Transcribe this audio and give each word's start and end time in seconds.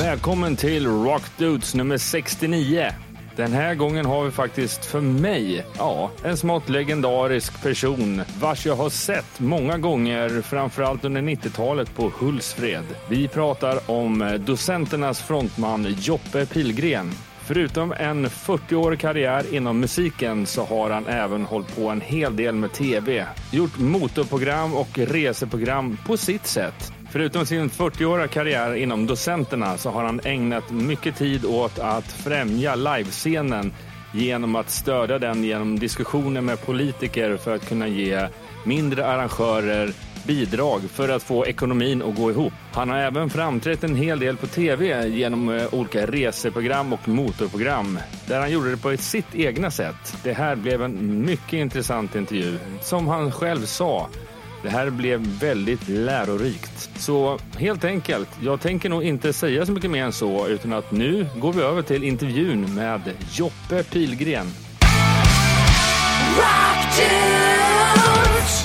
Välkommen 0.00 0.56
till 0.56 0.86
Rock 0.86 1.22
Dudes 1.36 1.74
nummer 1.74 1.98
69. 1.98 2.92
Den 3.36 3.52
här 3.52 3.74
gången 3.74 4.06
har 4.06 4.24
vi 4.24 4.30
faktiskt 4.30 4.84
för 4.84 5.00
mig, 5.00 5.66
ja, 5.78 6.10
en 6.24 6.36
smått 6.36 6.68
legendarisk 6.68 7.62
person 7.62 8.22
vars 8.40 8.66
jag 8.66 8.76
har 8.76 8.90
sett 8.90 9.40
många 9.40 9.78
gånger, 9.78 10.42
framförallt 10.42 11.04
under 11.04 11.22
90-talet 11.22 11.94
på 11.94 12.12
Hultsfred. 12.18 12.84
Vi 13.08 13.28
pratar 13.28 13.90
om 13.90 14.38
docenternas 14.46 15.22
frontman 15.22 15.96
Joppe 15.98 16.46
Pilgren. 16.46 17.12
Förutom 17.46 17.92
en 17.92 18.26
40-årig 18.26 19.00
karriär 19.00 19.54
inom 19.54 19.80
musiken 19.80 20.46
så 20.46 20.64
har 20.64 20.90
han 20.90 21.06
även 21.06 21.44
hållit 21.44 21.76
på 21.76 21.88
en 21.88 22.00
hel 22.00 22.36
del 22.36 22.54
med 22.54 22.72
tv. 22.72 23.26
Gjort 23.52 23.78
motorprogram 23.78 24.74
och 24.74 24.98
reseprogram 24.98 25.98
på 26.06 26.16
sitt 26.16 26.46
sätt. 26.46 26.92
Förutom 27.10 27.46
sin 27.46 27.70
40-åriga 27.70 28.28
karriär 28.28 28.74
inom 28.74 29.06
docenterna 29.06 29.78
så 29.78 29.90
har 29.90 30.04
han 30.04 30.20
ägnat 30.24 30.70
mycket 30.70 31.16
tid 31.16 31.44
åt 31.44 31.78
att 31.78 32.12
främja 32.12 32.74
livescenen 32.74 33.72
genom 34.12 34.56
att 34.56 34.70
stödja 34.70 35.18
den 35.18 35.44
genom 35.44 35.78
diskussioner 35.78 36.40
med 36.40 36.66
politiker 36.66 37.36
för 37.36 37.54
att 37.54 37.68
kunna 37.68 37.88
ge 37.88 38.28
mindre 38.64 39.06
arrangörer 39.06 39.92
bidrag 40.26 40.80
för 40.90 41.08
att 41.08 41.22
få 41.22 41.46
ekonomin 41.46 42.02
att 42.02 42.16
gå 42.16 42.30
ihop. 42.30 42.52
Han 42.72 42.90
har 42.90 42.98
även 42.98 43.30
framträtt 43.30 43.84
en 43.84 43.96
hel 43.96 44.18
del 44.18 44.36
på 44.36 44.46
tv 44.46 45.08
genom 45.08 45.48
eh, 45.48 45.74
olika 45.74 46.06
reseprogram 46.06 46.92
och 46.92 47.08
motorprogram 47.08 47.98
där 48.26 48.40
han 48.40 48.50
gjorde 48.50 48.70
det 48.70 48.76
på 48.76 48.96
sitt 48.96 49.34
egna 49.34 49.70
sätt. 49.70 50.16
Det 50.24 50.32
här 50.32 50.56
blev 50.56 50.82
en 50.82 51.24
mycket 51.26 51.52
intressant 51.52 52.14
intervju. 52.14 52.58
Som 52.82 53.06
han 53.08 53.32
själv 53.32 53.64
sa 53.64 54.08
det 54.66 54.70
här 54.70 54.90
blev 54.90 55.20
väldigt 55.20 55.88
lärorikt. 55.88 56.90
Så 56.96 57.38
helt 57.58 57.84
enkelt, 57.84 58.28
jag 58.44 58.60
tänker 58.60 58.88
nog 58.88 59.04
inte 59.04 59.32
säga 59.32 59.66
så 59.66 59.72
mycket 59.72 59.90
mer 59.90 60.04
än 60.04 60.12
så 60.12 60.48
utan 60.48 60.72
att 60.72 60.92
nu 60.92 61.26
går 61.36 61.52
vi 61.52 61.62
över 61.62 61.82
till 61.82 62.04
intervjun 62.04 62.74
med 62.74 63.00
Joppe 63.32 63.82
Pilgren. 63.82 64.46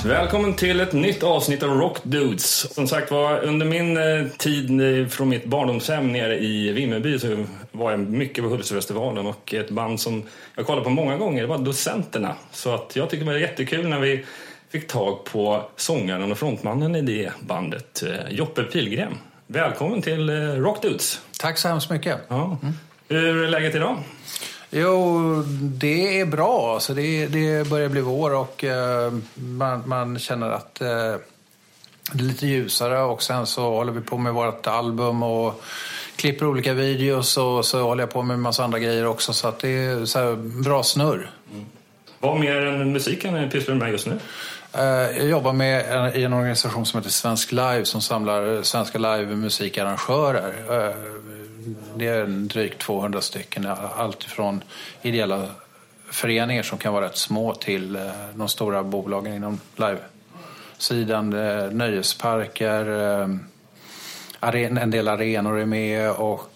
Välkommen 0.04 0.54
till 0.54 0.80
ett 0.80 0.92
nytt 0.92 1.22
avsnitt 1.22 1.62
av 1.62 1.70
Rock 1.70 1.98
Dudes. 2.02 2.74
Som 2.74 2.88
sagt 2.88 3.10
var, 3.10 3.44
under 3.44 3.66
min 3.66 3.96
eh, 3.96 4.26
tid 4.38 5.12
från 5.12 5.28
mitt 5.28 5.44
barndomshem 5.44 6.12
nere 6.12 6.38
i 6.38 6.72
Vimmerby 6.72 7.18
så 7.18 7.44
var 7.72 7.90
jag 7.90 8.00
mycket 8.00 8.44
på 8.44 8.50
Hultsfredsfestivalen 8.50 9.26
och 9.26 9.54
ett 9.54 9.70
band 9.70 10.00
som 10.00 10.22
jag 10.54 10.66
kollade 10.66 10.84
på 10.84 10.90
många 10.90 11.16
gånger 11.16 11.42
det 11.42 11.48
var 11.48 11.58
Docenterna. 11.58 12.34
Så 12.50 12.74
att 12.74 12.96
jag 12.96 13.10
tyckte 13.10 13.24
det 13.24 13.32
var 13.32 13.38
jättekul 13.38 13.88
när 13.88 14.00
vi 14.00 14.24
fick 14.72 14.88
tag 14.88 15.24
på 15.24 15.62
sångaren 15.76 16.32
och 16.32 16.38
frontmannen 16.38 16.96
i 16.96 17.02
det 17.02 17.32
bandet, 17.40 18.02
eh, 18.02 18.30
Joppe 18.30 18.62
Pilgren. 18.62 19.18
Välkommen 19.46 20.02
till 20.02 20.28
eh, 20.28 20.34
Rock 20.34 20.82
Dudes. 20.82 21.20
Tack 21.38 21.58
så 21.58 21.68
hemskt 21.68 21.90
mycket. 21.90 22.18
Ja. 22.28 22.58
Mm. 22.62 22.74
Hur 23.08 23.44
är 23.44 23.48
läget 23.48 23.74
idag? 23.74 23.96
Jo, 24.70 25.42
det 25.58 26.20
är 26.20 26.26
bra. 26.26 26.74
Alltså 26.74 26.94
det, 26.94 27.26
det 27.26 27.68
börjar 27.68 27.88
bli 27.88 28.00
vår 28.00 28.34
och 28.34 28.64
uh, 28.64 29.12
man, 29.34 29.82
man, 29.86 30.18
känner 30.18 30.50
att 30.50 30.78
uh, 30.82 30.88
det 32.12 32.22
är 32.22 32.22
lite 32.22 32.46
ljusare. 32.46 33.02
Och 33.02 33.22
sen 33.22 33.46
så 33.46 33.62
håller 33.62 33.92
vi 33.92 34.00
på 34.00 34.18
med 34.18 34.34
vårt 34.34 34.66
album 34.66 35.22
och 35.22 35.62
klipper 36.16 36.46
olika 36.46 36.72
videos 36.72 37.36
och 37.36 37.64
så 37.64 37.82
håller 37.82 38.02
jag 38.02 38.10
på 38.10 38.22
med 38.22 38.34
en 38.34 38.40
massa 38.40 38.64
andra 38.64 38.78
grejer 38.78 39.06
också. 39.06 39.32
Så 39.32 39.48
att 39.48 39.58
det 39.58 39.68
är 39.68 40.04
så 40.04 40.36
bra 40.36 40.82
snurr. 40.82 41.30
Vad 42.22 42.40
mer 42.40 42.66
än 42.66 42.92
musiken 42.92 43.50
pysslar 43.50 43.74
du 43.74 43.80
med 43.80 43.90
just 43.90 44.06
nu? 44.06 44.18
Eh, 44.72 44.82
jag 45.18 45.28
jobbar 45.28 45.52
med 45.52 45.86
en, 45.86 46.16
i 46.16 46.22
en 46.22 46.32
organisation 46.32 46.86
som 46.86 46.98
heter 46.98 47.10
Svensk 47.10 47.52
Live 47.52 47.84
som 47.84 48.00
samlar 48.00 48.56
eh, 48.56 48.62
svenska 48.62 48.98
live-musikarrangörer. 48.98 50.54
Eh, 50.70 50.94
det 51.96 52.06
är 52.06 52.26
drygt 52.26 52.78
200 52.78 53.20
stycken, 53.20 53.66
allt 53.96 54.24
ifrån 54.24 54.64
ideella 55.02 55.46
föreningar 56.10 56.62
som 56.62 56.78
kan 56.78 56.92
vara 56.92 57.04
rätt 57.04 57.16
små 57.16 57.54
till 57.54 57.98
de 58.34 58.48
stora 58.48 58.82
bolagen 58.82 59.34
inom 59.34 59.60
live-sidan. 59.76 61.30
Nöjesparker, 61.76 62.86
en 64.40 64.90
del 64.90 65.08
arenor 65.08 65.58
är 65.58 65.66
med 65.66 66.10
och 66.10 66.51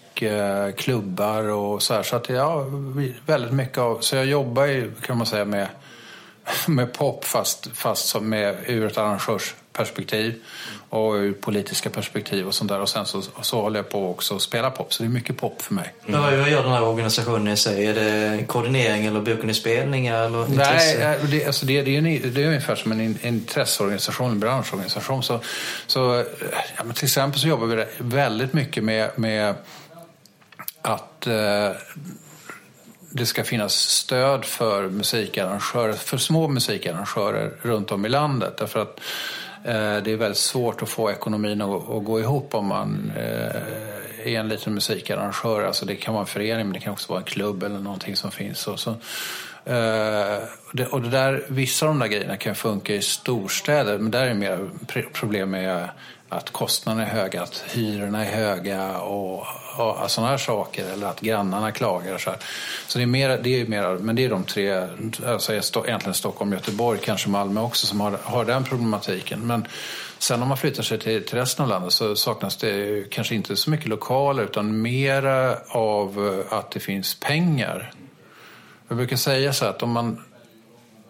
klubbar 0.75 1.43
och 1.43 1.83
så 1.83 1.93
här. 1.93 2.03
Så 2.03 2.15
att 2.15 2.29
ja, 2.29 2.65
väldigt 3.25 3.53
mycket 3.53 3.77
av, 3.77 3.99
så 3.99 4.15
jag 4.15 4.25
jobbar 4.25 4.65
ju 4.65 4.91
kan 5.01 5.17
man 5.17 5.25
säga 5.25 5.45
med 5.45 5.67
med 6.67 6.93
pop 6.93 7.25
fast, 7.25 7.67
fast 7.73 8.07
som 8.07 8.29
med, 8.29 8.55
ur 8.65 8.85
ett 8.85 8.97
arrangörsperspektiv 8.97 10.41
och 10.89 11.13
ur 11.13 11.33
politiska 11.33 11.89
perspektiv 11.89 12.47
och 12.47 12.55
sånt 12.55 12.69
där. 12.69 12.81
Och 12.81 12.89
sen 12.89 13.05
så, 13.05 13.21
så 13.41 13.61
håller 13.61 13.79
jag 13.79 13.89
på 13.89 14.09
också 14.11 14.35
att 14.35 14.41
spela 14.41 14.71
pop, 14.71 14.93
så 14.93 15.03
det 15.03 15.07
är 15.07 15.11
mycket 15.11 15.37
pop 15.37 15.61
för 15.61 15.73
mig. 15.73 15.93
Mm. 16.07 16.21
Vad 16.21 16.49
gör 16.49 16.63
den 16.63 16.71
här 16.71 16.83
organisationen 16.83 17.47
i 17.47 17.57
sig? 17.57 17.87
Är 17.87 17.93
det 17.93 18.43
koordinering 18.47 19.05
eller 19.05 19.21
bokar 19.21 19.43
ni 19.43 19.53
spelningar? 19.53 20.25
Eller 20.25 20.45
Nej, 20.47 21.17
det, 21.31 21.45
alltså 21.45 21.65
det, 21.65 21.81
det, 21.81 21.97
är, 21.97 22.01
det 22.29 22.43
är 22.43 22.47
ungefär 22.47 22.75
som 22.75 22.91
en 22.91 23.25
intresseorganisation, 23.25 24.31
en 24.31 24.39
branschorganisation. 24.39 25.23
Så, 25.23 25.39
så, 25.87 26.25
ja, 26.77 26.93
till 26.93 27.05
exempel 27.05 27.39
så 27.39 27.47
jobbar 27.47 27.67
vi 27.67 27.85
väldigt 27.97 28.53
mycket 28.53 28.83
med, 28.83 29.09
med 29.15 29.55
att 30.87 31.27
eh, 31.27 31.71
det 33.11 33.25
ska 33.25 33.43
finnas 33.43 33.73
stöd 33.73 34.45
för 34.45 34.89
musikarrangörer, 34.89 35.93
för 35.93 36.17
små 36.17 36.47
musikarrangörer 36.47 37.51
runt 37.61 37.91
om 37.91 38.05
i 38.05 38.09
landet. 38.09 38.57
Därför 38.57 38.79
att 38.79 38.99
eh, 39.63 39.97
det 40.03 40.11
är 40.11 40.15
väldigt 40.15 40.37
svårt 40.37 40.81
att 40.81 40.89
få 40.89 41.11
ekonomin 41.11 41.61
att, 41.61 41.89
att 41.89 42.03
gå 42.03 42.19
ihop 42.19 42.55
om 42.55 42.65
man 42.65 43.11
eh, 43.15 43.55
är 44.25 44.39
en 44.39 44.47
liten 44.47 44.73
musikarrangör. 44.73 45.63
Alltså 45.63 45.85
det 45.85 45.95
kan 45.95 46.13
vara 46.13 46.21
en 46.21 46.27
förening 46.27 46.65
men 46.65 46.73
det 46.73 46.79
kan 46.79 46.93
också 46.93 47.09
vara 47.09 47.19
en 47.19 47.25
klubb 47.25 47.63
eller 47.63 47.79
någonting 47.79 48.15
som 48.15 48.31
finns. 48.31 48.67
Och 48.67 48.79
så, 48.79 48.95
Uh, 49.69 49.73
det, 50.73 50.85
och 50.91 51.01
det 51.01 51.09
där, 51.09 51.45
vissa 51.47 51.85
av 51.85 51.91
de 51.91 51.99
där 51.99 52.07
grejerna 52.07 52.37
kan 52.37 52.55
funka 52.55 52.95
i 52.95 53.01
storstäder 53.01 53.97
men 53.97 54.11
där 54.11 54.21
är 54.21 54.27
det 54.27 54.33
mer 54.33 54.69
problem 55.13 55.49
med 55.49 55.89
att 56.29 56.49
kostnaderna 56.49 57.07
är 57.07 57.09
höga, 57.09 57.41
att 57.41 57.63
hyrorna 57.67 58.25
är 58.25 58.31
höga 58.31 58.97
och, 58.97 59.45
och 59.79 60.11
sådana 60.11 60.31
här 60.31 60.37
saker. 60.37 60.85
Eller 60.93 61.07
att 61.07 61.21
grannarna 61.21 61.71
klagar. 61.71 62.17
Så, 62.17 62.29
här. 62.29 62.39
så 62.87 62.97
det 62.97 63.03
är 63.03 63.07
mer, 63.07 63.39
det 63.43 63.61
är 63.61 63.65
mer, 63.65 63.97
men 63.97 64.15
det 64.15 64.25
är 64.25 64.29
de 64.29 64.43
tre, 64.43 64.87
alltså 65.25 65.53
egentligen 65.53 66.13
Stockholm, 66.13 66.53
Göteborg, 66.53 66.99
kanske 67.03 67.29
Malmö 67.29 67.61
också 67.61 67.87
som 67.87 68.01
har, 68.01 68.19
har 68.23 68.45
den 68.45 68.63
problematiken. 68.63 69.47
Men 69.47 69.67
sen 70.19 70.41
om 70.41 70.47
man 70.47 70.57
flyttar 70.57 70.83
sig 70.83 70.99
till, 70.99 71.25
till 71.25 71.37
resten 71.37 71.63
av 71.63 71.69
landet 71.69 71.93
så 71.93 72.15
saknas 72.15 72.57
det 72.57 73.03
kanske 73.09 73.35
inte 73.35 73.55
så 73.55 73.69
mycket 73.69 73.87
lokaler 73.87 74.43
utan 74.43 74.81
mera 74.81 75.57
av 75.67 76.43
eh, 76.49 76.57
att 76.57 76.71
det 76.71 76.79
finns 76.79 77.19
pengar. 77.19 77.91
Jag 78.87 78.97
brukar 78.97 79.15
säga 79.15 79.53
så 79.53 79.65
här 79.65 79.71
att 79.71 79.83
om 79.83 79.91
man 79.91 80.23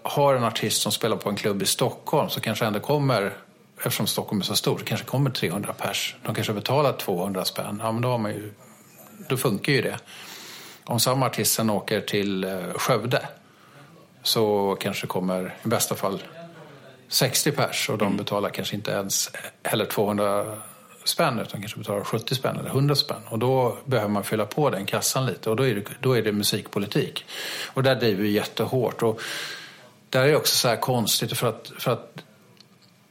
har 0.04 0.36
en 0.36 0.44
artist 0.44 0.82
som 0.82 0.92
spelar 0.92 1.18
på 1.18 1.30
en 1.30 1.36
klubb 1.36 1.62
i 1.62 1.66
Stockholm 1.66 2.30
så 2.30 2.40
kanske 2.40 2.66
ändå 2.66 2.80
kommer 2.80 3.34
eftersom 3.78 4.08
Stockholm 4.08 4.42
är 4.42 4.46
så 4.46 4.56
stort, 4.56 4.86
kanske 4.86 5.06
kommer 5.06 5.30
300 5.30 5.74
pers. 5.74 6.16
De 6.26 6.36
kanske 6.36 6.54
betalar 6.54 6.94
200 6.94 7.46
spänn. 7.46 7.80
Ja, 7.84 7.92
men 7.92 8.02
då, 8.02 8.10
har 8.10 8.18
man 8.18 8.32
ju, 8.32 8.54
då 9.30 9.38
funkar 9.38 9.74
ju 9.74 9.82
det. 9.82 9.98
Om 10.84 11.00
samma 11.00 11.26
artist 11.26 11.54
sen 11.54 11.70
åker 11.70 12.02
till 12.02 12.44
eh, 12.44 12.74
Skövde 12.76 13.28
så 14.24 14.78
kanske 14.80 15.04
det 15.04 15.08
kommer 15.08 15.56
i 15.64 15.68
bästa 15.68 15.96
fall 15.96 16.24
60 17.08 17.52
pers 17.52 17.90
och 17.90 17.98
de 17.98 18.06
mm. 18.06 18.18
betalar 18.18 18.50
kanske 18.50 18.76
inte 18.76 18.92
ens 18.92 19.32
heller 19.64 19.86
200 19.86 20.46
spänn 21.04 21.40
utan 21.40 21.62
kanske 21.62 21.78
betalar 21.78 22.04
70 22.04 22.36
spänn 22.36 22.58
eller 22.60 22.70
100 22.70 22.96
spänn. 22.96 23.22
Och 23.30 23.40
då 23.40 23.78
behöver 23.86 24.10
man 24.10 24.24
fylla 24.24 24.46
på 24.46 24.70
den 24.70 24.86
kassan 24.86 25.26
lite 25.26 25.50
och 25.50 25.56
då 25.56 25.68
är 25.68 25.76
det, 25.76 25.84
då 26.00 26.18
är 26.18 26.22
det 26.22 26.32
musikpolitik. 26.32 27.26
Och 27.74 27.84
där 27.84 27.96
driver 27.96 28.24
vi 28.24 28.30
jättehårt. 28.30 29.04
Och 29.04 29.22
där 30.10 30.22
är 30.22 30.28
det 30.28 30.36
också 30.36 30.56
så 30.56 30.68
här 30.68 30.76
konstigt 30.76 31.38
för 31.38 31.48
att, 31.48 31.72
för 31.80 31.92
att 31.92 32.24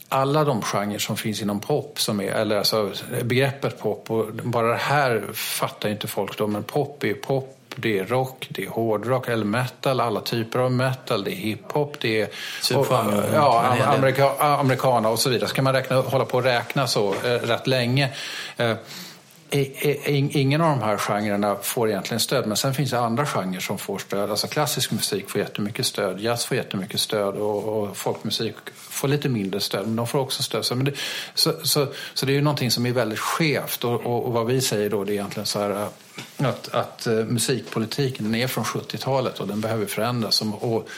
alla 0.08 0.44
de 0.44 0.62
genrer 0.62 0.98
som 0.98 1.16
finns 1.16 1.42
inom 1.42 1.60
pop, 1.60 2.00
som 2.00 2.20
är, 2.20 2.32
eller 2.32 2.56
alltså 2.56 2.90
begreppet 3.22 3.80
pop, 3.80 4.10
och 4.10 4.26
bara 4.32 4.68
det 4.68 4.76
här 4.76 5.24
fattar 5.32 5.88
inte 5.88 6.08
folk 6.08 6.38
då, 6.38 6.46
men 6.46 6.62
pop 6.62 7.04
är 7.04 7.14
pop, 7.14 7.56
det 7.76 7.98
är 7.98 8.04
rock, 8.04 8.46
det 8.50 8.64
är 8.64 8.68
hårdrock 8.68 9.28
eller 9.28 9.44
metal, 9.44 10.00
alla 10.00 10.20
typer 10.20 10.58
av 10.58 10.72
metal, 10.72 11.24
det 11.24 11.30
är 11.30 11.36
hiphop, 11.36 11.96
det 12.00 12.20
är 12.20 12.28
och, 12.76 12.86
ja, 13.34 13.64
amerika, 13.84 14.30
americana 14.38 15.08
och 15.08 15.18
så 15.18 15.30
vidare. 15.30 15.48
Så 15.48 15.54
kan 15.54 15.64
man 15.64 15.72
räkna, 15.72 16.00
hålla 16.00 16.24
på 16.24 16.36
och 16.36 16.44
räkna 16.44 16.86
så 16.86 17.14
eh, 17.14 17.28
rätt 17.28 17.66
länge. 17.66 18.10
Eh, 18.56 18.72
Ingen 19.50 20.60
av 20.60 20.78
de 20.78 20.82
här 20.84 20.98
genrerna 20.98 21.56
får 21.62 21.88
egentligen 21.88 22.20
stöd, 22.20 22.46
men 22.46 22.56
sen 22.56 22.74
finns 22.74 22.90
det 22.90 22.98
andra 22.98 23.26
genrer 23.26 23.60
som 23.60 23.78
får 23.78 23.98
stöd. 23.98 24.30
Alltså 24.30 24.46
klassisk 24.46 24.90
musik 24.90 25.30
får 25.30 25.40
jättemycket 25.40 25.86
stöd, 25.86 26.20
jazz 26.20 26.44
får 26.44 26.56
jättemycket 26.56 27.00
stöd 27.00 27.34
och, 27.34 27.64
och 27.64 27.96
folkmusik 27.96 28.54
får 28.74 29.08
lite 29.08 29.28
mindre 29.28 29.60
stöd, 29.60 29.86
men 29.86 29.96
de 29.96 30.06
får 30.06 30.18
också 30.18 30.42
stöd. 30.42 30.64
Så, 30.64 30.74
det, 30.74 30.92
så, 31.34 31.52
så, 31.62 31.86
så 32.14 32.26
det 32.26 32.32
är 32.32 32.34
ju 32.34 32.42
någonting 32.42 32.70
som 32.70 32.86
är 32.86 32.92
väldigt 32.92 33.18
skevt 33.18 33.84
och, 33.84 34.06
och, 34.06 34.26
och, 34.26 34.32
vad 34.32 34.46
vi 34.46 34.60
säger 34.60 34.90
då 34.90 35.04
det 35.04 35.12
är 35.12 35.14
egentligen 35.14 35.46
så 35.46 35.58
här 35.58 35.88
att, 36.36 36.74
att 36.74 37.06
eh, 37.06 37.14
musikpolitiken 37.14 38.34
är 38.34 38.46
från 38.46 38.64
70-talet 38.64 39.40
och 39.40 39.48
den 39.48 39.60
behöver 39.60 39.86
förändras. 39.86 40.42
Och, 40.42 40.74
och 40.74 40.88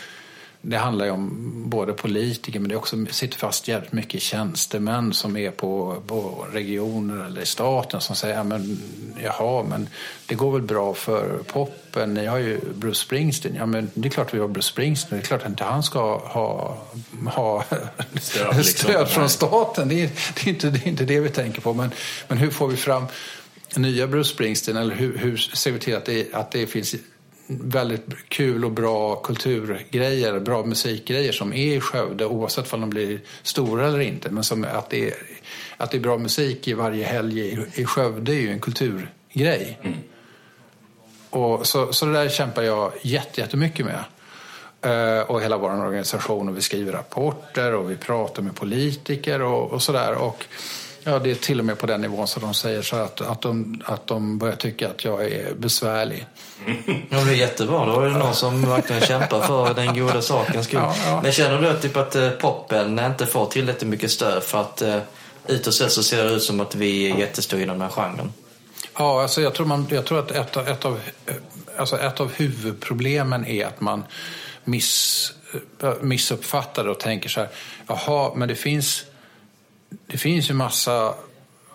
det 0.68 0.76
handlar 0.76 1.04
ju 1.04 1.10
om 1.10 1.52
både 1.66 1.92
politiker 1.92 2.60
men 2.60 2.68
det 2.68 2.76
också 2.76 3.06
sitter 3.10 3.38
fast 3.38 3.68
jävligt 3.68 3.92
mycket 3.92 4.22
tjänstemän 4.22 5.12
som 5.12 5.36
är 5.36 5.50
på, 5.50 6.02
på 6.06 6.46
regioner 6.52 7.24
eller 7.24 7.40
i 7.40 7.46
staten 7.46 8.00
som 8.00 8.16
säger 8.16 8.34
ja, 8.34 8.44
men, 8.44 8.82
jaha, 9.24 9.62
men 9.62 9.88
det 10.26 10.34
går 10.34 10.52
väl 10.52 10.62
bra 10.62 10.94
för 10.94 11.38
poppen. 11.46 12.14
Ni 12.14 12.26
har 12.26 12.38
ju 12.38 12.60
Bruce 12.74 13.00
Springsteen. 13.00 13.54
Ja, 13.54 13.66
men 13.66 13.90
det 13.94 14.08
är 14.08 14.10
klart 14.10 14.34
vi 14.34 14.38
har 14.38 14.48
Bruce 14.48 14.68
Springsteen. 14.68 15.18
Det 15.18 15.24
är 15.24 15.26
klart 15.26 15.46
inte 15.46 15.64
han 15.64 15.82
ska 15.82 16.18
ha, 16.18 16.78
ha 17.26 17.64
stöd, 18.20 18.56
liksom. 18.56 18.62
stöd 18.64 19.08
från 19.08 19.28
staten. 19.28 19.88
Det 19.88 20.04
är, 20.04 20.10
det, 20.34 20.46
är 20.46 20.48
inte, 20.48 20.70
det 20.70 20.86
är 20.86 20.88
inte 20.88 21.04
det 21.04 21.20
vi 21.20 21.28
tänker 21.28 21.60
på. 21.60 21.74
Men, 21.74 21.90
men 22.28 22.38
hur 22.38 22.50
får 22.50 22.68
vi 22.68 22.76
fram 22.76 23.06
nya 23.76 24.06
Bruce 24.06 24.30
Springsteen? 24.30 24.76
Eller 24.76 24.94
hur, 24.94 25.18
hur 25.18 25.36
ser 25.36 25.72
vi 25.72 25.78
till 25.78 25.96
att 25.96 26.04
det, 26.04 26.34
att 26.34 26.50
det 26.50 26.66
finns 26.66 26.94
väldigt 27.48 28.06
kul 28.28 28.64
och 28.64 28.70
bra 28.70 29.16
kulturgrejer, 29.16 30.40
bra 30.40 30.64
musikgrejer 30.64 31.32
som 31.32 31.52
är 31.52 31.76
i 31.76 31.80
Skövde 31.80 32.26
oavsett 32.26 32.72
om 32.72 32.80
de 32.80 32.90
blir 32.90 33.20
stora 33.42 33.86
eller 33.86 34.00
inte. 34.00 34.30
Men 34.30 34.44
som 34.44 34.64
att 34.64 34.90
det 34.90 35.08
är, 35.08 35.14
att 35.76 35.90
det 35.90 35.96
är 35.96 36.00
bra 36.00 36.18
musik 36.18 36.68
i 36.68 36.72
varje 36.72 37.04
helg 37.04 37.40
i, 37.40 37.66
i 37.74 37.84
Skövde 37.84 38.32
är 38.32 38.40
ju 38.40 38.50
en 38.50 38.60
kulturgrej. 38.60 39.78
Mm. 39.82 39.98
Och 41.30 41.66
så, 41.66 41.92
så 41.92 42.06
det 42.06 42.12
där 42.12 42.28
kämpar 42.28 42.62
jag 42.62 42.92
jättemycket 43.02 43.86
med. 43.86 44.04
Uh, 44.86 45.30
och 45.30 45.42
hela 45.42 45.56
vår 45.56 45.70
organisation 45.70 46.48
och 46.48 46.56
vi 46.56 46.60
skriver 46.60 46.92
rapporter 46.92 47.74
och 47.74 47.90
vi 47.90 47.96
pratar 47.96 48.42
med 48.42 48.54
politiker 48.54 49.42
och, 49.42 49.72
och 49.72 49.82
sådär. 49.82 50.14
Och 50.14 50.44
Ja, 51.04 51.18
det 51.18 51.30
är 51.30 51.34
till 51.34 51.58
och 51.58 51.64
med 51.64 51.78
på 51.78 51.86
den 51.86 52.00
nivån 52.00 52.28
så 52.28 52.40
de 52.40 52.54
säger 52.54 52.82
så 52.82 52.96
att, 52.96 53.20
att, 53.20 53.42
de, 53.42 53.82
att 53.84 54.06
de 54.06 54.38
börjar 54.38 54.56
tycka 54.56 54.88
att 54.88 55.04
jag 55.04 55.24
är 55.24 55.54
besvärlig. 55.54 56.26
Ja, 57.10 57.24
det 57.24 57.30
är 57.30 57.34
jättebra. 57.34 57.86
Då 57.86 58.00
är 58.00 58.06
det 58.06 58.18
någon 58.18 58.34
som 58.34 58.62
verkligen 58.68 59.02
kämpar 59.02 59.40
för 59.40 59.74
den 59.74 59.94
goda 59.94 60.22
sakens 60.22 60.66
skull. 60.66 60.80
Ja, 60.82 60.94
ja. 61.06 61.20
Men 61.22 61.32
känner 61.32 61.62
du 61.62 61.80
typ 61.80 61.96
att 61.96 62.16
eh, 62.16 62.30
poppen 62.30 62.98
inte 62.98 63.26
får 63.26 63.46
tillräckligt 63.46 63.90
mycket 63.90 64.10
stöd 64.10 64.42
för 64.42 64.60
att 64.60 64.82
uh, 64.82 64.98
utåt 65.46 65.74
sett 65.74 65.92
så 65.92 66.02
ser 66.02 66.24
det 66.24 66.30
ut 66.30 66.42
som 66.42 66.60
att 66.60 66.74
vi 66.74 67.10
är 67.10 67.18
jättestora 67.18 67.62
inom 67.62 67.78
den 67.78 67.88
här 67.88 67.94
genren? 68.02 68.32
Ja, 68.98 69.22
alltså 69.22 69.40
jag 69.40 69.54
tror, 69.54 69.66
man, 69.66 69.86
jag 69.90 70.04
tror 70.04 70.18
att 70.18 70.30
ett, 70.30 70.56
ett, 70.56 70.84
av, 70.84 71.00
alltså 71.76 71.98
ett 71.98 72.20
av 72.20 72.32
huvudproblemen 72.32 73.46
är 73.46 73.66
att 73.66 73.80
man 73.80 74.04
miss, 74.64 75.32
missuppfattar 76.00 76.88
och 76.88 77.00
tänker 77.00 77.28
så 77.28 77.40
här, 77.40 77.48
jaha, 77.86 78.32
men 78.34 78.48
det 78.48 78.54
finns 78.54 79.04
det 80.06 80.18
finns 80.18 80.50
ju 80.50 80.54
massa 80.54 81.14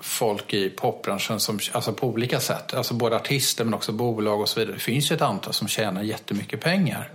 folk 0.01 0.54
i 0.54 0.69
popbranschen 0.69 1.39
som, 1.39 1.60
alltså 1.71 1.94
på 1.94 2.07
olika 2.07 2.39
sätt, 2.39 2.74
alltså 2.74 2.94
både 2.94 3.15
artister 3.15 3.63
men 3.63 3.74
också 3.74 3.92
bolag 3.92 4.42
och 4.42 4.50
så 4.50 4.60
vidare. 4.60 4.75
Det 4.75 4.81
finns 4.81 5.12
ju 5.12 5.15
ett 5.15 5.21
antal 5.21 5.54
som 5.54 5.68
tjänar 5.68 6.01
jättemycket 6.01 6.62
pengar. 6.62 7.12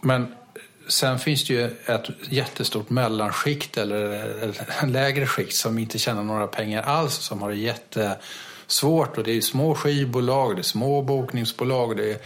Men 0.00 0.34
sen 0.88 1.18
finns 1.18 1.44
det 1.44 1.54
ju 1.54 1.64
ett 1.86 2.10
jättestort 2.28 2.90
mellanskikt 2.90 3.76
eller 3.76 4.54
en 4.82 4.92
lägre 4.92 5.26
skikt 5.26 5.54
som 5.54 5.78
inte 5.78 5.98
tjänar 5.98 6.22
några 6.22 6.46
pengar 6.46 6.82
alls, 6.82 7.14
som 7.14 7.42
har 7.42 7.50
det 7.50 7.56
jättesvårt. 7.56 9.18
Och 9.18 9.24
det 9.24 9.36
är 9.36 9.40
små 9.40 9.74
skivbolag, 9.74 10.56
det 10.56 10.60
är 10.60 10.62
små 10.62 11.02
bokningsbolag, 11.02 11.96
det 11.96 12.22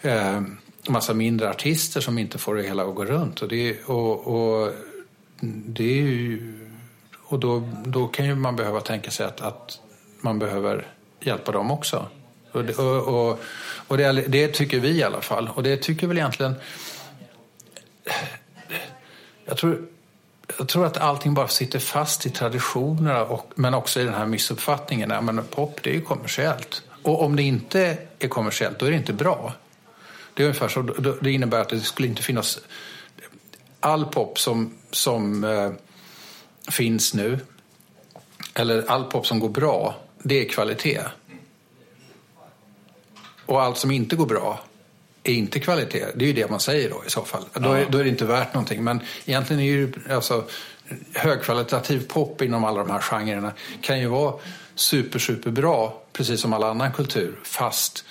är 0.00 0.36
eh, 0.36 0.42
massa 0.88 1.14
mindre 1.14 1.50
artister 1.50 2.00
som 2.00 2.18
inte 2.18 2.38
får 2.38 2.54
det 2.54 2.62
hela 2.62 2.84
att 2.84 2.94
gå 2.94 3.04
runt. 3.04 3.42
Och, 3.42 3.48
det, 3.48 3.82
och, 3.84 4.26
och 4.26 4.72
det 5.50 5.98
är 5.98 6.02
ju, 6.02 6.58
och 7.18 7.38
då, 7.38 7.68
då 7.84 8.08
kan 8.08 8.26
ju 8.26 8.34
man 8.34 8.56
behöva 8.56 8.80
tänka 8.80 9.10
sig 9.10 9.26
att, 9.26 9.40
att 9.40 9.80
man 10.20 10.38
behöver 10.38 10.86
hjälpa 11.20 11.52
dem 11.52 11.70
också. 11.70 12.06
Och, 12.52 12.64
det, 12.64 12.78
och, 12.78 13.30
och, 13.30 13.40
och 13.88 13.98
det, 13.98 14.12
det, 14.12 14.48
tycker 14.48 14.80
vi 14.80 14.88
i 14.88 15.02
alla 15.02 15.20
fall. 15.20 15.50
Och 15.54 15.62
det 15.62 15.76
tycker 15.76 16.06
väl 16.06 16.18
egentligen... 16.18 16.54
Jag 19.44 19.56
tror, 19.56 19.86
jag 20.58 20.68
tror 20.68 20.86
att 20.86 20.96
allting 20.96 21.34
bara 21.34 21.48
sitter 21.48 21.78
fast 21.78 22.26
i 22.26 22.30
traditionerna 22.30 23.24
och, 23.24 23.52
men 23.54 23.74
också 23.74 24.00
i 24.00 24.04
den 24.04 24.14
här 24.14 24.26
missuppfattningen. 24.26 25.10
Ja, 25.10 25.20
men 25.20 25.44
pop, 25.44 25.82
det 25.82 25.90
är 25.90 25.94
ju 25.94 26.00
kommersiellt. 26.00 26.82
Och 27.02 27.22
om 27.22 27.36
det 27.36 27.42
inte 27.42 27.98
är 28.18 28.28
kommersiellt, 28.28 28.78
då 28.78 28.86
är 28.86 28.90
det 28.90 28.96
inte 28.96 29.12
bra. 29.12 29.52
Det 30.34 30.42
är 30.42 30.46
ungefär 30.46 30.68
så. 30.68 30.82
Det 31.20 31.32
innebär 31.32 31.60
att 31.60 31.68
det 31.68 31.80
skulle 31.80 32.08
inte 32.08 32.22
finnas 32.22 32.60
all 33.82 34.04
pop 34.04 34.38
som, 34.38 34.74
som 34.90 35.44
eh, 35.44 35.70
finns 36.70 37.14
nu, 37.14 37.38
eller 38.54 38.90
all 38.90 39.04
pop 39.04 39.26
som 39.26 39.40
går 39.40 39.48
bra, 39.48 39.96
det 40.22 40.40
är 40.40 40.48
kvalitet. 40.48 41.02
Och 43.46 43.62
allt 43.62 43.78
som 43.78 43.90
inte 43.90 44.16
går 44.16 44.26
bra 44.26 44.60
är 45.24 45.32
inte 45.32 45.60
kvalitet. 45.60 46.06
Det 46.14 46.24
är 46.24 46.26
ju 46.26 46.32
det 46.32 46.50
man 46.50 46.60
säger 46.60 46.90
då 46.90 47.02
i 47.06 47.10
så 47.10 47.24
fall. 47.24 47.44
Ja. 47.52 47.60
Då, 47.60 47.72
är, 47.72 47.86
då 47.90 47.98
är 47.98 48.04
det 48.04 48.10
inte 48.10 48.24
värt 48.24 48.54
någonting. 48.54 48.84
Men 48.84 49.00
egentligen 49.24 49.62
är 49.62 49.66
ju 49.66 49.92
alltså, 50.10 50.44
högkvalitativ 51.14 52.08
pop 52.08 52.42
inom 52.42 52.64
alla 52.64 52.78
de 52.78 52.90
här 52.90 53.00
genrerna 53.00 53.52
kan 53.80 54.00
ju 54.00 54.06
vara 54.06 54.34
super, 54.74 55.18
super 55.18 55.50
bra, 55.50 56.02
precis 56.12 56.40
som 56.40 56.52
all 56.52 56.62
annan 56.62 56.92
kultur, 56.92 57.40
fast 57.44 58.04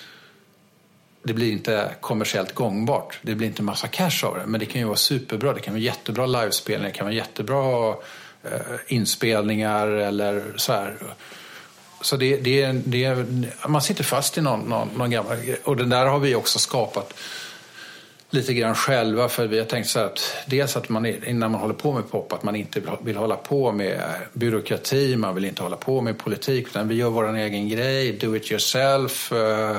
det 1.22 1.32
blir 1.32 1.52
inte 1.52 1.94
kommersiellt 2.00 2.54
gångbart. 2.54 3.18
Det 3.22 3.34
blir 3.34 3.46
inte 3.46 3.62
massa 3.62 3.88
cash 3.88 4.24
av 4.24 4.34
det. 4.38 4.46
Men 4.46 4.60
det 4.60 4.66
kan 4.66 4.80
ju 4.80 4.86
vara 4.86 4.96
superbra. 4.96 5.52
Det 5.52 5.60
kan 5.60 5.74
vara 5.74 5.82
jättebra 5.82 6.26
livespelningar, 6.26 6.92
det 6.92 6.98
kan 6.98 7.06
vara 7.06 7.14
jättebra 7.14 7.88
eh, 8.44 8.60
inspelningar 8.86 9.86
eller 9.86 10.44
så 10.56 10.72
här. 10.72 10.96
Så 12.00 12.16
det, 12.16 12.36
det, 12.36 12.72
det, 12.72 13.26
man 13.68 13.82
sitter 13.82 14.04
fast 14.04 14.38
i 14.38 14.40
någon, 14.40 14.60
någon, 14.60 14.88
någon 14.96 15.10
gammal... 15.10 15.36
Och 15.64 15.76
den 15.76 15.88
där 15.88 16.06
har 16.06 16.18
vi 16.18 16.34
också 16.34 16.58
skapat 16.58 17.14
lite 18.30 18.54
grann 18.54 18.74
själva. 18.74 19.28
För 19.28 19.46
vi 19.46 19.58
har 19.58 19.66
tänkt 19.66 19.88
så 19.88 19.98
här 19.98 20.06
att 20.06 20.36
dels 20.46 20.76
att 20.76 20.88
man 20.88 21.06
innan 21.06 21.50
man 21.50 21.60
håller 21.60 21.74
på 21.74 21.92
med 21.92 22.10
pop 22.10 22.32
att 22.32 22.42
man 22.42 22.56
inte 22.56 22.80
vill, 22.80 22.90
vill 23.02 23.16
hålla 23.16 23.36
på 23.36 23.72
med 23.72 24.00
byråkrati, 24.32 25.16
man 25.16 25.34
vill 25.34 25.44
inte 25.44 25.62
hålla 25.62 25.76
på 25.76 26.00
med 26.00 26.18
politik. 26.18 26.66
Utan 26.66 26.88
vi 26.88 26.94
gör 26.94 27.10
vår 27.10 27.36
egen 27.36 27.68
grej, 27.68 28.12
do 28.12 28.36
it 28.36 28.50
yourself. 28.50 29.32
Eh, 29.32 29.76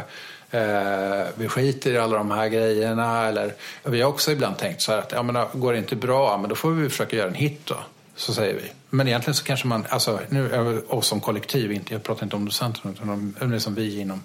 Eh, 0.54 1.28
vi 1.36 1.48
skiter 1.48 1.92
i 1.92 1.98
alla 1.98 2.18
de 2.18 2.32
här 2.32 2.48
grejerna. 2.48 3.28
Eller, 3.28 3.54
vi 3.84 4.02
har 4.02 4.10
också 4.10 4.32
ibland 4.32 4.58
tänkt 4.58 4.82
så 4.82 4.92
här 4.92 5.00
att 5.00 5.12
ja, 5.12 5.24
men, 5.24 5.46
går 5.54 5.74
det 5.74 5.80
inte 5.80 5.96
bra, 5.96 6.38
men 6.38 6.50
då 6.50 6.56
får 6.56 6.72
vi 6.72 6.90
försöka 6.90 7.16
göra 7.16 7.28
en 7.28 7.34
hit 7.34 7.62
då. 7.66 7.76
Så 8.16 8.34
säger 8.34 8.54
vi. 8.54 8.72
Men 8.90 9.08
egentligen 9.08 9.36
så 9.36 9.44
kanske 9.44 9.68
man, 9.68 9.86
alltså 9.90 10.20
nu, 10.30 10.82
oss 10.88 11.08
som 11.08 11.20
kollektiv, 11.20 11.72
inte, 11.72 11.94
jag 11.94 12.04
pratar 12.04 12.24
inte 12.24 12.36
om 12.36 12.46
docenten. 12.46 12.92
utan 12.92 13.10
om 13.10 13.52
det 13.52 13.60
som 13.60 13.76
vi 13.76 14.00
inom 14.00 14.24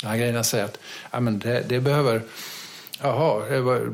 de 0.00 0.06
här 0.06 0.16
grejerna 0.16 0.44
säger 0.44 0.64
att 0.64 0.78
ja, 1.10 1.20
men 1.20 1.38
det, 1.38 1.64
det 1.68 1.80
behöver 1.80 2.22
Jaha, 3.02 3.48
det, 3.48 3.60
var, 3.60 3.92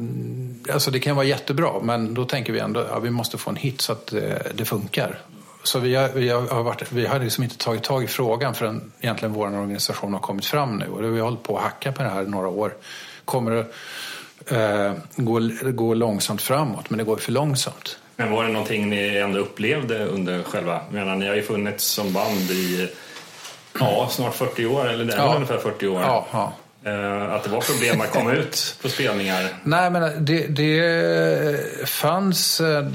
alltså 0.72 0.90
det 0.90 1.00
kan 1.00 1.16
vara 1.16 1.26
jättebra 1.26 1.80
men 1.82 2.14
då 2.14 2.24
tänker 2.24 2.52
vi 2.52 2.58
ändå 2.58 2.80
att 2.80 2.86
ja, 2.90 2.98
vi 2.98 3.10
måste 3.10 3.38
få 3.38 3.50
en 3.50 3.56
hit 3.56 3.80
så 3.80 3.92
att 3.92 4.06
det, 4.06 4.52
det 4.54 4.64
funkar. 4.64 5.18
Så 5.64 5.78
vi 5.78 5.94
har, 5.94 6.08
vi 6.08 6.28
har, 6.28 6.62
varit, 6.62 6.92
vi 6.92 7.06
har 7.06 7.18
liksom 7.18 7.44
inte 7.44 7.58
tagit 7.58 7.82
tag 7.82 8.04
i 8.04 8.06
frågan 8.06 8.54
förrän 8.54 8.92
egentligen 9.00 9.32
vår 9.32 9.46
organisation 9.46 10.12
har 10.12 10.20
kommit 10.20 10.46
fram 10.46 10.76
nu. 10.76 10.88
Och 10.88 11.02
vi 11.02 11.18
har 11.18 11.24
hållit 11.24 11.42
på 11.42 11.56
att 11.56 11.62
hacka 11.62 11.92
på 11.92 12.02
det 12.02 12.08
här 12.08 12.22
i 12.22 12.26
några 12.26 12.48
år. 12.48 12.74
Kommer 13.24 13.50
det 13.50 13.66
eh, 14.56 14.92
gå, 15.16 15.40
gå 15.72 15.94
långsamt 15.94 16.42
framåt, 16.42 16.90
men 16.90 16.98
det 16.98 17.04
går 17.04 17.16
för 17.16 17.32
långsamt. 17.32 17.98
Men 18.16 18.32
var 18.32 18.44
det 18.44 18.52
någonting 18.52 18.90
ni 18.90 19.16
ändå 19.16 19.38
upplevde 19.38 20.04
under 20.04 20.42
själva... 20.42 20.80
menar, 20.90 21.16
ni 21.16 21.26
har 21.26 21.34
ju 21.34 21.42
funnits 21.42 21.84
som 21.84 22.12
band 22.12 22.50
i 22.50 22.88
ja, 23.80 24.08
snart 24.10 24.34
40 24.34 24.66
år, 24.66 24.88
eller 24.88 25.04
det 25.04 25.12
är 25.12 25.18
ja. 25.18 25.34
ungefär 25.34 25.58
40 25.58 25.86
år. 25.86 26.00
Ja, 26.02 26.26
ja. 26.32 26.52
Eh, 26.86 27.32
att 27.32 27.44
det 27.44 27.50
var 27.50 27.60
problem 27.60 28.00
att 28.00 28.12
komma 28.12 28.32
ut 28.32 28.78
på 28.82 28.88
spelningar? 28.88 29.48
Nej, 29.62 29.90
men 29.90 30.24
det, 30.24 30.46
det 30.46 31.88
fanns... 31.88 32.60
Eh, 32.60 32.86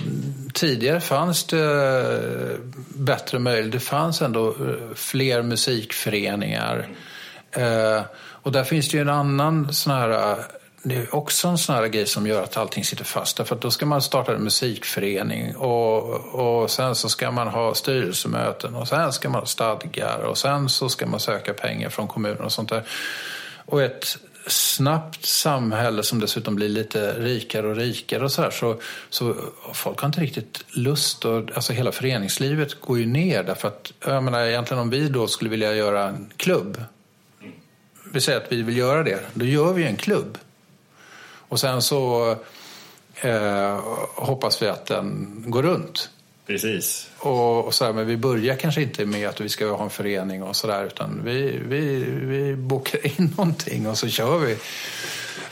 tidigare 0.54 1.00
fanns 1.00 1.44
det 1.44 1.60
eh, 1.60 2.60
bättre 2.90 3.40
möjligheter. 3.40 3.72
Det 3.72 3.86
fanns 3.86 4.22
ändå 4.22 4.48
eh, 4.48 4.96
fler 4.96 5.42
musikföreningar. 5.42 6.88
Mm. 7.52 8.04
Och 8.42 8.52
där 8.52 8.64
finns 8.64 8.90
det 8.90 8.98
ju 8.98 9.02
en 9.02 9.10
annan 9.10 9.74
sån 9.74 9.94
här... 9.94 10.38
Det 10.84 10.96
är 10.96 11.16
också 11.16 11.48
en 11.48 11.58
sån 11.58 11.76
här 11.76 11.88
grej 11.88 12.06
som 12.06 12.28
gör 12.28 12.44
att 12.44 12.58
allting 12.58 12.84
sitter 12.84 13.04
fast. 13.04 13.38
Därför 13.38 13.56
att 13.56 13.62
då 13.62 13.72
ska 13.72 13.86
man 13.86 14.02
starta 14.02 14.36
en 14.36 14.44
musikförening 14.44 15.56
och, 15.56 16.04
och 16.36 16.72
sen 16.72 16.96
så 16.96 17.10
ska 17.10 17.32
man 17.32 17.48
ha 17.48 17.74
styrelsemöten 17.74 18.76
och 18.76 18.88
sen 18.88 19.14
ska 19.14 19.30
man 19.30 19.40
ha 19.40 19.46
stadgar 19.46 20.20
och 20.20 20.38
sen 20.38 20.70
så 20.70 20.90
ska 20.90 21.06
man 21.06 21.20
söka 21.20 21.54
pengar 21.54 21.90
från 21.90 22.08
kommunen 22.08 22.42
och 22.42 22.52
sånt 22.52 22.70
där. 22.70 22.84
Och 23.70 23.82
ett 23.82 24.18
snabbt 24.48 25.26
samhälle 25.26 26.04
som 26.04 26.20
dessutom 26.20 26.56
blir 26.56 26.70
lite 26.70 27.14
rikare 27.20 27.68
och 27.68 27.76
rikare 27.76 28.24
och 28.24 28.32
så 28.32 28.42
här, 28.42 28.52
så, 28.52 28.80
så 29.10 29.36
folk 29.74 30.00
har 30.00 30.08
inte 30.08 30.22
riktigt 30.22 30.66
lust 30.72 31.26
och 31.26 31.52
alltså 31.56 31.74
hela 31.74 31.92
föreningslivet 31.92 32.82
går 32.82 33.00
ju 33.00 33.06
ner 33.06 33.44
därför 33.44 33.68
att, 33.68 33.94
jag 34.00 34.24
menar 34.24 34.46
egentligen 34.46 34.82
om 34.82 34.90
vi 34.90 35.10
då 35.10 35.28
skulle 35.28 35.50
vilja 35.50 35.76
göra 35.76 36.08
en 36.08 36.32
klubb, 36.38 36.84
vi 38.14 38.22
säger 38.22 38.38
att 38.40 38.52
vi 38.52 38.62
vill 38.62 38.78
göra 38.78 39.04
det, 39.04 39.20
då 39.34 39.46
gör 39.46 39.74
vi 39.74 39.84
en 39.84 39.98
klubb. 39.98 40.38
Och 41.50 41.60
sen 41.60 41.82
så 41.82 42.32
eh, 43.16 43.80
hoppas 44.16 44.62
vi 44.62 44.68
att 44.68 44.86
den 44.86 45.44
går 45.48 45.64
runt. 45.64 46.10
Precis. 46.50 47.10
Och, 47.18 47.66
och 47.66 47.74
så 47.74 47.86
här, 47.86 47.94
men 47.94 48.08
vi 48.08 48.18
börjar 48.18 48.56
kanske 48.56 48.82
inte 48.82 49.06
med 49.06 49.30
att 49.30 49.42
vi 49.42 49.50
ska 49.50 49.72
ha 49.72 49.84
en 49.84 49.90
förening 49.90 50.44
och 50.44 50.56
sådär 50.56 50.86
utan 50.86 51.22
vi, 51.24 51.60
vi, 51.66 52.04
vi 52.04 52.56
bokar 52.56 53.08
in 53.08 53.34
någonting 53.38 53.88
och 53.88 53.98
så 53.98 54.08
kör 54.08 54.38
vi. 54.38 54.54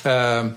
Uh, 0.10 0.52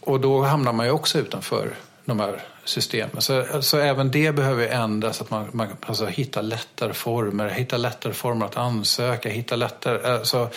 och 0.00 0.20
då 0.20 0.42
hamnar 0.42 0.72
man 0.72 0.86
ju 0.86 0.92
också 0.92 1.18
utanför 1.18 1.74
de 2.04 2.20
här 2.20 2.42
systemen. 2.64 3.22
Så, 3.22 3.62
så 3.62 3.78
även 3.78 4.10
det 4.10 4.32
behöver 4.32 4.68
ändras, 4.68 5.20
att 5.20 5.30
man, 5.30 5.48
man 5.52 5.68
alltså, 5.86 6.06
hittar 6.06 6.42
lättare 6.42 6.92
former, 6.92 7.48
hitta 7.48 7.76
lättare 7.76 8.12
former 8.12 8.46
att 8.46 8.56
ansöka, 8.56 9.28
hitta 9.28 9.56
lättare... 9.56 10.12
Alltså, 10.12 10.50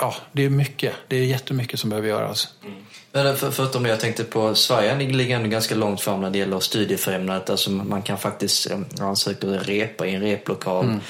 ja, 0.00 0.14
det 0.32 0.44
är 0.44 0.50
mycket. 0.50 0.94
Det 1.08 1.16
är 1.16 1.24
jättemycket 1.24 1.80
som 1.80 1.90
behöver 1.90 2.08
göras. 2.08 2.54
Mm. 2.64 2.85
Men 3.16 3.36
för, 3.36 3.50
förutom 3.50 3.82
det 3.82 3.88
jag 3.88 4.00
tänkte 4.00 4.24
på, 4.24 4.54
Sverige 4.54 4.98
ligger 4.98 5.36
ändå 5.36 5.48
ganska 5.48 5.74
långt 5.74 6.00
fram 6.00 6.20
när 6.20 6.30
det 6.30 6.38
gäller 6.38 6.60
studiefrämjandet. 6.60 7.50
Alltså 7.50 7.70
man 7.70 8.02
kan 8.02 8.18
faktiskt 8.18 8.70
eh, 8.70 8.78
ansöka 9.00 9.46
och 9.46 9.64
repa 9.64 10.06
i 10.06 10.14
en 10.14 10.20
replokal. 10.20 10.84
Mm. 10.84 11.00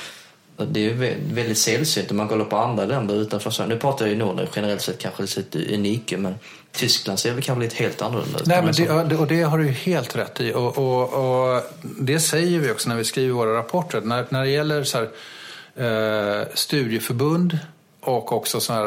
Det 0.57 0.81
är 0.81 0.85
ju 0.85 1.15
väldigt 1.35 1.59
sällsynt 1.59 2.11
om 2.11 2.17
man 2.17 2.29
kollar 2.29 2.45
på 2.45 2.57
andra 2.57 2.85
länder 2.85 3.15
utanför 3.15 3.51
Sverige. 3.51 3.69
Nu 3.69 3.81
pratar 3.81 4.05
jag 4.05 4.13
ju 4.13 4.19
Norden 4.19 4.47
generellt 4.57 4.81
sett 4.81 4.99
kanske 4.99 5.23
lite 5.23 5.75
unika 5.75 6.19
men 6.19 6.35
Tyskland 6.73 7.19
ser 7.19 7.33
väl 7.33 7.43
kanske 7.43 7.65
lite 7.65 7.77
helt 7.77 8.03
annorlunda 8.03 8.39
ut. 8.39 8.47
Nej, 8.47 8.63
men 8.63 9.09
det, 9.09 9.17
och 9.17 9.27
det 9.27 9.43
har 9.43 9.59
du 9.59 9.67
ju 9.67 9.73
helt 9.73 10.17
rätt 10.17 10.41
i. 10.41 10.53
Och, 10.53 10.79
och, 10.79 11.55
och, 11.55 11.63
det 11.83 12.21
säger 12.21 12.61
vi 12.61 12.71
också 12.73 12.89
när 12.89 12.97
vi 12.97 13.05
skriver 13.05 13.33
våra 13.33 13.59
rapporter. 13.59 14.01
När, 14.01 14.27
när 14.29 14.43
det 14.43 14.51
gäller 14.51 14.85
så 14.85 14.99
här, 14.99 16.41
eh, 16.41 16.47
studieförbund 16.55 17.59
och 18.01 18.33
också 18.33 18.61
sån 18.61 18.77
här, 18.77 18.87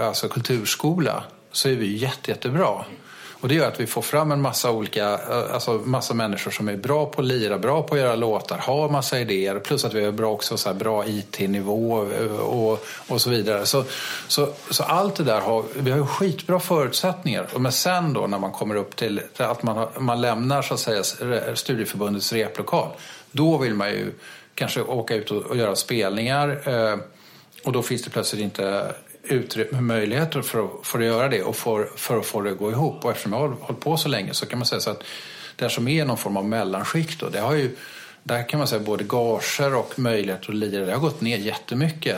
alltså 0.00 0.28
kulturskola 0.28 1.24
så 1.52 1.68
är 1.68 1.74
vi 1.74 1.96
jätte, 1.96 2.30
jättebra. 2.30 2.84
Och 3.40 3.48
det 3.48 3.54
gör 3.54 3.68
att 3.68 3.80
vi 3.80 3.86
får 3.86 4.02
fram 4.02 4.32
en 4.32 4.40
massa 4.40 4.70
olika, 4.70 5.12
eh, 5.12 5.54
alltså 5.54 5.72
massa 5.72 6.14
människor 6.14 6.50
som 6.50 6.68
är 6.68 6.76
bra 6.76 7.06
på 7.06 7.20
att 7.20 7.26
lira, 7.26 7.58
bra 7.58 7.82
på 7.82 7.94
att 7.94 8.00
göra 8.00 8.16
låtar, 8.16 8.58
har 8.58 8.88
massa 8.88 9.20
idéer. 9.20 9.58
Plus 9.58 9.84
att 9.84 9.94
vi 9.94 10.04
har 10.04 10.12
bra 10.12 10.30
också 10.30 10.56
så 10.56 10.74
bra 10.74 11.06
IT-nivå 11.06 12.12
eh, 12.12 12.36
och, 12.36 12.84
och 13.08 13.20
så 13.20 13.30
vidare. 13.30 13.66
Så, 13.66 13.84
så, 14.28 14.48
så 14.70 14.82
allt 14.82 15.16
det 15.16 15.24
där 15.24 15.40
har, 15.40 15.64
vi 15.74 15.90
har 15.90 16.06
skitbra 16.06 16.60
förutsättningar. 16.60 17.46
Men 17.58 17.72
sen 17.72 18.12
då 18.12 18.26
när 18.26 18.38
man 18.38 18.52
kommer 18.52 18.74
upp 18.74 18.96
till 18.96 19.20
att 19.36 19.62
man, 19.62 19.76
har, 19.76 19.88
man 19.98 20.20
lämnar 20.20 20.62
så 20.62 20.74
att 20.74 20.80
säga 20.80 21.02
studieförbundets 21.54 22.32
replokal. 22.32 22.88
Då 23.30 23.58
vill 23.58 23.74
man 23.74 23.90
ju 23.90 24.12
kanske 24.54 24.82
åka 24.82 25.14
ut 25.14 25.30
och, 25.30 25.42
och 25.42 25.56
göra 25.56 25.76
spelningar. 25.76 26.68
Eh, 26.68 26.98
och 27.64 27.72
då 27.72 27.82
finns 27.82 28.02
det 28.02 28.10
plötsligt 28.10 28.42
inte 28.42 28.94
utrymme, 29.22 29.80
möjligheter 29.80 30.42
för 30.42 30.64
att, 30.64 30.86
för 30.86 30.98
att 30.98 31.04
göra 31.04 31.28
det 31.28 31.42
och 31.42 31.56
för, 31.56 31.88
för 31.96 32.18
att 32.18 32.26
få 32.26 32.40
det 32.40 32.50
att 32.50 32.58
gå 32.58 32.70
ihop. 32.70 33.04
Och 33.04 33.10
eftersom 33.10 33.32
jag 33.32 33.40
har 33.40 33.48
hållit 33.48 33.80
på 33.80 33.96
så 33.96 34.08
länge 34.08 34.34
så 34.34 34.46
kan 34.46 34.58
man 34.58 34.66
säga 34.66 34.80
så 34.80 34.90
att 34.90 35.04
det 35.56 35.70
som 35.70 35.88
är 35.88 36.04
någon 36.04 36.18
form 36.18 36.36
av 36.36 36.44
mellanskikt 36.44 37.20
då, 37.20 37.28
det 37.28 37.40
har 37.40 37.54
ju 37.54 37.76
där 38.28 38.48
kan 38.48 38.58
man 38.58 38.68
säga 38.68 38.80
både 38.80 39.04
gager 39.04 39.74
och 39.74 39.98
möjlighet 39.98 40.48
att 40.48 40.54
lira. 40.54 40.84
Det 40.84 40.92
har 40.92 41.00
gått 41.00 41.20
ner 41.20 41.38
jättemycket 41.38 42.16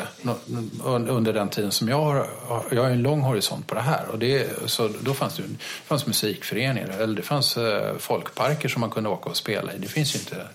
under 1.08 1.32
den 1.32 1.48
tiden 1.48 1.70
som 1.70 1.88
jag 1.88 2.00
har. 2.00 2.26
Jag 2.70 2.82
har 2.82 2.90
en 2.90 3.02
lång 3.02 3.20
horisont 3.20 3.66
på 3.66 3.74
det 3.74 3.80
här. 3.80 4.06
Och 4.08 4.18
det, 4.18 4.48
så 4.66 4.90
då 5.00 5.14
fanns 5.14 5.36
det, 5.36 5.42
det 5.42 5.58
fanns 5.84 6.06
musikföreningar 6.06 6.88
eller 6.88 7.16
det 7.16 7.22
fanns 7.22 7.56
eh, 7.56 7.96
folkparker 7.98 8.68
som 8.68 8.80
man 8.80 8.90
kunde 8.90 9.10
åka 9.10 9.30
och 9.30 9.36
spela 9.36 9.72
i. 9.74 9.78
Det 9.78 9.88
finns 9.88 10.14
ju 10.14 10.18
inte, 10.18 10.46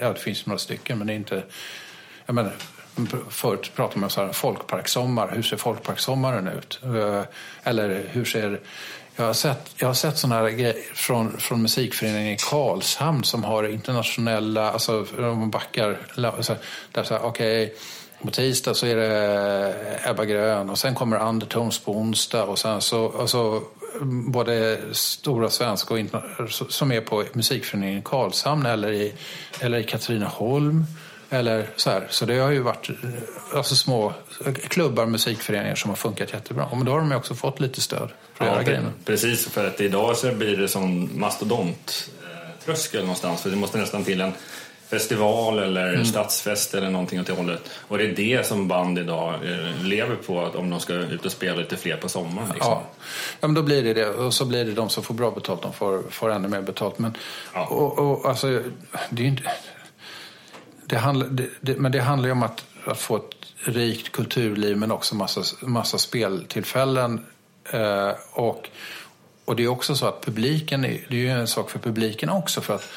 ja 0.00 0.12
det 0.12 0.20
finns 0.20 0.46
några 0.46 0.58
stycken 0.58 0.98
men 0.98 1.06
det 1.06 1.12
är 1.12 1.16
inte, 1.16 1.42
jag 2.26 2.34
menar, 2.34 2.52
Förut 3.30 3.72
pratade 3.76 4.00
man 4.00 4.04
om 4.04 4.10
så 4.10 4.24
här, 4.24 4.32
folkparkssommar. 4.32 5.32
Hur 5.34 5.42
ser 5.42 5.56
folkparkssommaren 5.56 6.48
ut? 6.48 6.80
Eh, 6.84 7.22
eller 7.64 8.04
hur 8.10 8.24
ser... 8.24 8.60
Jag 9.16 9.24
har 9.24 9.32
sett, 9.32 9.70
jag 9.76 9.86
har 9.86 9.94
sett 9.94 10.18
sådana 10.18 10.40
här 10.40 10.50
grejer 10.50 10.76
från, 10.94 11.38
från 11.38 11.62
musikföreningen 11.62 12.32
i 12.32 12.36
Karlshamn 12.50 13.24
som 13.24 13.44
har 13.44 13.68
internationella, 13.68 14.72
alltså 14.72 15.06
de 15.16 15.50
backar, 15.50 15.98
där 16.92 17.02
så 17.02 17.14
här, 17.14 17.22
okej, 17.22 17.64
okay, 17.64 17.76
på 18.22 18.30
tisdag 18.30 18.74
så 18.74 18.86
är 18.86 18.96
det 18.96 20.00
Ebba 20.04 20.24
Grön 20.24 20.70
och 20.70 20.78
sen 20.78 20.94
kommer 20.94 21.28
Undertones 21.28 21.78
på 21.78 21.92
onsdag 21.92 22.44
och 22.44 22.58
sen 22.58 22.80
så, 22.80 23.18
alltså, 23.18 23.62
både 24.30 24.78
stora 24.92 25.50
svenska 25.50 25.94
och 25.94 26.00
som 26.68 26.92
är 26.92 27.00
på 27.00 27.24
musikföreningen 27.32 27.98
i 27.98 28.02
Karlshamn 28.04 28.66
eller 28.66 28.92
i, 28.92 29.14
eller 29.60 29.78
i 29.78 29.84
Katrineholm. 29.84 30.84
Eller 31.30 31.66
så, 31.76 31.90
här. 31.90 32.06
så 32.10 32.24
det 32.24 32.38
har 32.38 32.50
ju 32.50 32.60
varit 32.60 32.90
alltså 33.54 33.76
små 33.76 34.12
klubbar, 34.68 35.06
musikföreningar 35.06 35.74
som 35.74 35.90
har 35.90 35.96
funkat 35.96 36.32
jättebra. 36.32 36.64
Och 36.64 36.84
då 36.84 36.92
har 36.92 36.98
de 36.98 37.12
också 37.12 37.34
fått 37.34 37.60
lite 37.60 37.80
stöd 37.80 38.08
för 38.34 38.44
att 38.44 38.48
ja, 38.48 38.54
göra 38.54 38.62
grejerna. 38.62 38.92
Precis, 39.04 39.46
för 39.46 39.66
att 39.66 39.80
idag 39.80 40.16
så 40.16 40.32
blir 40.34 40.56
det 40.56 40.68
som 40.68 41.10
mastodont 41.20 42.10
tröskel 42.64 43.00
någonstans. 43.00 43.42
För 43.42 43.50
det 43.50 43.56
måste 43.56 43.78
nästan 43.78 44.04
till 44.04 44.20
en 44.20 44.32
festival 44.88 45.58
eller 45.58 45.94
mm. 45.94 46.04
stadsfest 46.04 46.74
eller 46.74 46.90
någonting 46.90 47.20
åt 47.20 47.26
det 47.26 47.32
hållet. 47.32 47.70
Och 47.88 47.98
det 47.98 48.04
är 48.04 48.14
det 48.14 48.46
som 48.46 48.68
band 48.68 48.98
idag 48.98 49.34
eh, 49.34 49.84
lever 49.84 50.16
på, 50.16 50.40
att 50.40 50.54
om 50.54 50.70
de 50.70 50.80
ska 50.80 50.94
ut 50.94 51.26
och 51.26 51.32
spela 51.32 51.56
lite 51.56 51.76
fler 51.76 51.96
på 51.96 52.08
sommaren. 52.08 52.48
Liksom. 52.54 52.72
Ja. 52.72 52.82
ja, 53.40 53.46
men 53.48 53.54
då 53.54 53.62
blir 53.62 53.82
det 53.82 53.94
det. 53.94 54.06
Och 54.06 54.34
så 54.34 54.44
blir 54.44 54.64
det 54.64 54.72
de 54.72 54.88
som 54.88 55.02
får 55.02 55.14
bra 55.14 55.30
betalt, 55.30 55.62
de 55.62 55.72
får, 55.72 56.02
får 56.10 56.30
ännu 56.30 56.48
mer 56.48 56.60
betalt. 56.60 56.98
Men, 56.98 57.16
ja. 57.54 57.66
och, 57.66 57.98
och, 57.98 58.28
alltså, 58.28 58.62
det 59.10 59.22
är 59.22 59.26
inte 59.26 59.42
det 60.88 60.96
handlar, 60.96 61.26
det, 61.26 61.48
det, 61.60 61.76
men 61.76 61.92
det 61.92 62.00
handlar 62.00 62.28
ju 62.28 62.32
om 62.32 62.42
att, 62.42 62.64
att, 62.84 62.98
få 62.98 63.16
ett 63.16 63.22
rikt 63.64 64.12
kulturliv 64.12 64.76
men 64.76 64.92
också 64.92 65.14
massa, 65.14 65.42
massa 65.60 65.98
speltillfällen. 65.98 67.26
Eh, 67.70 68.10
och, 68.32 68.68
och 69.44 69.56
det 69.56 69.64
är 69.64 69.68
också 69.68 69.94
så 69.94 70.06
att 70.06 70.24
publiken, 70.24 70.84
är, 70.84 71.06
det 71.08 71.16
är 71.16 71.20
ju 71.20 71.30
en 71.30 71.46
sak 71.46 71.70
för 71.70 71.78
publiken 71.78 72.30
också. 72.30 72.60
för 72.60 72.74
att 72.74 72.88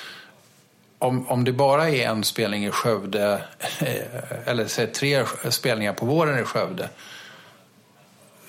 om, 1.00 1.28
om 1.28 1.44
det 1.44 1.52
bara 1.52 1.90
är 1.90 2.08
en 2.08 2.24
spelning 2.24 2.66
i 2.66 2.72
Skövde, 2.72 3.44
eh, 3.80 4.48
eller 4.48 4.68
säg 4.68 4.88
tre 4.88 5.26
spelningar 5.50 5.94
på 5.94 6.06
våren 6.06 6.40
i 6.40 6.44
Skövde, 6.44 6.90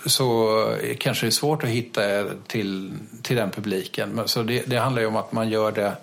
så 0.06 0.76
kanske 0.98 1.26
det 1.26 1.28
är 1.28 1.30
svårt 1.30 1.64
att 1.64 1.68
hitta 1.68 2.24
till, 2.46 2.92
till 3.22 3.36
den 3.36 3.50
publiken. 3.50 4.22
Så 4.26 4.42
det, 4.42 4.62
det 4.66 4.76
handlar 4.76 5.02
ju 5.02 5.08
om 5.08 5.16
att 5.16 5.32
man 5.32 5.48
gör 5.48 5.72
det 5.72 5.96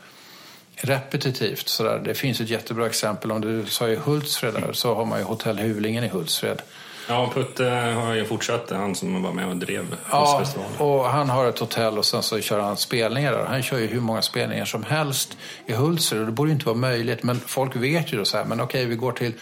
repetitivt. 0.82 1.68
Sådär. 1.68 2.02
Det 2.06 2.14
finns 2.14 2.42
ett 2.42 2.50
jättebra 2.50 2.86
exempel. 2.86 3.32
Om 3.32 3.42
du 3.42 3.66
sa 3.66 3.88
i 3.88 3.96
Hultsfred 3.96 4.54
där, 4.54 4.74
så 4.74 4.96
har 4.96 5.06
man 5.06 5.20
ju 5.20 5.26
Hotell 5.26 5.60
Huvlingen 5.60 6.04
i 6.04 6.08
Hultsfred. 6.08 6.62
Ja, 7.08 7.32
Putte 7.34 7.64
har 7.70 8.14
ju 8.14 8.26
fortsatt, 8.26 8.70
han 8.70 8.96
som 8.96 9.24
var 9.24 9.32
med 9.32 9.48
och 9.48 9.58
drev 9.58 9.96
Ja, 10.12 10.44
och 10.78 11.06
han 11.06 11.30
har 11.30 11.46
ett 11.46 11.60
hotell 11.60 11.98
och 11.98 12.06
sen 12.06 12.24
så 12.24 12.42
kör 12.42 12.60
han 12.60 12.78
spelningar 12.78 13.32
där. 13.32 13.46
Han 13.46 13.64
kör 13.64 13.80
ju 13.80 13.88
hur 13.88 14.02
många 14.02 14.22
spelningar 14.22 14.66
som 14.66 14.84
helst 14.84 15.38
i 15.66 15.74
Hultsfred 15.74 16.20
och 16.20 16.26
det 16.26 16.32
borde 16.32 16.52
inte 16.52 16.66
vara 16.66 16.76
möjligt. 16.76 17.24
Men 17.24 17.40
folk 17.40 17.76
vet 17.76 18.14
ju 18.14 18.18
då 18.18 18.26
så 18.26 18.38
här, 18.38 18.46
men 18.46 18.62
okej, 18.62 18.86
vi 18.86 18.96
går 18.96 19.12
till 19.12 19.34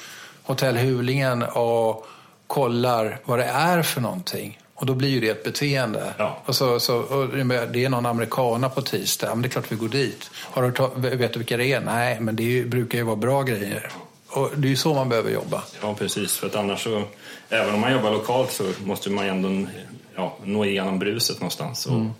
Hotell 0.43 0.77
Huvlingen 0.77 1.43
och 1.43 2.07
kollar 2.47 3.19
vad 3.25 3.39
det 3.39 3.45
är 3.45 3.81
för 3.81 4.01
någonting. 4.01 4.59
Och 4.79 4.85
då 4.85 4.93
blir 4.93 5.09
ju 5.09 5.19
det 5.19 5.29
ett 5.29 5.43
beteende. 5.43 6.13
Ja. 6.17 6.37
Och 6.45 6.55
så, 6.55 6.79
så, 6.79 6.97
och 6.97 7.27
det 7.27 7.85
är 7.85 7.89
någon 7.89 8.05
amerikana 8.05 8.69
på 8.69 8.81
tisdag, 8.81 9.29
men 9.29 9.41
det 9.41 9.47
är 9.47 9.49
klart 9.49 9.71
vi 9.71 9.75
går 9.75 9.87
dit. 9.87 10.29
Har 10.33 10.63
du, 10.63 11.17
vet 11.17 11.33
du 11.33 11.39
vilka 11.39 11.57
det 11.57 11.73
är? 11.73 11.81
Nej, 11.81 12.19
men 12.19 12.35
det 12.35 12.43
ju, 12.43 12.65
brukar 12.65 12.97
ju 12.97 13.03
vara 13.03 13.15
bra 13.15 13.43
grejer. 13.43 13.91
Och 14.29 14.49
det 14.55 14.67
är 14.67 14.69
ju 14.69 14.75
så 14.75 14.93
man 14.93 15.09
behöver 15.09 15.31
jobba. 15.31 15.63
Ja, 15.81 15.93
precis. 15.93 16.37
För 16.37 16.47
att 16.47 16.55
annars 16.55 16.83
så, 16.83 17.03
även 17.49 17.73
om 17.73 17.81
man 17.81 17.91
jobbar 17.91 18.11
lokalt 18.11 18.51
så 18.51 18.63
måste 18.83 19.09
man 19.09 19.25
ju 19.25 19.31
ändå 19.31 19.71
ja, 20.15 20.37
nå 20.43 20.65
igenom 20.65 20.99
bruset 20.99 21.39
någonstans. 21.39 21.85
Och 21.85 21.93
mm. 21.93 22.11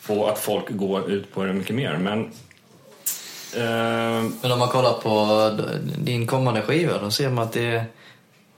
få 0.00 0.26
att 0.26 0.38
folk 0.38 0.64
går 0.68 1.10
ut 1.10 1.34
på 1.34 1.44
det 1.44 1.52
mycket 1.52 1.76
mer. 1.76 1.96
Men, 1.96 2.20
eh... 3.56 4.30
men 4.42 4.52
om 4.52 4.58
man 4.58 4.68
kollar 4.68 4.92
på 4.92 5.50
din 5.98 6.26
kommande 6.26 6.62
skiva, 6.62 6.98
då 6.98 7.10
ser 7.10 7.30
man 7.30 7.44
att 7.44 7.52
det 7.52 7.66
är 7.66 7.84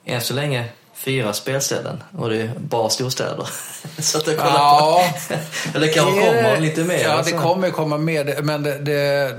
än 0.05 0.21
så 0.21 0.35
länge 0.35 0.65
fyra 0.99 1.33
spelställen 1.33 2.03
och 2.19 2.31
det 2.31 2.37
är 2.37 2.53
bara 2.59 2.91
storstäder. 2.91 3.49
så 3.99 4.19
att 4.19 4.25
det 4.25 4.35
kollar 4.35 4.55
ja, 4.55 5.13
på. 5.29 5.35
Eller 5.75 5.93
kanske 5.93 6.27
kommer 6.27 6.61
lite 6.61 6.85
mer. 6.85 6.99
Ja, 6.99 7.11
alltså. 7.11 7.35
det 7.35 7.43
kommer 7.43 7.71
komma 7.71 7.99
mer. 7.99 8.43
Men 8.43 8.63
det, 8.63 8.79
det, 8.79 9.35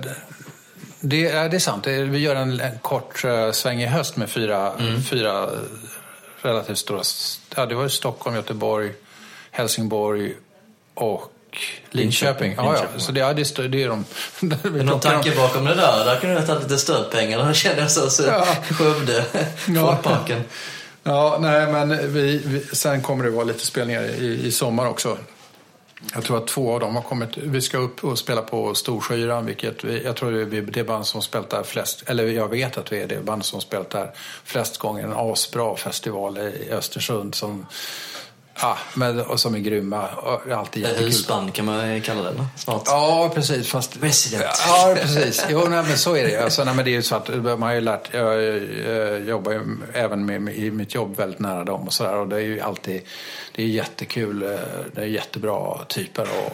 det, 1.00 1.28
är, 1.28 1.50
det 1.50 1.58
är 1.58 1.60
sant. 1.60 1.88
Vi 1.88 2.20
gör 2.20 2.36
en, 2.36 2.60
en 2.60 2.80
kort 2.80 3.26
uh, 3.26 3.52
sväng 3.52 3.82
i 3.82 3.86
höst 3.86 4.16
med 4.16 4.30
fyra, 4.30 4.74
mm. 4.80 5.04
fyra 5.04 5.50
relativt 6.42 6.78
stora... 6.78 7.02
Ja, 7.56 7.66
det 7.66 7.76
var 7.76 7.88
Stockholm, 7.88 8.36
Göteborg, 8.36 8.92
Helsingborg 9.52 10.34
och 10.94 11.32
Linköping. 11.92 12.54
Ja, 12.58 12.76
ja. 12.76 13.00
Så 13.00 13.12
det, 13.12 13.20
ja, 13.20 13.34
det, 13.34 13.68
det 13.68 13.84
är 13.84 13.88
de... 13.88 14.06
Det 14.40 14.66
är 14.66 14.84
någon 14.84 15.00
tanke 15.00 15.36
bakom 15.36 15.66
det 15.66 15.76
där? 15.76 16.06
Där 16.06 16.20
kunde 16.20 16.36
du 16.36 16.40
ha 16.40 16.48
tagit 16.48 16.64
lite 16.64 16.78
stödpengar. 16.78 17.48
Då 17.48 17.54
kände 17.54 17.82
jag 17.82 17.92
så. 17.92 18.10
så 18.10 18.24
ja. 18.24 18.48
Skövde, 18.72 19.26
ja. 19.68 19.82
folkparken. 19.82 20.44
Ja, 21.10 21.38
nej, 21.40 21.72
men 21.72 22.14
vi, 22.14 22.38
vi, 22.46 22.76
sen 22.76 23.02
kommer 23.02 23.24
det 23.24 23.30
vara 23.30 23.44
lite 23.44 23.66
spelningar 23.66 24.04
i, 24.04 24.46
i 24.46 24.52
sommar 24.52 24.88
också. 24.90 25.18
Jag 26.14 26.24
tror 26.24 26.38
att 26.38 26.48
två 26.48 26.74
av 26.74 26.80
dem 26.80 26.96
har 26.96 27.02
kommit. 27.02 27.38
Vi 27.38 27.62
ska 27.62 27.78
upp 27.78 28.04
och 28.04 28.20
spela 28.20 28.42
på 28.42 28.76
Storsjöyran, 28.76 29.46
vilket 29.46 29.84
vi, 29.84 30.04
jag 30.04 30.16
tror 30.16 30.32
det 30.32 30.58
är 30.58 30.62
det 30.62 30.84
band 30.84 31.06
som 31.06 31.22
spelat 31.22 31.50
där 31.50 31.64
flest, 31.64 32.04
eller 32.10 32.28
jag 32.28 32.48
vet 32.48 32.78
att 32.78 32.92
vi 32.92 33.02
är 33.02 33.08
det 33.08 33.26
band 33.26 33.46
som 33.46 33.62
spelat 33.62 33.90
där 33.90 34.12
flest 34.44 34.78
gånger. 34.78 35.04
En 35.04 35.14
asbra 35.16 35.76
festival 35.76 36.38
i 36.38 36.72
Östersund 36.72 37.36
som 37.36 37.66
Ja, 38.62 38.78
men, 38.94 39.20
och 39.22 39.40
som 39.40 39.56
är 39.56 39.60
grymma. 39.60 40.08
Och 40.08 40.52
alltid 40.52 40.84
jättekul. 40.84 41.06
Husband 41.06 41.54
kan 41.54 41.66
man 41.66 42.02
kalla 42.02 42.22
det 42.32 42.46
snart. 42.56 42.82
Ja, 42.86 43.32
precis. 43.36 43.68
Fast, 43.72 43.98
Resident. 44.02 44.52
Ja, 44.68 44.96
precis. 45.02 45.46
Jo, 45.50 45.60
nej, 45.70 45.84
men 45.88 45.98
så 45.98 46.16
är 46.16 46.28
det. 46.28 46.44
Alltså, 46.44 46.64
nej, 46.64 46.76
men 46.76 46.86
det 46.86 46.92
är 46.92 46.96
ju 46.96 47.02
så 47.02 47.16
att 47.16 47.30
man 47.44 47.62
har 47.62 47.74
ju 47.74 47.82
lärt, 47.82 48.14
jag, 48.14 48.44
jag 48.44 49.22
jobbar 49.28 49.52
ju 49.52 49.62
även 49.94 50.26
med, 50.26 50.42
med, 50.42 50.56
i 50.58 50.72
mitt 50.72 50.96
jobb 50.96 51.16
väldigt 51.18 51.40
nära 51.40 51.64
dem 51.64 51.88
och 51.88 51.94
sådär. 51.94 52.16
Och 52.16 52.28
det 52.28 52.36
är 52.36 52.40
ju 52.40 52.60
alltid, 52.62 53.02
det 53.56 53.64
är 53.64 53.68
jättekul. 53.68 54.44
eh, 54.44 54.50
Det 54.96 55.02
är 55.02 55.06
jättebra 55.06 55.86
typer 55.88 56.28
och, 56.46 56.54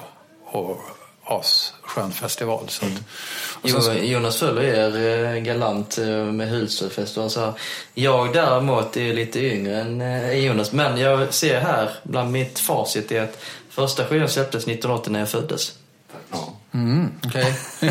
och 0.61 0.79
asskön 1.25 2.11
festival. 2.11 2.69
Så 2.69 2.85
att, 2.85 2.91
och 3.61 3.69
sen 3.69 3.79
Jo, 3.79 3.81
så, 3.81 3.93
Jonas 3.93 4.37
följer 4.39 4.97
er 4.97 5.35
eh, 5.35 5.41
galant 5.41 5.97
eh, 5.97 6.07
med 6.07 6.49
Hultsfredfestival. 6.49 7.29
Så 7.29 7.53
jag 7.93 8.33
däremot 8.33 8.97
är 8.97 9.13
lite 9.13 9.39
yngre 9.39 9.81
än 9.81 10.01
eh, 10.01 10.45
Jonas. 10.45 10.71
Men 10.71 10.97
jag 10.97 11.33
ser 11.33 11.59
här, 11.59 11.89
bland 12.03 12.31
mitt 12.31 12.59
facit, 12.59 13.11
är 13.11 13.21
att 13.21 13.43
första 13.69 14.05
skivan 14.05 14.29
släpptes 14.29 14.63
1980 14.63 15.11
när 15.11 15.19
jag 15.19 15.29
föddes. 15.29 15.73
mm, 16.73 17.11
okej. 17.25 17.53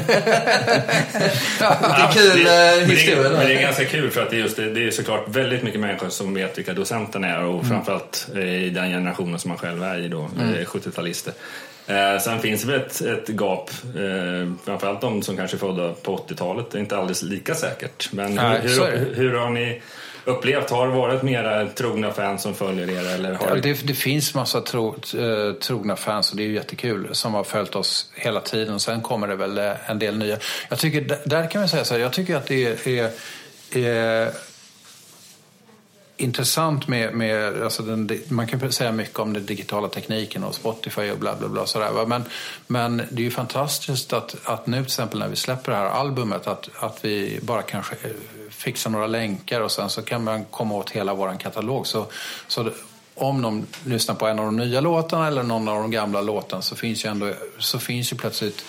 Vilken 1.80 2.12
kul 2.12 2.44
det, 2.44 2.86
historia 2.86 3.22
men 3.22 3.32
det, 3.32 3.38
men 3.38 3.46
det 3.46 3.54
är 3.54 3.62
ganska 3.62 3.84
kul 3.84 4.10
för 4.10 4.22
att 4.22 4.30
det 4.30 4.36
är, 4.36 4.40
just, 4.40 4.56
det, 4.56 4.74
det 4.74 4.86
är 4.86 4.90
såklart 4.90 5.28
väldigt 5.28 5.62
mycket 5.62 5.80
människor 5.80 6.08
som 6.08 6.34
vet 6.34 6.58
vilka 6.58 6.72
docenten 6.72 7.24
är 7.24 7.44
och 7.44 7.66
framförallt 7.66 8.28
eh, 8.34 8.64
i 8.64 8.70
den 8.70 8.90
generationen 8.90 9.38
som 9.38 9.48
man 9.48 9.58
själv 9.58 9.82
är 9.82 9.98
i 9.98 10.08
då, 10.08 10.22
eh, 10.22 10.66
70-talister. 10.66 11.32
Eh, 11.86 12.18
sen 12.20 12.40
finns 12.40 12.62
det 12.62 12.72
väl 12.72 12.80
ett, 12.80 13.00
ett 13.00 13.28
gap, 13.28 13.70
eh, 13.70 14.52
framförallt 14.64 15.00
de 15.00 15.22
som 15.22 15.36
kanske 15.36 15.56
är 15.56 15.58
födda 15.58 15.92
på 15.92 16.16
80-talet, 16.16 16.70
det 16.70 16.78
är 16.78 16.80
inte 16.80 16.96
alldeles 16.96 17.22
lika 17.22 17.54
säkert. 17.54 18.12
Men 18.12 18.34
Nej, 18.34 18.60
hur, 18.62 18.96
hur, 18.96 19.14
hur 19.14 19.34
har 19.34 19.50
ni 19.50 19.82
upplevt, 20.24 20.70
har 20.70 20.86
det 20.88 20.94
varit 20.94 21.22
mera 21.22 21.68
trogna 21.68 22.12
fans 22.12 22.42
som 22.42 22.54
följer 22.54 22.90
er? 22.90 23.14
Eller 23.14 23.34
har 23.34 23.48
Ja, 23.48 23.54
det... 23.54 23.86
det, 23.86 23.94
finns 23.94 24.34
massa 24.34 24.60
tro, 24.60 24.88
eh, 24.88 25.52
trogna 25.52 25.96
fans 25.96 26.30
och 26.30 26.36
det 26.36 26.42
är 26.42 26.46
ju 26.46 26.54
jättekul 26.54 27.08
som 27.12 27.34
har 27.34 27.44
följt 27.44 27.76
oss 27.76 28.10
hela 28.14 28.40
tiden. 28.40 28.80
Sen 28.80 29.02
kommer 29.02 29.28
det 29.28 29.36
väl 29.36 29.58
eh, 29.58 29.90
en 29.90 29.98
del 29.98 30.18
nya. 30.18 30.36
Jag 30.68 30.78
tycker, 30.78 31.18
där 31.24 31.50
kan 31.50 31.60
man 31.60 31.68
säga 31.68 31.84
så 31.84 31.94
här, 31.94 32.00
jag 32.00 32.12
tycker 32.12 32.36
att 32.36 32.46
det 32.46 32.88
är, 32.88 33.10
är 33.76 34.30
intressant 36.16 36.88
med, 36.88 37.14
med 37.14 37.62
alltså 37.62 37.82
den, 37.82 38.10
man 38.28 38.46
kan 38.46 38.72
säga 38.72 38.92
mycket 38.92 39.18
om 39.18 39.32
den 39.32 39.46
digitala 39.46 39.88
tekniken 39.88 40.44
och 40.44 40.54
Spotify 40.54 41.10
och 41.10 41.18
bla 41.18 41.36
bla 41.36 41.48
bla 41.48 41.66
sådär. 41.66 41.90
va. 41.90 42.06
Men, 42.06 42.24
men 42.66 42.96
det 42.96 43.22
är 43.22 43.24
ju 43.24 43.30
fantastiskt 43.30 44.12
att, 44.12 44.36
att 44.44 44.66
nu 44.66 44.76
till 44.76 44.84
exempel 44.84 45.18
när 45.18 45.28
vi 45.28 45.36
släpper 45.36 45.72
det 45.72 45.78
här 45.78 45.86
albumet 45.86 46.46
att, 46.46 46.68
att 46.80 47.04
vi 47.04 47.38
bara 47.42 47.62
kanske 47.62 47.94
eh, 48.02 48.10
fixar 48.50 48.90
några 48.90 49.06
länkar 49.06 49.60
och 49.60 49.70
sen 49.70 49.90
så 49.90 50.02
kan 50.02 50.24
man 50.24 50.44
komma 50.44 50.74
åt 50.74 50.90
hela 50.90 51.14
vår 51.14 51.38
katalog. 51.38 51.86
Så, 51.86 52.06
så 52.48 52.62
det, 52.62 52.72
om 53.14 53.42
de 53.42 53.66
lyssnar 53.84 54.14
på 54.14 54.26
en 54.26 54.38
av 54.38 54.44
de 54.44 54.56
nya 54.56 54.80
låtarna 54.80 55.26
eller 55.26 55.42
någon 55.42 55.68
av 55.68 55.76
de 55.76 55.90
gamla 55.90 56.20
låtarna 56.20 56.62
så 56.62 56.76
finns 56.76 57.04
ju 57.04 57.08
ändå 57.10 57.32
så 57.58 57.78
finns 57.78 58.12
ju 58.12 58.16
plötsligt 58.16 58.64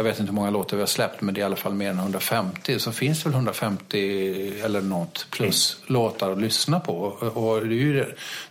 jag 0.00 0.04
vet 0.04 0.20
inte 0.20 0.30
hur 0.30 0.34
många 0.34 0.50
låtar 0.50 0.76
vi 0.76 0.82
har 0.82 0.86
släppt, 0.86 1.20
men 1.20 1.34
det 1.34 1.38
är 1.38 1.42
i 1.42 1.44
alla 1.44 1.56
fall 1.56 1.74
mer 1.74 1.90
än 1.90 1.98
150. 1.98 2.78
Så 2.78 2.92
finns 2.92 3.22
det 3.22 3.28
väl 3.28 3.34
150 3.34 4.60
eller 4.64 4.80
något 4.80 5.26
plus 5.30 5.76
låtar 5.86 6.32
att 6.32 6.40
lyssna 6.40 6.80
på. 6.80 6.94
Och 7.34 7.66
det 7.66 7.74
är 7.74 7.78
ju, 7.78 8.04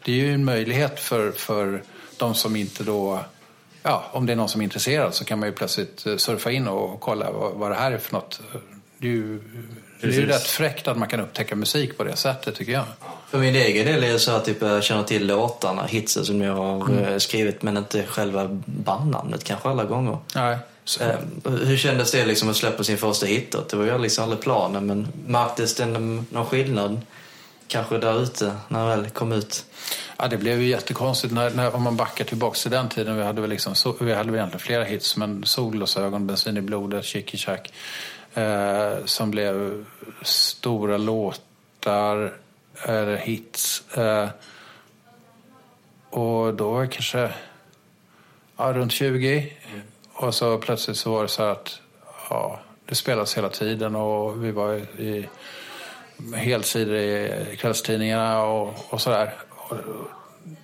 det 0.04 0.12
är 0.12 0.16
ju 0.16 0.34
en 0.34 0.46
möjlighet 0.46 1.00
för, 1.00 1.32
för 1.32 1.84
de 2.18 2.36
som 2.36 2.56
inte 2.56 2.84
då... 2.84 3.20
Ja, 3.84 4.10
om 4.12 4.26
det 4.26 4.32
är 4.32 4.36
någon 4.36 4.50
som 4.50 4.62
är 4.62 4.64
intresserad 4.64 5.14
så 5.14 5.26
kan 5.26 5.40
man 5.40 5.50
ju 5.50 5.56
plötsligt 5.56 6.06
eh, 6.06 6.18
surfa 6.18 6.52
in 6.52 6.68
och 6.68 7.00
kolla 7.00 7.32
vad, 7.32 7.54
vad 7.54 7.72
det 7.72 7.76
här 7.76 7.92
är 7.92 7.98
för 7.98 8.14
något. 8.14 8.42
Det 8.98 9.08
är 9.08 9.12
ju, 9.12 9.40
det 10.02 10.08
är 10.08 10.12
ju 10.12 10.26
rätt 10.26 10.48
fräckt 10.48 10.88
att 10.88 10.98
man 10.98 11.08
kan 11.08 11.20
upptäcka 11.20 11.56
musik 11.56 11.98
på 11.98 12.04
det 12.04 12.16
sättet, 12.16 12.56
tycker 12.56 12.72
jag. 12.72 12.86
För 13.30 13.38
min 13.38 13.56
egen 13.56 13.86
del 13.86 14.04
är 14.04 14.14
det 14.14 14.20
så 14.20 14.32
att 14.32 14.46
typ, 14.46 14.62
jag 14.62 14.84
känner 14.84 15.04
till 15.04 15.28
låtarna, 15.28 15.86
hitsen 15.86 16.26
som 16.26 16.42
jag 16.42 16.54
har 16.54 17.12
eh, 17.12 17.18
skrivit, 17.18 17.62
men 17.62 17.78
inte 17.78 18.04
själva 18.04 18.48
bandnamnet 18.66 19.44
kanske 19.44 19.70
alla 19.70 19.84
gånger. 19.84 20.18
Nej. 20.36 20.58
Eh, 21.02 21.20
hur 21.44 21.78
kändes 21.78 22.12
det 22.12 22.26
liksom 22.26 22.50
att 22.50 22.56
släppa 22.56 22.84
sin 22.84 22.98
första 22.98 23.26
hit? 23.26 23.56
Det 23.70 23.76
var 23.76 23.86
ju 23.86 23.98
liksom 23.98 24.24
aldrig 24.24 24.42
planen, 24.42 24.86
men 24.86 25.08
märktes 25.28 25.76
det 25.76 25.86
någon 25.86 26.46
skillnad? 26.46 27.02
Kanske 27.68 27.98
där 27.98 28.22
ute, 28.22 28.56
när 28.68 28.90
det 28.90 28.96
väl 28.96 29.10
kom 29.10 29.32
ut? 29.32 29.66
Ja, 30.18 30.28
det 30.28 30.38
blev 30.38 30.62
ju 30.62 30.68
jättekonstigt 30.68 31.34
när, 31.34 31.50
när, 31.50 31.76
om 31.76 31.84
man 31.84 31.96
backar 31.96 32.26
tillbaka 32.26 32.56
till 32.56 32.72
den 32.72 32.90
tiden. 32.90 33.18
Vi 33.18 33.24
hade 33.24 33.42
väl, 33.42 33.50
liksom, 33.50 33.76
so, 33.76 33.96
vi 34.00 34.14
hade 34.14 34.32
väl 34.32 34.36
egentligen 34.36 34.60
flera 34.60 34.84
hits, 34.84 35.18
men 35.18 35.44
Solglasögon, 35.44 36.28
Bensin 36.28 36.58
i 36.58 36.62
blodet, 36.62 37.06
Chicky 37.06 37.38
Chack. 37.38 37.74
Eh, 38.34 39.06
som 39.06 39.32
blev 39.32 39.86
stora 40.22 40.98
låtar, 40.98 42.34
eller 42.84 43.18
hits. 43.18 43.84
Eh, 43.98 44.30
och 46.10 46.54
då 46.54 46.72
var 46.72 46.80
jag 46.80 46.92
kanske 46.92 47.32
ja, 48.58 48.74
runt 48.74 48.92
20. 48.92 49.54
Och 50.20 50.36
så 50.36 50.58
plötsligt 50.58 50.98
så 50.98 51.12
var 51.12 51.24
det 51.24 51.30
så 51.30 51.44
att 51.44 51.80
ja, 52.30 52.60
det 52.86 52.96
spelas 52.96 53.38
hela 53.38 53.50
tiden 53.50 53.96
och 53.96 54.44
vi 54.44 54.52
var 54.52 54.74
i 54.76 55.30
helsidor 56.36 56.96
i 56.96 57.58
kvällstidningarna 57.60 58.44
och, 58.44 58.74
och 58.90 59.02
sådär. 59.02 59.34
Och 59.50 59.78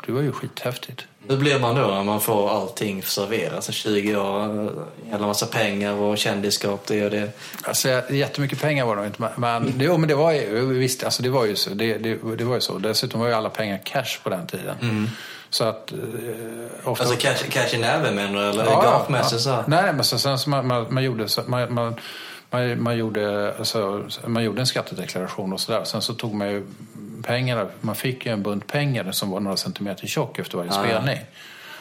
Det 0.06 0.12
var 0.12 0.22
ju 0.22 0.32
skithäftigt. 0.32 1.06
Hur 1.28 1.38
blir 1.38 1.60
man 1.60 1.76
då 1.76 1.88
när 1.88 2.04
man 2.04 2.22
får 2.22 2.50
allting 2.50 3.04
serverat? 3.04 3.54
Alltså 3.54 3.72
20 3.72 4.16
år, 4.16 4.72
jävla 5.10 5.28
massa 5.28 5.46
pengar 5.46 5.94
och 5.94 6.18
kändisskap, 6.18 6.88
det 6.88 6.96
gör 6.96 7.10
det. 7.10 7.32
Alltså, 7.64 8.02
jättemycket 8.10 8.62
pengar 8.62 8.86
var 8.86 8.96
det 8.96 9.08
inte, 9.08 9.30
men, 9.36 9.78
det, 9.78 9.98
men 9.98 10.08
det 10.08 10.16
var 10.16 10.32
ju, 10.32 10.74
visst, 10.74 11.04
alltså, 11.04 11.24
det 11.24 11.30
var 11.30 11.46
ju 11.46 11.56
så. 11.56 11.70
Det, 11.70 11.98
det, 11.98 12.36
det 12.38 12.44
var 12.44 12.56
ju 12.56 12.62
så. 12.62 12.78
Dessutom 12.78 13.20
var 13.20 13.28
ju 13.28 13.34
alla 13.34 13.50
pengar 13.50 13.80
cash 13.86 14.20
på 14.24 14.30
den 14.30 14.48
tiden. 14.48 14.76
Så 15.56 15.64
att... 15.64 15.92
Eh, 15.92 15.98
ofta, 16.84 17.04
Alltså 17.04 17.20
cash, 17.20 17.50
cash 17.50 17.74
i 17.74 17.78
näven 17.78 18.16
menar 18.16 18.42
du? 18.42 18.50
Eller 18.50 18.66
Ja, 18.66 18.82
gagemässigt 18.82 19.42
så? 19.42 19.50
ja. 19.50 19.64
Nej, 19.68 19.94
men 19.94 20.04
så, 20.04 20.20
sen 20.20 20.40
så 20.40 20.50
man, 20.50 20.68
man, 20.68 20.88
man 20.90 21.04
gjorde 21.04 21.30
så, 21.30 21.42
man, 21.48 21.74
man, 21.74 21.96
man, 22.50 22.84
man, 22.84 22.98
gjorde, 22.98 23.54
alltså, 23.58 24.04
man 24.26 24.44
gjorde 24.44 24.62
en 24.62 24.68
skattedeklaration 24.68 25.54
och 25.54 25.60
sådär. 25.60 25.84
Sen 25.84 26.02
så 26.02 26.14
tog 26.14 26.34
man 26.34 26.48
ju 26.52 26.66
pengarna, 27.24 27.68
man 27.82 27.96
fick 27.96 28.26
ju 28.26 28.32
en 28.32 28.44
bunt 28.44 28.68
pengar 28.68 29.12
som 29.12 29.30
var 29.30 29.40
några 29.40 29.58
centimeter 29.58 30.08
tjock 30.08 30.40
efter 30.40 30.58
varje 30.58 30.72
ja. 30.74 30.84
spelning. 30.84 31.20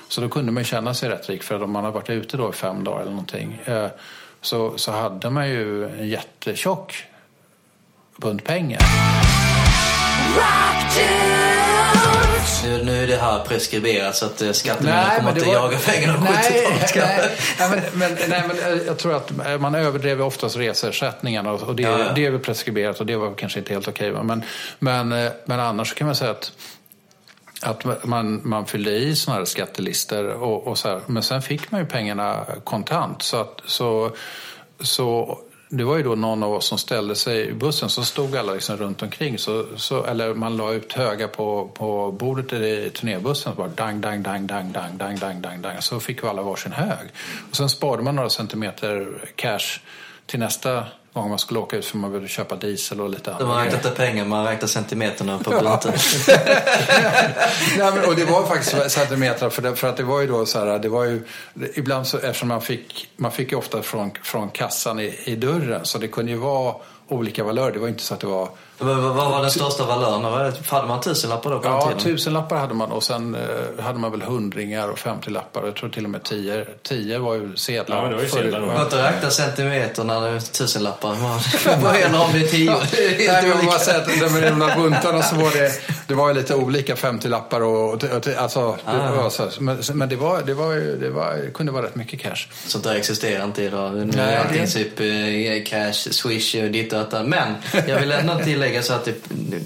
Så 0.09 0.21
då 0.21 0.29
kunde 0.29 0.53
man 0.53 0.65
känna 0.65 0.95
sig 0.95 1.09
rätt 1.09 1.29
rik 1.29 1.43
för 1.43 1.57
att 1.57 1.63
om 1.63 1.71
man 1.71 1.85
har 1.85 1.93
varit 1.93 2.11
ute 2.11 2.37
då 2.37 2.51
i 2.51 2.53
fem 2.53 2.85
dagar 2.85 3.01
eller 3.01 3.11
någonting 3.11 3.61
eh, 3.65 3.87
så, 4.41 4.79
så 4.79 4.93
hade 4.93 5.31
man 5.31 5.49
ju 5.49 5.85
en 5.85 6.09
jättetjock 6.09 7.05
bunt 8.17 8.45
pengar. 8.45 8.81
Nu, 12.65 12.85
nu 12.85 13.03
är 13.03 13.07
det 13.07 13.17
här 13.17 13.45
preskriberat 13.45 14.17
så 14.17 14.27
att 14.27 14.43
eh, 14.43 14.53
skattemyndigheten 14.53 15.17
kommer 15.17 15.31
inte 15.31 15.45
var- 15.47 15.55
jaga 15.55 15.79
pengarna 15.79 16.15
på 16.19 16.25
Nej, 16.25 16.67
70-talet. 16.71 17.41
nej, 17.59 17.69
nej, 17.71 17.71
men, 17.71 17.99
men, 17.99 18.19
nej, 18.29 18.43
men 18.49 18.59
eh, 18.79 18.87
jag 18.87 18.99
tror 18.99 19.17
att 19.17 19.31
eh, 19.47 19.59
man 19.59 19.75
överdrev 19.75 20.23
oftast 20.23 20.57
reseersättningarna 20.57 21.53
och 21.53 21.63
och 21.63 21.77
det, 21.77 21.83
Ja, 21.83 21.99
ja. 21.99 22.13
det 22.15 22.27
är 22.27 22.31
väl 22.31 22.41
preskriberat 22.41 23.01
och 23.01 23.07
det 23.07 23.17
var 23.17 23.35
kanske 23.35 23.59
inte 23.59 23.73
helt 23.73 23.89
okej. 23.89 24.13
Men, 24.13 24.43
men, 24.79 25.09
men 25.45 25.61
annars 25.61 25.95
kan 25.95 26.07
man 26.07 26.17
säga 26.17 26.31
att 26.31 26.53
att 27.63 28.05
man, 28.05 28.41
man 28.45 28.67
fyllde 28.67 28.91
i 28.91 29.17
såna 29.17 29.37
här 29.37 29.45
skattelister 29.45 30.25
och, 30.29 30.67
och 30.67 30.79
så 30.79 30.89
här. 30.89 31.01
Men 31.07 31.23
sen 31.23 31.43
fick 31.43 31.71
man 31.71 31.81
ju 31.81 31.87
pengarna 31.87 32.45
kontant. 32.65 33.23
Så, 33.23 33.37
att, 33.41 33.61
så, 33.67 34.11
så 34.81 35.39
det 35.69 35.85
var 35.85 35.97
ju 35.97 36.03
då 36.03 36.15
någon 36.15 36.43
av 36.43 36.53
oss 36.53 36.67
som 36.67 36.79
ställde 36.79 37.15
sig 37.15 37.49
i 37.49 37.53
bussen 37.53 37.91
så 37.91 38.05
stod 38.05 38.37
alla 38.37 38.53
liksom 38.53 38.77
runt 38.77 39.03
omkring. 39.03 39.39
Så, 39.39 39.67
så, 39.77 40.05
eller 40.05 40.35
man 40.35 40.57
la 40.57 40.73
ut 40.73 40.93
höga 40.93 41.29
på, 41.29 41.71
på 41.75 42.13
bordet 42.13 42.53
i 42.53 42.91
turnébussen. 42.91 43.53
Så 43.53 43.57
bara 43.57 43.69
dang, 43.69 44.01
dang, 44.01 44.23
dang, 44.23 44.47
dang, 44.47 44.73
dang, 44.73 44.97
dang, 44.99 45.19
dang, 45.19 45.41
dang, 45.41 45.63
dang. 45.63 45.77
Så 45.83 46.01
fick 46.01 46.25
vi 46.25 46.29
alla 46.29 46.43
varsin 46.43 46.73
hög. 46.73 47.09
Och 47.51 47.57
sen 47.57 47.69
sparade 47.69 48.03
man 48.03 48.15
några 48.17 48.31
centimeter 48.31 49.25
cash 49.37 49.81
till 50.27 50.41
nästa 50.41 50.85
gång 51.23 51.31
man 51.31 51.39
skulle 51.39 51.61
åka 51.61 51.77
ut 51.77 51.85
för 51.85 51.99
man 51.99 52.13
ville 52.13 52.29
köpa 52.29 52.57
diesel 52.57 53.01
och 53.01 53.11
lite 53.11 53.35
annat. 53.35 53.49
man 53.49 53.65
räknar 53.65 53.79
inte 53.79 53.91
pengar, 53.91 54.25
man 54.25 54.47
räknar 54.47 54.69
centimeterna 54.69 55.39
på 55.39 55.51
bunten. 55.51 55.93
Nej, 57.79 57.93
men, 57.95 58.05
och 58.05 58.17
det 58.17 58.25
var 58.25 58.47
faktiskt 58.47 58.91
centimeter 58.91 59.51
för, 59.51 59.63
det, 59.63 59.77
för 59.77 59.89
att 59.89 59.97
det 59.97 60.03
var 60.03 60.21
ju 60.21 60.27
då 60.27 60.47
så 60.47 60.59
här, 60.59 60.79
det 60.79 60.89
var 60.89 61.05
ju 61.05 61.23
ibland 61.75 62.07
så 62.07 62.19
eftersom 62.19 62.49
man 62.49 62.63
fick, 62.63 63.09
man 63.17 63.33
fick 63.33 63.53
ju 63.53 63.59
ofta 63.59 63.83
från, 63.83 64.11
från 64.23 64.49
kassan 64.49 65.01
i, 65.01 65.19
i 65.25 65.37
dörren 65.37 65.85
så 65.85 65.99
det 65.99 66.09
kunde 66.09 66.33
ju 66.33 66.39
vara 66.39 66.75
olika 67.09 67.45
valörer. 67.45 67.73
Det 67.73 67.79
var 67.79 67.89
inte 67.89 68.03
så 68.03 68.15
att 68.15 68.21
det 68.21 68.27
var 68.27 68.49
vad, 68.79 68.97
var 69.15 69.41
den 69.43 69.51
största 69.51 69.85
valören? 69.85 70.23
Det? 70.53 70.69
Hade 70.71 70.87
man 70.89 71.01
tusenlappar 71.01 71.51
då 71.51 71.59
på 71.59 71.69
Ja, 71.69 71.87
den 71.89 71.99
tiden? 71.99 72.17
tusenlappar 72.17 72.57
hade 72.57 72.75
man 72.75 72.93
och 72.93 73.03
sen 73.03 73.35
eh, 73.35 73.85
hade 73.85 73.99
man 73.99 74.11
väl 74.11 74.23
hundringar 74.23 74.89
och 74.89 74.99
femtiolappar 74.99 75.61
och 75.61 75.69
jag 75.69 75.77
tror 75.77 75.91
till 75.91 76.05
och 76.05 76.11
med 76.11 76.23
tio. 76.23 76.65
Tio 76.83 77.19
var 77.19 77.35
ju 77.35 77.57
sedlar. 77.57 77.97
Ja, 77.97 78.03
men 78.03 78.11
det 78.11 78.17
var 78.17 78.23
ju 78.23 78.29
sedlar 78.29 78.61
då. 78.61 78.67
Man 78.67 78.81
inte 78.85 79.03
räknat 79.03 79.33
centimeterna, 79.33 80.21
det 80.21 80.29
är 80.29 80.41
tusenlappar. 80.41 81.09
Man 81.71 81.81
börjar 81.83 82.07
om 82.25 82.33
det 82.33 82.39
är 82.39 82.47
tio. 82.49 82.71
Det 83.19 83.33
Nej, 83.33 83.49
men 83.57 83.65
man 83.67 83.79
säger 83.79 83.99
att 83.99 84.07
de, 84.07 84.17
där 84.61 84.77
buntarna 84.77 85.23
så 85.23 85.37
var 85.37 85.51
det, 85.51 85.73
det 86.07 86.15
var 86.15 86.29
ju 86.29 86.35
lite 86.35 86.55
olika 86.55 86.95
50-lappar 86.95 87.61
och, 87.61 87.95
och, 87.95 88.05
och 88.05 88.29
alltså, 88.39 88.77
det 88.85 88.91
Ah. 88.93 89.13
var 89.23 89.31
så, 89.31 89.49
men, 89.59 89.79
men 89.95 90.09
det 90.09 90.17
var, 90.17 90.43
det 90.43 90.55
var 90.55 90.75
det 91.01 91.11
var, 91.11 91.35
det 91.45 91.51
kunde 91.55 91.73
vara 91.73 91.85
rätt 91.87 91.95
mycket 91.95 92.21
cash. 92.21 92.47
Sånt 92.67 92.85
där 92.85 92.95
existerar 92.95 93.45
inte 93.45 93.63
idag. 93.63 93.93
Nu 93.95 94.21
är 94.23 94.39
allting 94.39 94.61
det- 94.61 94.67
typ 94.67 95.01
eh, 95.01 95.71
cash, 95.71 95.93
swish 96.13 96.55
och 96.55 96.71
ditt 96.71 96.91
döta. 96.91 97.23
Men 97.23 97.55
jag 97.89 98.01
vill 98.01 98.13
ändå 98.13 98.39
tillägga 98.45 98.64
så 98.83 98.93
att 98.93 99.05
det, 99.05 99.15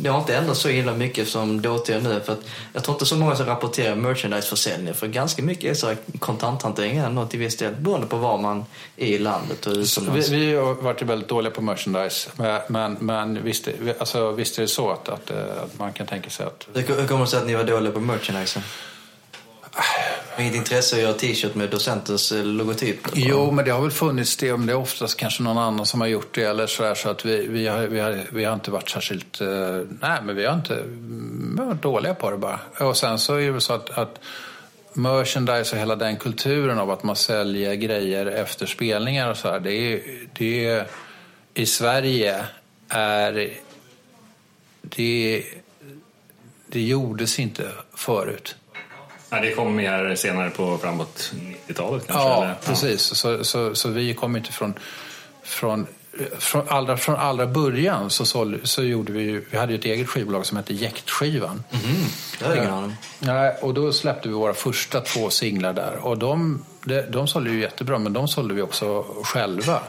det 0.00 0.08
har 0.08 0.18
inte 0.18 0.37
ändrats 0.37 0.61
så 0.61 0.68
illa 0.68 0.94
mycket 0.94 1.28
som 1.28 1.62
dåtida 1.62 1.98
nu. 1.98 2.20
För 2.24 2.32
att 2.32 2.40
jag 2.72 2.84
tror 2.84 2.94
inte 2.94 3.06
så 3.06 3.16
många 3.16 3.37
som 3.37 3.46
rapporterar 3.46 3.94
merchandiseförsäljning. 3.94 4.94
För 4.94 5.06
ganska 5.06 5.42
mycket 5.42 5.70
är 5.70 5.74
så 5.74 5.94
kontanthantering 6.18 6.96
ändå 6.96 7.26
till 7.26 7.38
viss 7.38 7.56
del. 7.56 7.74
Beroende 7.74 8.06
på 8.06 8.16
var 8.16 8.38
man 8.38 8.64
är 8.96 9.06
i 9.06 9.18
landet 9.18 9.66
och 9.66 9.72
utomlands. 9.72 10.28
Vi, 10.28 10.46
vi 10.46 10.54
har 10.54 10.74
varit 10.74 11.02
väldigt 11.02 11.28
dåliga 11.28 11.50
på 11.50 11.61
merchandise. 11.61 12.30
Men, 12.68 12.96
men 13.00 13.42
visst, 13.42 13.68
alltså, 13.98 14.32
visst 14.32 14.58
är 14.58 14.62
det 14.62 14.68
så 14.68 14.90
att, 14.90 15.08
att, 15.08 15.30
att 15.30 15.78
man 15.78 15.92
kan 15.92 16.06
tänka 16.06 16.30
sig 16.30 16.46
att... 16.46 16.66
Hur 16.74 17.06
kommer 17.06 17.24
det 17.24 17.30
sig 17.30 17.40
att 17.40 17.46
ni 17.46 17.54
var 17.54 17.64
dåliga 17.64 17.92
på 17.92 18.00
merchandise? 18.00 18.62
Inget 20.38 20.55
intresse 20.55 20.97
att 20.97 21.03
göra 21.03 21.12
t-shirt 21.12 21.55
med 21.55 21.71
docentens 21.71 22.33
eh, 22.33 22.45
logotyp? 22.45 22.99
Jo, 23.14 23.51
men 23.51 23.64
det 23.64 23.71
har 23.71 23.83
väl 23.83 23.91
funnits 23.91 24.37
det. 24.37 24.57
Men 24.57 24.67
det 24.67 24.73
är 24.73 24.77
oftast 24.77 25.17
kanske 25.17 25.43
någon 25.43 25.59
annan 25.59 25.87
som 25.87 26.01
har 26.01 26.09
gjort 26.09 26.35
det. 26.35 26.43
Eller 26.43 26.67
sådär. 26.67 26.95
så 26.95 27.09
att 27.09 27.25
vi, 27.25 27.47
vi, 27.47 27.67
har, 27.67 27.87
vi, 27.87 28.01
har, 28.01 28.27
vi 28.33 28.45
har 28.45 28.55
inte 28.55 28.71
varit 28.71 28.91
särskilt... 28.91 29.41
Uh, 29.41 29.49
nej, 30.01 30.19
men 30.23 30.37
vi 30.37 30.47
har 30.47 30.55
inte... 30.55 30.83
Vi 31.55 31.59
har 31.59 31.67
varit 31.67 31.83
dåliga 31.83 32.14
på 32.14 32.31
det 32.31 32.37
bara. 32.37 32.61
Och 32.81 32.97
sen 32.97 33.19
så 33.19 33.35
är 33.35 33.53
det 33.53 33.61
så 33.61 33.73
att, 33.73 33.91
att 33.91 34.21
merchandise 34.93 35.75
och 35.75 35.81
hela 35.81 35.97
den 35.97 36.17
kulturen 36.17 36.79
av 36.79 36.91
att 36.91 37.03
man 37.03 37.17
säljer 37.17 37.75
grejer 37.75 38.27
efter 38.27 38.67
spelningar 38.67 39.31
och 39.31 39.37
så 39.37 39.49
här. 39.49 39.61
Det 39.61 39.73
är, 39.73 40.01
det 40.33 40.67
är, 40.67 40.87
I 41.55 41.67
Sverige 41.67 42.45
är... 42.88 43.51
Det, 44.83 45.45
det 46.67 46.81
gjordes 46.81 47.38
inte 47.38 47.69
förut. 47.95 48.57
Nej, 49.31 49.41
det 49.43 49.55
kom 49.55 49.77
mer 49.77 50.14
senare 50.14 50.51
på 50.51 50.79
framåt 50.79 51.33
90-talet 51.67 52.07
kanske? 52.07 52.29
Ja, 52.29 52.45
eller? 52.45 52.55
precis. 52.64 53.03
Så, 53.03 53.45
så, 53.45 53.75
så 53.75 53.88
vi 53.88 54.14
kom 54.14 54.37
inte 54.37 54.53
från, 54.53 54.75
från 55.43 55.87
från 56.38 56.69
allra, 56.69 56.97
från 56.97 57.17
allra 57.17 57.47
början 57.47 58.11
så, 58.11 58.25
så, 58.25 58.55
så 58.62 58.83
gjorde 58.83 59.12
vi 59.12 59.45
vi 59.51 59.59
hade 59.59 59.75
ett 59.75 59.85
eget 59.85 60.09
skivbolag 60.09 60.47
som 60.47 60.57
hette 60.57 60.75
Jäktskivan. 60.75 61.62
Mm, 61.71 61.97
det 62.38 62.45
har 62.45 62.57
ingen 62.57 62.71
aning. 62.71 62.97
Ja, 63.19 63.53
och 63.61 63.75
då 63.75 63.93
släppte 63.93 64.29
vi 64.29 64.35
våra 64.35 64.55
första 64.55 65.01
två 65.01 65.31
singlar 65.31 65.73
där. 65.73 65.97
Och 66.03 66.19
de, 66.19 66.64
de, 66.85 67.03
de 67.03 67.29
sålde 67.29 67.51
ju 67.51 67.61
jättebra, 67.61 67.99
men 67.99 68.12
de 68.12 68.29
sålde 68.29 68.55
vi 68.55 68.62
också 68.62 69.05
själva. 69.25 69.81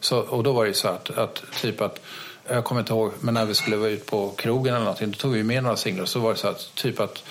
Så, 0.00 0.18
och 0.18 0.42
då 0.42 0.52
var 0.52 0.66
det 0.66 0.74
så 0.74 0.88
att, 0.88 1.10
att 1.10 1.42
typ 1.60 1.80
att 1.80 2.00
jag 2.48 2.64
kommer 2.64 2.80
inte 2.80 2.92
ihåg, 2.92 3.12
men 3.20 3.34
när 3.34 3.44
vi 3.44 3.54
skulle 3.54 3.76
vara 3.76 3.90
ute 3.90 4.10
på 4.10 4.30
krogen 4.30 4.74
eller 4.74 4.84
någonting, 4.84 5.10
då 5.10 5.16
tog 5.16 5.32
vi 5.32 5.42
med 5.42 5.62
några 5.62 5.76
singlar. 5.76 6.04
Så 6.04 6.20
var 6.20 6.32
det 6.32 6.38
så 6.38 6.48
att 6.48 6.74
typ 6.74 7.00
att 7.00 7.24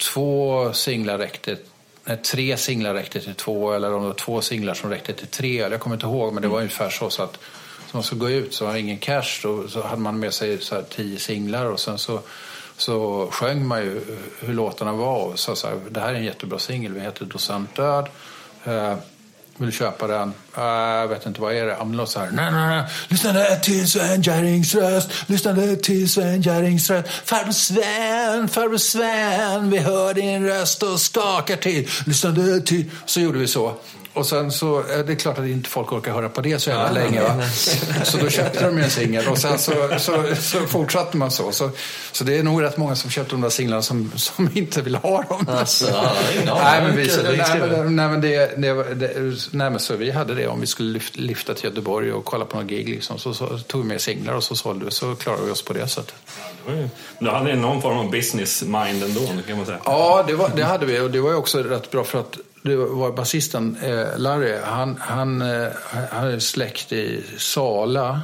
två 0.00 0.72
singlar 0.72 1.18
räckte 1.18 1.56
nej, 2.04 2.16
tre 2.16 2.56
singlar 2.56 2.94
räckte 2.94 3.20
till 3.20 3.34
två 3.34 3.72
eller 3.72 3.94
om 3.94 4.02
det 4.02 4.08
var 4.08 4.14
två 4.14 4.40
singlar 4.40 4.74
som 4.74 4.90
räckte 4.90 5.12
till 5.12 5.26
tre. 5.26 5.56
Jag 5.56 5.80
kommer 5.80 5.96
inte 5.96 6.06
ihåg 6.06 6.32
men 6.32 6.42
det 6.42 6.48
var 6.48 6.56
mm. 6.56 6.62
ungefär 6.62 6.90
så. 6.90 7.10
så 7.10 7.22
att 7.22 7.38
så 7.90 7.96
man 7.96 8.02
skulle 8.02 8.20
gå 8.20 8.30
ut 8.30 8.54
så 8.54 8.66
var 8.66 8.72
det 8.72 8.80
ingen 8.80 8.98
cash. 8.98 9.40
Då, 9.42 9.68
så 9.68 9.82
hade 9.82 10.02
man 10.02 10.18
med 10.18 10.34
sig 10.34 10.60
så 10.60 10.82
tio 10.82 11.18
singlar 11.18 11.66
och 11.66 11.80
sen 11.80 11.98
så, 11.98 12.20
så 12.76 13.28
sjöng 13.30 13.66
man 13.66 13.82
ju 13.82 14.00
hur 14.40 14.54
låtarna 14.54 14.92
var 14.92 15.24
och 15.24 15.38
sa 15.38 15.56
så 15.56 15.66
här, 15.66 15.76
det 15.90 16.00
här 16.00 16.08
är 16.08 16.14
en 16.14 16.24
jättebra 16.24 16.58
singel, 16.58 16.92
vi 16.92 17.00
heter 17.00 17.24
Docent 17.24 17.76
Död. 17.76 18.08
Eh, 18.64 18.96
vill 19.60 19.72
köpa 19.72 20.06
den. 20.06 20.28
Uh, 20.58 20.64
jag 20.64 21.08
vet 21.08 21.26
inte, 21.26 21.40
vad 21.40 21.54
är 21.54 21.66
det? 21.66 21.74
Han 21.78 22.06
så 22.06 22.20
här. 22.20 22.30
Nej, 22.32 22.52
nej, 22.52 22.68
nej. 22.68 22.84
Lyssnade 23.08 23.56
till 23.56 23.90
Sven 23.90 24.22
Jerrings 24.22 24.74
röst. 24.74 25.10
Lyssnade 25.26 25.76
till 25.76 26.10
Sven 26.10 26.42
Jerrings 26.42 26.90
röst. 26.90 27.08
Farbror 27.24 27.52
Sven, 27.52 28.48
farbror 28.48 28.76
Sven. 28.76 29.70
Vi 29.70 29.78
hör 29.78 30.14
din 30.14 30.46
röst 30.46 30.82
och 30.82 31.00
skakar 31.00 31.56
till. 31.56 31.88
Lyssnade 32.06 32.60
till... 32.60 32.90
Så 33.06 33.20
gjorde 33.20 33.38
vi 33.38 33.48
så. 33.48 33.76
Och 34.12 34.26
sen 34.26 34.52
så, 34.52 34.82
är 34.82 35.04
det 35.04 35.16
klart 35.16 35.38
att 35.38 35.46
inte 35.46 35.68
folk 35.68 35.92
orkar 35.92 36.12
höra 36.12 36.28
på 36.28 36.40
det 36.40 36.58
så 36.58 36.70
jävla 36.70 36.90
länge. 36.90 37.22
Va? 37.22 37.42
Så 38.04 38.18
då 38.18 38.28
köpte 38.28 38.64
de 38.64 38.78
en 38.78 38.90
singel 38.90 39.28
och 39.28 39.38
sen 39.38 39.58
så, 39.58 39.72
så, 39.98 40.24
så, 40.36 40.66
fortsatte 40.66 41.16
man 41.16 41.30
så. 41.30 41.52
så. 41.52 41.70
Så 42.12 42.24
det 42.24 42.38
är 42.38 42.42
nog 42.42 42.62
rätt 42.62 42.76
många 42.76 42.96
som 42.96 43.10
köpte 43.10 43.34
de 43.34 43.40
där 43.40 43.50
singlarna 43.50 43.82
som, 43.82 44.12
som 44.16 44.50
inte 44.54 44.82
vill 44.82 44.94
ha 44.94 45.22
dem. 45.22 45.46
Alltså, 45.48 45.86
nej, 46.44 46.82
men 46.82 46.96
vi, 46.96 47.10
nej, 47.88 48.08
men 48.08 48.20
det, 48.20 48.56
det, 48.56 48.94
det, 48.94 49.14
nej, 49.50 49.70
men 49.70 49.80
så 49.80 49.96
vi 49.96 50.10
hade 50.10 50.34
det 50.34 50.46
om 50.46 50.60
vi 50.60 50.66
skulle 50.66 50.92
lyfta, 50.92 51.20
lyfta 51.20 51.54
till 51.54 51.64
Göteborg 51.64 52.12
och 52.12 52.24
kolla 52.24 52.44
på 52.44 52.56
någon 52.56 52.66
gig. 52.66 52.88
Liksom. 52.88 53.18
Så, 53.18 53.34
så 53.34 53.58
tog 53.58 53.82
vi 53.82 53.88
med 53.88 54.00
singlar 54.00 54.34
och 54.34 54.44
så 54.44 54.54
sålde 54.54 54.84
vi 54.84 54.90
så 54.90 55.14
klarade 55.14 55.44
vi 55.44 55.50
oss 55.50 55.62
på 55.62 55.72
det 55.72 55.88
sättet. 55.88 56.14
Du 57.18 57.30
hade 57.30 57.56
någon 57.56 57.82
form 57.82 57.98
av 57.98 58.10
business 58.10 58.62
mind 58.62 59.02
ändå 59.02 59.20
kan 59.46 59.56
man 59.56 59.66
säga. 59.66 59.78
Ja, 59.84 60.24
det, 60.26 60.34
var, 60.34 60.50
det 60.56 60.64
hade 60.64 60.86
vi 60.86 61.00
och 61.00 61.10
det 61.10 61.20
var 61.20 61.30
ju 61.30 61.36
också 61.36 61.62
rätt 61.62 61.90
bra 61.90 62.04
för 62.04 62.20
att 62.20 62.38
det 62.62 62.76
var 62.76 63.12
basisten 63.12 63.76
eh, 63.82 64.18
Larry, 64.18 64.58
han, 64.64 64.96
han, 65.00 65.42
eh, 65.42 65.68
han 66.10 66.28
är 66.28 66.38
släkt 66.38 66.92
i 66.92 67.24
Sala. 67.38 68.20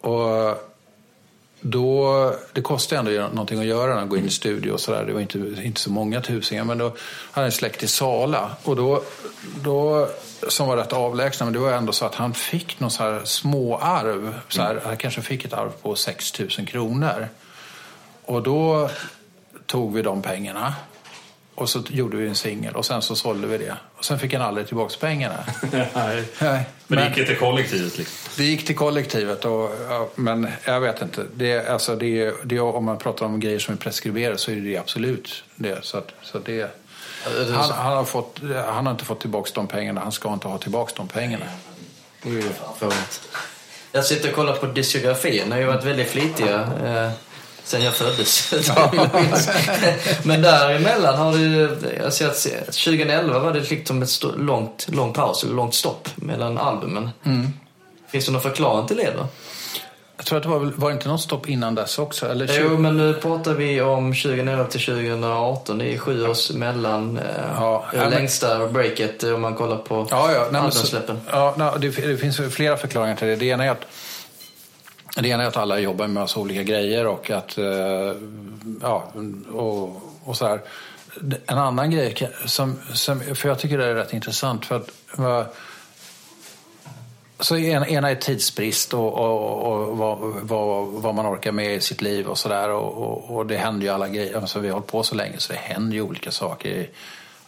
Och 0.00 0.58
då, 1.60 2.34
det 2.52 2.62
kostade 2.62 2.98
ändå 2.98 3.28
någonting 3.28 3.60
att 3.60 3.66
göra 3.66 3.90
när 3.90 3.98
han 3.98 4.08
går 4.08 4.18
in 4.18 4.26
i 4.26 4.30
studio 4.30 4.72
och 4.72 4.80
sådär. 4.80 5.04
Det 5.04 5.12
var 5.12 5.20
inte, 5.20 5.38
inte 5.38 5.80
så 5.80 5.90
många 5.90 6.20
tusingar. 6.20 6.64
Men 6.64 6.78
då 6.78 6.92
han 7.30 7.44
är 7.44 7.50
släkt 7.50 7.82
i 7.82 7.86
Sala. 7.86 8.50
Och 8.62 8.76
då, 8.76 9.02
då, 9.62 10.08
som 10.48 10.68
var 10.68 10.76
rätt 10.76 10.92
avlägsna, 10.92 11.46
men 11.46 11.52
det 11.52 11.58
var 11.58 11.72
ändå 11.72 11.92
så 11.92 12.04
att 12.04 12.14
han 12.14 12.34
fick 12.34 12.80
någon 12.80 12.90
så 12.90 13.02
här 13.02 13.20
små 13.24 13.76
arv. 13.76 14.34
Så 14.48 14.62
här, 14.62 14.80
Han 14.84 14.96
kanske 14.96 15.22
fick 15.22 15.44
ett 15.44 15.52
arv 15.52 15.70
på 15.82 15.94
6 15.94 16.40
000 16.40 16.48
kronor. 16.48 17.28
Och 18.24 18.42
då 18.42 18.90
tog 19.66 19.94
vi 19.94 20.02
de 20.02 20.22
pengarna 20.22 20.74
och 21.54 21.68
så 21.68 21.82
gjorde 21.88 22.16
vi 22.16 22.28
en 22.28 22.34
singel 22.34 22.76
och 22.76 22.86
sen 22.86 23.02
så 23.02 23.16
sålde 23.16 23.46
vi 23.46 23.58
det. 23.58 23.76
Och 23.96 24.04
sen 24.04 24.18
fick 24.18 24.32
han 24.32 24.42
aldrig 24.42 24.66
tillbaka 24.66 24.94
pengarna. 25.00 25.44
Nej. 25.72 25.88
Nej. 25.94 26.24
Men, 26.38 26.64
men 26.86 26.98
det 26.98 27.18
gick 27.18 27.26
till 27.26 27.36
kollektivet? 27.36 27.98
Liksom. 27.98 28.32
Det 28.36 28.44
gick 28.44 28.66
till 28.66 28.76
kollektivet. 28.76 29.44
Och, 29.44 29.70
ja, 29.88 30.08
men 30.14 30.48
jag 30.64 30.80
vet 30.80 31.02
inte. 31.02 31.26
Det, 31.34 31.68
alltså 31.68 31.96
det, 31.96 32.34
det, 32.44 32.60
om 32.60 32.84
man 32.84 32.98
pratar 32.98 33.26
om 33.26 33.40
grejer 33.40 33.58
som 33.58 33.74
är 33.74 33.78
preskriberade 33.78 34.38
så 34.38 34.50
är 34.50 34.56
det 34.56 34.78
absolut 34.78 35.44
det. 35.56 35.84
Så, 35.84 35.98
att, 35.98 36.12
så 36.22 36.38
det, 36.38 36.70
han, 37.24 37.70
han, 37.70 37.96
har 37.96 38.04
fått, 38.04 38.40
han 38.66 38.86
har 38.86 38.92
inte 38.92 39.04
fått 39.04 39.20
tillbaka 39.20 39.50
de 39.54 39.66
pengarna. 39.66 40.00
Han 40.00 40.12
ska 40.12 40.32
inte 40.32 40.48
ha 40.48 40.58
tillbaka 40.58 40.92
de 40.96 41.08
pengarna. 41.08 41.44
Det 42.22 42.28
är 42.28 42.32
ju... 42.32 42.50
Jag 43.92 44.04
sitter 44.04 44.28
och 44.28 44.34
kollar 44.34 44.52
på 44.52 44.66
diskografin. 44.66 45.44
Ni 45.44 45.50
har 45.50 45.58
ju 45.58 45.66
varit 45.66 45.84
väldigt 45.84 46.08
flitiga. 46.08 46.72
Eh 47.72 47.78
sen 47.78 47.82
jag 47.82 47.94
föddes. 47.94 48.52
Men 50.22 50.42
däremellan 50.42 51.18
har 51.18 51.32
du, 51.32 51.76
jag 52.02 52.12
ser 52.12 52.28
att 52.28 52.42
2011 52.64 53.38
var 53.38 53.52
det 53.52 53.70
liksom 53.70 54.02
ett 54.02 54.22
långt, 54.36 54.86
lång 54.88 55.12
paus, 55.12 55.44
eller 55.44 55.54
långt 55.54 55.74
stopp 55.74 56.08
mellan 56.16 56.58
albumen. 56.58 57.10
Mm. 57.24 57.48
Finns 58.10 58.26
det 58.26 58.32
någon 58.32 58.42
förklaring 58.42 58.86
till 58.86 58.96
det 58.96 59.12
då? 59.16 59.26
Jag 60.16 60.26
tror 60.26 60.36
att 60.36 60.42
det 60.42 60.48
var, 60.48 60.72
var 60.76 60.90
det 60.90 60.94
inte 60.94 61.08
något 61.08 61.20
stopp 61.20 61.48
innan 61.48 61.74
dess 61.74 61.98
också? 61.98 62.26
Eller 62.26 62.46
20... 62.46 62.58
Jo, 62.60 62.78
men 62.78 62.96
nu 62.96 63.14
pratar 63.14 63.54
vi 63.54 63.80
om 63.80 64.14
2011 64.14 64.64
till 64.64 64.80
2018. 64.80 65.78
Det 65.78 65.94
är 65.94 65.98
sju 65.98 66.28
års 66.28 66.50
mellan 66.50 67.18
eh, 67.18 67.24
ja, 67.56 67.84
det 67.92 68.10
längsta 68.10 68.68
breaket 68.68 69.22
om 69.22 69.40
man 69.40 69.54
kollar 69.54 69.76
på 69.76 70.06
ja, 70.10 70.32
ja, 70.32 70.58
albumsläppen. 70.58 71.20
Ja, 71.30 71.76
det, 71.80 71.88
det 71.88 72.16
finns 72.16 72.40
flera 72.50 72.76
förklaringar 72.76 73.16
till 73.16 73.28
det. 73.28 73.36
Det 73.36 73.46
ena 73.46 73.64
är 73.64 73.70
att 73.70 73.86
det 75.16 75.28
ena 75.28 75.42
är 75.42 75.46
att 75.46 75.56
alla 75.56 75.78
jobbar 75.78 76.06
med 76.06 76.22
massa 76.22 76.40
olika 76.40 76.62
grejer 76.62 77.06
och 77.06 77.30
att, 77.30 77.58
eh, 77.58 78.14
ja, 78.80 79.12
och, 79.52 80.02
och 80.24 80.36
så 80.36 80.46
här. 80.46 80.60
En 81.46 81.58
annan 81.58 81.90
grej, 81.90 82.30
som, 82.46 82.78
som, 82.92 83.20
för 83.20 83.48
jag 83.48 83.58
tycker 83.58 83.78
det 83.78 83.86
är 83.86 83.94
rätt 83.94 84.12
intressant, 84.12 84.66
för 84.66 84.76
att 84.76 84.90
så 87.40 87.56
en, 87.56 87.84
ena 87.84 88.10
är 88.10 88.14
tidsbrist 88.14 88.94
och, 88.94 89.14
och, 89.14 89.72
och 89.72 89.98
vad, 89.98 90.18
vad, 90.42 90.86
vad, 90.86 91.14
man 91.14 91.26
orkar 91.26 91.52
med 91.52 91.74
i 91.74 91.80
sitt 91.80 92.02
liv 92.02 92.26
och 92.26 92.38
sådär. 92.38 92.70
Och, 92.70 92.92
och, 92.92 93.36
och, 93.36 93.46
det 93.46 93.56
händer 93.56 93.86
ju 93.86 93.92
alla 93.92 94.08
grejer. 94.08 94.36
Alltså, 94.36 94.60
vi 94.60 94.68
har 94.68 94.74
hållit 94.74 94.86
på 94.86 95.02
så 95.02 95.14
länge 95.14 95.38
så 95.38 95.52
det 95.52 95.58
händer 95.58 95.94
ju 95.94 96.02
olika 96.02 96.30
saker 96.30 96.88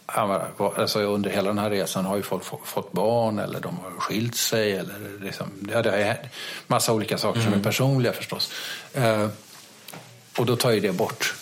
Alltså 0.05 0.99
under 0.99 1.29
hela 1.29 1.47
den 1.47 1.57
här 1.57 1.69
resan 1.69 2.05
har 2.05 2.15
ju 2.15 2.21
folk 2.21 2.43
fått 2.65 2.91
barn 2.91 3.39
eller 3.39 3.59
de 3.59 3.79
har 3.83 3.91
skilt 3.99 4.35
sig. 4.35 4.71
Eller 4.71 5.19
liksom, 5.21 5.47
ja, 5.71 5.81
det 5.81 5.91
är 5.91 6.29
massa 6.67 6.93
olika 6.93 7.17
saker 7.17 7.39
mm. 7.39 7.43
som 7.43 7.53
är 7.53 7.57
mm. 7.57 7.63
personliga 7.63 8.13
förstås. 8.13 8.51
Eh, 8.93 9.27
och 10.37 10.45
då 10.45 10.55
tar 10.55 10.71
ju 10.71 10.79
det 10.79 10.91
bort. 10.91 11.35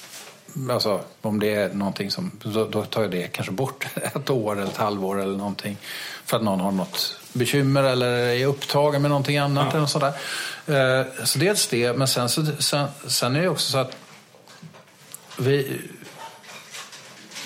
Alltså 0.70 1.02
om 1.22 1.40
det 1.40 1.56
är 1.56 1.74
någonting 1.74 2.12
som, 2.12 2.32
då, 2.44 2.66
då 2.66 2.84
tar 2.86 3.02
ju 3.02 3.08
det 3.08 3.28
kanske 3.28 3.52
bort 3.52 3.88
ett 3.96 4.30
år 4.30 4.60
eller 4.60 4.72
ett 4.72 4.78
halvår 4.78 5.22
eller 5.22 5.38
någonting. 5.38 5.78
För 6.26 6.38
att 6.38 6.44
någon 6.44 6.60
har 6.60 6.72
något 6.72 7.20
bekymmer 7.34 7.84
eller 7.84 8.08
är 8.08 8.46
upptagen 8.46 9.02
med 9.02 9.12
någonting 9.12 9.38
annat. 9.38 9.68
Ja. 9.72 9.78
Eller 9.78 9.88
sådär. 9.88 10.14
Eh, 10.68 11.06
så 11.24 11.40
dels 11.40 11.68
det, 11.68 11.98
men 11.98 12.08
sen, 12.08 12.30
så, 12.30 12.46
sen, 12.60 12.88
sen 13.08 13.36
är 13.36 13.42
det 13.42 13.50
också 13.50 13.72
så 13.72 13.78
att 13.78 13.98
vi, 15.38 15.82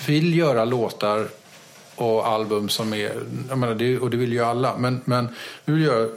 vill 0.08 0.38
göra 0.38 0.64
låtar 0.64 1.28
och 1.94 2.26
album 2.26 2.68
som 2.68 2.92
är, 2.92 3.22
jag 3.48 3.58
menar, 3.58 3.74
det, 3.74 3.98
och 3.98 4.10
det 4.10 4.16
vill 4.16 4.32
ju 4.32 4.44
alla, 4.44 4.76
men, 4.76 5.00
men 5.04 5.28
vi 5.64 5.72
vill 5.72 5.82
göra 5.82 6.08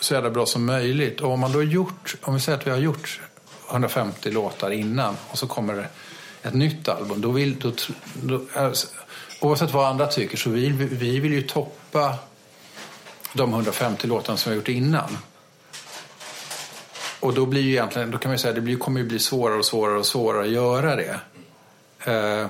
så 0.00 0.14
jävla 0.14 0.30
bra 0.30 0.46
som 0.46 0.64
möjligt. 0.64 1.20
Och 1.20 1.30
om 1.30 1.40
man 1.40 1.52
då 1.52 1.58
har 1.58 1.64
gjort, 1.64 2.16
om 2.22 2.34
vi 2.34 2.40
säger 2.40 2.58
att 2.58 2.66
vi 2.66 2.70
har 2.70 2.78
gjort 2.78 3.20
150 3.70 4.30
låtar 4.30 4.70
innan 4.70 5.16
och 5.30 5.38
så 5.38 5.46
kommer 5.46 5.74
det 5.74 5.86
ett 6.42 6.54
nytt 6.54 6.88
album, 6.88 7.20
då 7.20 7.30
vill, 7.30 7.58
då, 7.58 7.72
då, 8.14 8.40
alltså, 8.54 8.86
oavsett 9.40 9.72
vad 9.72 9.86
andra 9.86 10.06
tycker 10.06 10.36
så 10.36 10.50
vill 10.50 10.72
vi, 10.72 10.84
vi 10.84 11.20
vill 11.20 11.32
ju 11.32 11.42
toppa 11.42 12.14
de 13.32 13.52
150 13.52 14.06
låtarna 14.06 14.36
som 14.36 14.50
vi 14.50 14.56
har 14.56 14.60
gjort 14.60 14.68
innan. 14.68 15.18
och 17.20 17.34
då 17.34 17.46
blir 17.46 17.62
ju 17.62 17.70
egentligen, 17.70 18.10
då 18.10 18.18
kan 18.18 18.30
man 18.30 18.38
säga, 18.38 18.54
det 18.54 18.60
blir, 18.60 18.76
kommer 18.76 19.00
ju 19.00 19.06
bli 19.06 19.18
svårare 19.18 19.58
och 19.58 19.64
svårare 19.64 19.98
och 19.98 20.06
svårare 20.06 20.42
att 20.42 20.50
göra 20.50 20.96
det. 20.96 21.20
Eh, 22.04 22.46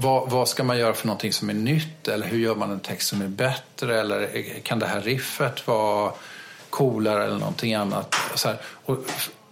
vad, 0.00 0.30
vad, 0.30 0.48
ska 0.48 0.64
man 0.64 0.78
göra 0.78 0.94
för 0.94 1.06
någonting 1.06 1.32
som 1.32 1.50
är 1.50 1.54
nytt? 1.54 2.08
Eller 2.08 2.26
hur 2.26 2.38
gör 2.38 2.54
man 2.54 2.70
en 2.70 2.80
text 2.80 3.08
som 3.08 3.22
är 3.22 3.28
bättre? 3.28 4.00
Eller 4.00 4.42
kan 4.62 4.78
det 4.78 4.86
här 4.86 5.00
riffet 5.00 5.66
vara 5.66 6.12
coolare 6.70 7.24
eller 7.24 7.38
någonting 7.38 7.74
annat? 7.74 8.14
Så 8.34 8.48
här, 8.48 8.58
och, 8.84 8.98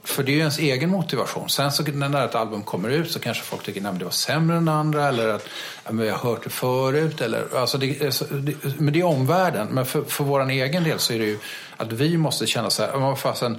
för 0.04 0.22
det 0.22 0.30
är 0.30 0.34
ju 0.34 0.40
ens 0.40 0.58
egen 0.58 0.90
motivation. 0.90 1.48
Sen 1.48 1.72
så 1.72 1.82
när 1.82 2.24
ett 2.24 2.34
album 2.34 2.62
kommer 2.62 2.88
ut 2.88 3.10
så 3.10 3.18
kanske 3.18 3.42
folk 3.42 3.62
tycker 3.62 3.88
att 3.88 3.98
det 3.98 4.04
var 4.04 4.12
sämre 4.12 4.56
än 4.56 4.68
andra 4.68 5.08
eller 5.08 5.28
att 5.28 5.48
men 5.90 6.06
jag 6.06 6.14
har 6.14 6.30
hört 6.30 6.44
det 6.44 6.50
förut. 6.50 7.20
Eller, 7.20 7.56
alltså 7.56 7.78
det, 7.78 8.20
det, 8.30 8.54
men 8.78 8.92
det 8.92 9.00
är 9.00 9.04
omvärlden. 9.04 9.68
Men 9.68 9.86
för, 9.86 10.02
för 10.02 10.24
vår 10.24 10.50
egen 10.50 10.84
del 10.84 10.98
så 10.98 11.12
är 11.12 11.18
det 11.18 11.24
ju 11.24 11.38
att 11.76 11.92
vi 11.92 12.16
måste 12.16 12.46
känna 12.46 12.70
så 12.70 12.82
här, 12.82 13.14
fasen, 13.14 13.58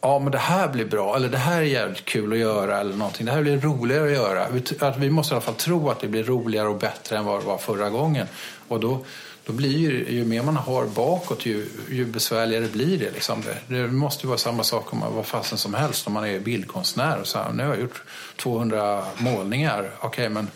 ja 0.00 0.18
men 0.18 0.32
det 0.32 0.38
här 0.38 0.68
blir 0.68 0.84
bra, 0.84 1.16
eller 1.16 1.28
det 1.28 1.38
här 1.38 1.56
är 1.56 1.62
jävligt 1.62 2.04
kul 2.04 2.32
att 2.32 2.38
göra, 2.38 2.80
eller 2.80 2.96
någonting. 2.96 3.26
Det 3.26 3.32
här 3.32 3.42
blir 3.42 3.60
roligare 3.60 4.04
att 4.04 4.12
göra. 4.12 4.46
Att 4.88 4.96
vi 4.96 5.10
måste 5.10 5.34
i 5.34 5.36
alla 5.36 5.44
fall 5.44 5.54
tro 5.54 5.90
att 5.90 6.00
det 6.00 6.08
blir 6.08 6.24
roligare 6.24 6.68
och 6.68 6.78
bättre 6.78 7.16
än 7.16 7.24
vad 7.24 7.40
det 7.40 7.46
var 7.46 7.58
förra 7.58 7.90
gången. 7.90 8.26
Och 8.68 8.80
då, 8.80 9.04
då 9.44 9.52
blir 9.52 9.78
ju, 9.78 10.10
ju 10.10 10.24
mer 10.24 10.42
man 10.42 10.56
har 10.56 10.86
bakåt, 10.86 11.46
ju, 11.46 11.68
ju 11.90 12.04
besvärligare 12.04 12.66
blir 12.66 12.98
det. 12.98 13.10
Liksom. 13.10 13.42
Det, 13.42 13.76
det 13.76 13.88
måste 13.88 14.22
ju 14.22 14.28
vara 14.28 14.38
samma 14.38 14.64
sak 14.64 14.92
om 14.92 14.98
man 14.98 15.14
var 15.14 15.22
fasen 15.22 15.58
som 15.58 15.74
helst, 15.74 16.06
om 16.06 16.12
man 16.12 16.24
är 16.24 16.40
bildkonstnär. 16.40 17.20
Och 17.20 17.26
så 17.26 17.38
här, 17.38 17.52
nu 17.52 17.62
har 17.62 17.70
jag 17.70 17.80
gjort 17.80 18.02
200 18.36 19.04
målningar, 19.16 19.90
okej 19.98 20.08
okay, 20.08 20.28
men 20.28 20.48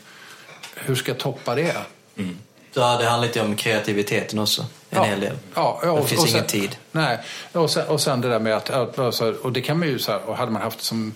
hur 0.74 0.94
ska 0.94 1.10
jag 1.10 1.18
toppa 1.18 1.54
det? 1.54 1.76
Mm. 2.16 2.38
Ja, 2.74 2.98
det 2.98 3.06
handlar 3.06 3.28
lite 3.28 3.40
om 3.40 3.56
kreativiteten 3.56 4.38
också. 4.38 4.66
En 4.94 4.98
ja. 4.98 5.04
hel 5.04 5.20
del. 5.20 5.38
Ja, 5.54 5.80
ja, 5.82 5.86
det 5.86 6.00
och, 6.00 6.08
finns 6.08 6.22
och 6.22 6.28
sen, 6.28 6.36
ingen 6.36 6.48
tid. 6.48 6.76
Nej, 6.92 7.18
och 7.52 7.70
sen, 7.70 7.86
och 7.88 8.00
sen 8.00 8.20
det 8.20 8.28
där 8.28 8.38
med 8.38 8.56
att... 8.56 8.98
Alltså, 8.98 9.34
och 9.42 9.52
det 9.52 9.60
kan 9.60 9.78
man 9.78 9.88
ju 9.88 9.98
så 9.98 10.12
här, 10.12 10.20
och 10.24 10.36
hade 10.36 10.52
man 10.52 10.62
haft 10.62 10.80
som, 10.80 11.14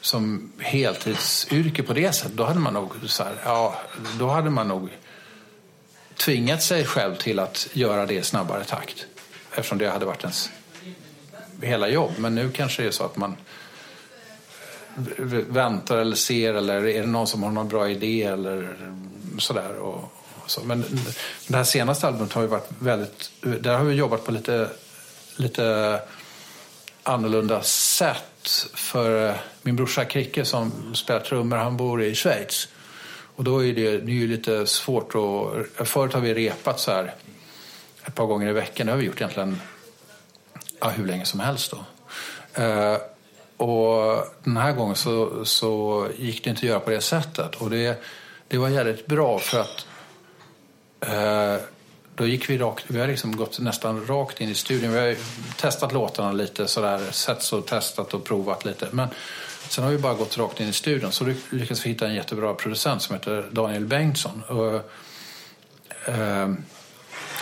som 0.00 0.52
heltidsyrke 0.58 1.82
på 1.82 1.92
det 1.92 2.12
sättet, 2.12 2.32
då 2.32 2.44
hade 2.44 2.60
man 2.60 2.74
nog 2.74 2.92
så 3.06 3.22
här, 3.22 3.34
ja, 3.44 3.74
då 4.18 4.28
hade 4.28 4.50
man 4.50 4.68
nog 4.68 4.88
tvingat 6.16 6.62
sig 6.62 6.84
själv 6.84 7.16
till 7.16 7.38
att 7.38 7.68
göra 7.72 8.06
det 8.06 8.14
i 8.14 8.22
snabbare 8.22 8.64
takt. 8.64 9.06
Eftersom 9.54 9.78
det 9.78 9.90
hade 9.90 10.06
varit 10.06 10.22
ens 10.22 10.50
hela 11.62 11.88
jobb. 11.88 12.12
Men 12.18 12.34
nu 12.34 12.50
kanske 12.50 12.82
det 12.82 12.88
är 12.88 12.92
så 12.92 13.04
att 13.04 13.16
man 13.16 13.36
väntar 15.48 15.98
eller 15.98 16.16
ser 16.16 16.54
eller 16.54 16.86
är 16.86 17.00
det 17.00 17.06
någon 17.06 17.26
som 17.26 17.42
har 17.42 17.50
någon 17.50 17.68
bra 17.68 17.88
idé 17.88 18.22
eller 18.22 18.76
sådär. 19.38 19.76
Och, 19.76 20.12
så. 20.46 20.60
Men 20.60 20.84
det 21.46 21.56
här 21.56 21.64
senaste 21.64 22.06
albumet 22.06 22.32
har 22.32 22.42
ju 22.42 22.48
varit 22.48 22.68
väldigt, 22.78 23.30
där 23.40 23.76
har 23.76 23.84
vi 23.84 23.94
jobbat 23.94 24.24
på 24.24 24.32
lite, 24.32 24.70
lite 25.36 26.00
annorlunda 27.02 27.62
sätt. 27.62 28.68
För 28.74 29.28
eh, 29.28 29.34
min 29.62 29.76
brorsa 29.76 30.04
Kricke 30.04 30.44
som 30.44 30.94
spelar 30.94 31.20
trummor, 31.20 31.56
han 31.56 31.76
bor 31.76 32.02
i 32.02 32.14
Schweiz. 32.14 32.68
Och 33.36 33.44
då 33.44 33.64
är 33.64 33.72
det, 33.72 33.98
det 33.98 34.12
är 34.12 34.16
ju 34.16 34.28
lite 34.28 34.66
svårt 34.66 35.14
att... 35.14 35.88
Förut 35.88 36.12
har 36.12 36.20
vi 36.20 36.34
repat 36.34 36.80
så 36.80 36.90
här 36.90 37.14
ett 38.04 38.14
par 38.14 38.26
gånger 38.26 38.48
i 38.48 38.52
veckan. 38.52 38.86
Det 38.86 38.92
har 38.92 38.98
vi 38.98 39.06
gjort 39.06 39.16
egentligen 39.16 39.60
ja, 40.80 40.88
hur 40.88 41.06
länge 41.06 41.24
som 41.24 41.40
helst. 41.40 41.70
Då. 41.70 41.84
Eh, 42.62 42.96
och 43.56 44.24
den 44.44 44.56
här 44.56 44.72
gången 44.72 44.96
så, 44.96 45.44
så 45.44 46.06
gick 46.18 46.44
det 46.44 46.50
inte 46.50 46.58
att 46.58 46.68
göra 46.68 46.80
på 46.80 46.90
det 46.90 47.00
sättet. 47.00 47.54
Och 47.54 47.70
det, 47.70 48.02
det 48.48 48.58
var 48.58 48.68
jävligt 48.68 49.06
bra 49.06 49.38
för 49.38 49.60
att 49.60 49.86
Eh, 51.06 51.56
då 52.14 52.26
gick 52.26 52.50
vi 52.50 52.58
rakt, 52.58 52.84
vi 52.88 53.00
har 53.00 53.06
liksom 53.06 53.36
gått 53.36 53.58
nästan 53.58 54.06
rakt 54.06 54.40
in 54.40 54.48
i 54.48 54.54
studion. 54.54 54.92
Vi 54.92 54.98
har 54.98 55.16
testat 55.56 55.92
låtarna 55.92 56.32
lite 56.32 56.68
sådär, 56.68 57.10
sett 57.10 57.52
och 57.52 57.66
testat 57.66 58.14
och 58.14 58.24
provat 58.24 58.64
lite. 58.64 58.88
Men 58.90 59.08
Sen 59.68 59.84
har 59.84 59.90
vi 59.90 59.98
bara 59.98 60.14
gått 60.14 60.38
rakt 60.38 60.60
in 60.60 60.68
i 60.68 60.72
studion 60.72 61.12
så 61.12 61.24
lyckades 61.50 61.86
vi 61.86 61.90
hitta 61.90 62.06
en 62.06 62.14
jättebra 62.14 62.54
producent 62.54 63.02
som 63.02 63.14
heter 63.14 63.48
Daniel 63.50 63.84
Bengtsson. 63.84 64.42
Och, 64.42 64.74
eh, 66.12 66.52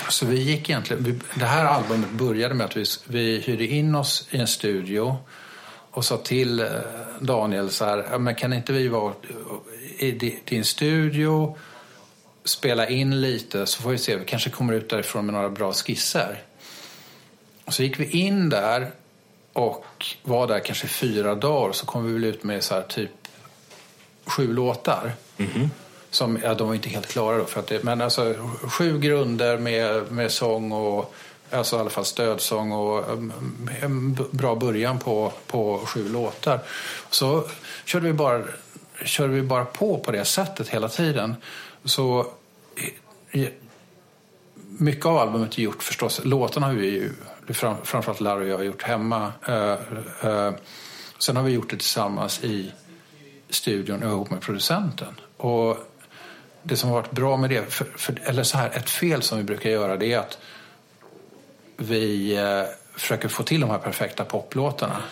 så 0.09 0.27
vi 0.27 0.41
gick 0.41 0.71
egentligen, 0.71 1.05
vi, 1.05 1.19
det 1.35 1.45
här 1.45 1.65
albumet 1.65 2.11
började 2.11 2.55
med 2.55 2.67
att 2.67 2.77
vi, 2.77 2.85
vi 3.05 3.41
hyrde 3.41 3.67
in 3.67 3.95
oss 3.95 4.29
i 4.31 4.39
en 4.39 4.47
studio 4.47 5.17
och 5.91 6.05
sa 6.05 6.17
till 6.17 6.61
eh, 6.61 6.67
Daniel 7.21 7.71
så 7.71 7.85
här, 7.85 8.19
men 8.19 8.35
kan 8.35 8.53
inte 8.53 8.73
vi 8.73 8.89
vara 8.89 9.15
i 9.99 10.41
din 10.45 10.65
studio, 10.65 11.57
spela 12.51 12.89
in 12.89 13.21
lite 13.21 13.67
så 13.67 13.83
får 13.83 13.91
vi 13.91 13.99
se, 13.99 14.17
vi 14.17 14.25
kanske 14.25 14.51
kommer 14.51 14.73
ut 14.73 14.91
därifrån 14.91 15.27
med 15.27 15.35
några 15.35 15.51
bra 15.51 15.73
skisser. 15.73 16.43
Och 17.65 17.75
så 17.75 17.83
gick 17.83 18.01
vi 18.01 18.11
in 18.11 18.49
där 18.49 18.91
och 19.53 20.07
var 20.23 20.47
där 20.47 20.61
kanske 20.61 20.87
fyra 20.87 21.35
dagar 21.35 21.73
så 21.73 21.87
kom 21.87 22.07
vi 22.07 22.13
väl 22.13 22.25
ut 22.25 22.45
med 22.45 22.65
så 22.65 22.75
här 22.75 22.83
typ 22.83 23.11
sju 24.25 24.53
låtar. 24.53 25.13
Mm 25.37 25.51
-hmm. 25.51 25.69
Som, 26.11 26.39
ja, 26.43 26.55
de 26.55 26.69
var 26.69 26.75
inte 26.75 26.89
helt 26.89 27.07
klara 27.07 27.39
då. 27.39 27.45
För 27.45 27.61
att 27.61 27.67
det, 27.67 27.83
men 27.83 28.01
alltså 28.01 28.35
sju 28.63 28.99
grunder 28.99 29.59
med, 29.59 30.13
med 30.13 30.33
sång 30.33 30.73
och 30.73 31.15
alltså 31.51 31.77
i 31.77 31.81
alla 31.81 31.91
fall 31.91 32.05
stödsång 32.05 32.73
och 32.73 33.05
en 33.83 34.19
bra 34.31 34.55
början 34.55 34.99
på, 34.99 35.33
på 35.47 35.79
sju 35.87 36.09
låtar. 36.09 36.61
Så 37.11 37.45
körde 37.85 38.07
vi, 38.07 38.13
bara, 38.13 38.43
körde 39.05 39.33
vi 39.33 39.43
bara 39.43 39.65
på 39.65 39.99
på 39.99 40.13
det 40.13 40.25
sättet 40.25 40.69
hela 40.69 40.89
tiden. 40.89 41.35
Så 41.85 42.27
Eh, 43.31 43.49
mycket 44.79 45.07
av 45.07 45.17
albumet 45.17 45.59
är 45.59 45.63
gjort 45.63 45.83
förstås. 45.83 46.21
Låtarna 46.25 46.67
har 46.67 46.75
vi 46.75 46.91
ju 46.91 47.13
fram, 47.55 47.77
framförallt 47.85 48.21
Larry 48.21 48.45
och 48.45 48.49
jag 48.49 48.57
har 48.57 48.65
gjort 48.65 48.83
hemma. 48.83 49.33
Uh, 49.49 49.77
uh, 50.31 50.53
sen 51.19 51.37
har 51.37 51.43
vi 51.43 51.53
gjort 51.53 51.71
det 51.71 51.77
tillsammans 51.77 52.45
i 52.45 52.73
studion 53.51 54.03
ihop 54.03 54.31
med 54.31 54.41
producenten. 54.41 55.21
Och 55.37 55.77
det 56.63 56.77
som 56.77 56.91
har 56.91 56.97
varit 56.97 57.11
bra 57.11 57.37
med 57.37 57.51
det, 57.51 57.73
för, 57.73 57.85
för, 57.85 58.21
eller 58.25 58.43
så 58.43 58.59
här, 58.59 58.71
ett 58.71 58.91
fel 58.91 59.23
som 59.23 59.39
vi 59.39 59.45
brukar 59.45 59.71
göra 59.71 59.97
det 59.97 60.13
är 60.13 60.19
att 60.19 60.39
vi 61.77 62.39
uh, 62.39 62.99
försöker 62.99 63.29
få 63.29 63.43
till 63.43 63.61
de 63.61 63.71
här 63.71 63.79
perfekta 63.79 64.25
poplåtarna. 64.25 65.03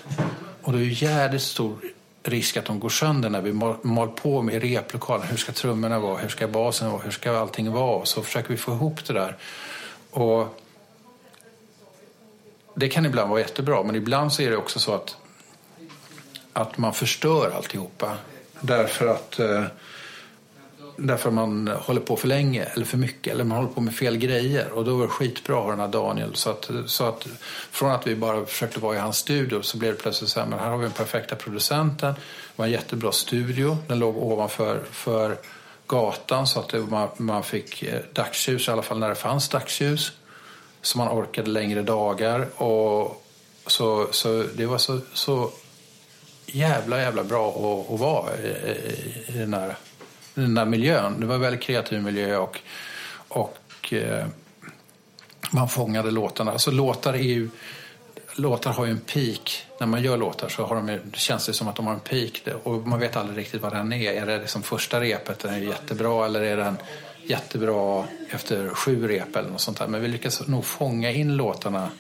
Och 0.62 0.72
det 0.72 0.78
är 0.78 0.82
ju 0.82 1.06
jävligt 1.06 1.42
stor 1.42 1.78
risk 2.22 2.56
att 2.56 2.64
de 2.64 2.80
går 2.80 2.88
sönder 2.88 3.30
när 3.30 3.40
vi 3.40 3.52
mal, 3.52 3.76
mal 3.82 4.08
på 4.08 4.42
med 4.42 4.62
replokalen. 4.62 5.26
Hur 5.26 5.36
ska 5.36 5.52
trummorna 5.52 5.98
vara? 5.98 6.16
Hur 6.16 6.28
ska 6.28 6.48
basen 6.48 6.90
vara? 6.90 7.02
Hur 7.02 7.10
ska 7.10 7.38
allting 7.38 7.72
vara? 7.72 8.04
Så 8.04 8.22
försöker 8.22 8.48
vi 8.48 8.56
få 8.56 8.72
ihop 8.72 9.04
det 9.04 9.12
där. 9.12 9.36
Och 10.10 10.60
det 12.74 12.88
kan 12.88 13.06
ibland 13.06 13.30
vara 13.30 13.40
jättebra, 13.40 13.82
men 13.82 13.94
ibland 13.94 14.32
så 14.32 14.42
är 14.42 14.50
det 14.50 14.56
också 14.56 14.78
så 14.78 14.94
att, 14.94 15.16
att 16.52 16.78
man 16.78 16.94
förstör 16.94 17.50
alltihopa. 17.56 18.16
Därför 18.60 19.06
att 19.06 19.38
eh, 19.38 19.64
därför 20.98 21.30
man 21.30 21.68
håller 21.68 22.00
på 22.00 22.16
för 22.16 22.28
länge 22.28 22.64
eller 22.64 22.84
för 22.84 22.98
mycket 22.98 23.32
eller 23.32 23.44
man 23.44 23.58
håller 23.58 23.72
på 23.72 23.80
med 23.80 23.94
fel 23.94 24.16
grejer. 24.16 24.70
Och 24.70 24.84
då 24.84 24.96
var 24.96 25.02
det 25.02 25.08
skitbra 25.08 25.56
att 25.56 25.64
ha 25.64 25.70
den 25.70 25.80
här 25.80 25.88
Daniel. 25.88 26.34
Så 26.34 26.50
att, 26.50 26.70
så 26.86 27.04
att 27.04 27.26
från 27.70 27.90
att 27.90 28.06
vi 28.06 28.16
bara 28.16 28.46
försökte 28.46 28.80
vara 28.80 28.96
i 28.96 28.98
hans 28.98 29.16
studio 29.16 29.62
så 29.62 29.78
blev 29.78 29.92
det 29.92 30.02
plötsligt 30.02 30.30
så 30.30 30.40
här, 30.40 30.46
men 30.46 30.58
här 30.58 30.68
har 30.68 30.76
vi 30.76 30.82
den 30.82 30.92
perfekta 30.92 31.36
producenten. 31.36 32.14
Det 32.14 32.20
var 32.56 32.66
en 32.66 32.72
jättebra 32.72 33.12
studio. 33.12 33.78
Den 33.86 33.98
låg 33.98 34.16
ovanför 34.16 34.82
för 34.90 35.36
gatan 35.86 36.46
så 36.46 36.60
att 36.60 36.68
det, 36.68 36.78
man, 36.78 37.08
man 37.16 37.42
fick 37.42 37.82
eh, 37.82 38.00
dagsljus, 38.12 38.68
i 38.68 38.70
alla 38.70 38.82
fall 38.82 38.98
när 38.98 39.08
det 39.08 39.14
fanns 39.14 39.48
dagsljus 39.48 40.12
så 40.82 40.98
man 40.98 41.08
orkade 41.08 41.50
längre 41.50 41.82
dagar. 41.82 42.62
Och 42.62 43.24
så, 43.66 44.08
så 44.10 44.44
det 44.54 44.66
var 44.66 44.78
så, 44.78 45.00
så 45.12 45.50
jävla, 46.46 47.00
jävla 47.00 47.24
bra 47.24 47.48
att, 47.48 47.94
att 47.94 48.00
vara 48.00 48.36
i, 48.36 48.48
i, 49.26 49.32
den, 49.32 49.54
här, 49.54 49.76
den 50.42 50.54
där 50.54 50.64
miljön. 50.64 51.20
Det 51.20 51.26
var 51.26 51.34
en 51.34 51.40
väldigt 51.40 51.62
kreativ 51.62 52.02
miljö 52.02 52.36
och, 52.36 52.60
och 53.28 53.92
eh, 53.92 54.26
man 55.50 55.68
fångade 55.68 56.10
låtarna. 56.10 56.52
Alltså 56.52 56.70
låtar 56.70 57.14
är 57.14 57.18
ju 57.18 57.50
låtar 58.38 58.72
har 58.72 58.84
ju 58.86 58.90
en 58.90 59.00
peak. 59.00 59.66
När 59.80 59.86
man 59.86 60.02
gör 60.02 60.16
låtar 60.16 60.48
så 60.48 60.66
har 60.66 60.76
de, 60.76 60.98
känns 61.12 61.46
det 61.46 61.52
som 61.52 61.68
att 61.68 61.76
de 61.76 61.86
har 61.86 61.94
en 61.94 62.00
peak. 62.00 62.42
Och 62.64 62.86
man 62.86 62.98
vet 62.98 63.16
aldrig 63.16 63.38
riktigt 63.38 63.62
vad 63.62 63.72
den 63.72 63.92
är. 63.92 64.12
Är 64.12 64.26
det 64.26 64.38
liksom 64.38 64.62
första 64.62 65.00
repet, 65.00 65.38
den 65.38 65.54
är 65.54 65.58
jättebra, 65.58 66.26
eller 66.26 66.42
är 66.42 66.56
den 66.56 66.76
jättebra 67.26 68.04
efter 68.30 68.68
sju 68.68 69.08
rep 69.08 69.36
eller 69.36 69.50
något 69.50 69.60
sånt 69.60 69.78
där. 69.78 69.86
Men 69.86 70.00
vi 70.00 70.08
lyckades 70.08 70.46
nog 70.46 70.64
fånga 70.64 71.10
in 71.10 71.36
låtarna 71.36 71.90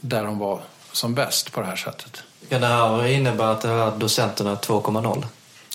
där 0.00 0.24
de 0.24 0.38
var 0.38 0.60
som 0.92 1.14
bäst 1.14 1.52
på 1.52 1.60
det 1.60 1.66
här 1.66 1.76
sättet. 1.76 2.22
Kan 2.48 2.60
det 2.60 2.66
här 2.66 3.06
innebära 3.06 3.50
att 3.50 3.60
det 3.60 3.68
här 3.68 3.92
docenterna 3.98 4.54
2.0? 4.54 5.24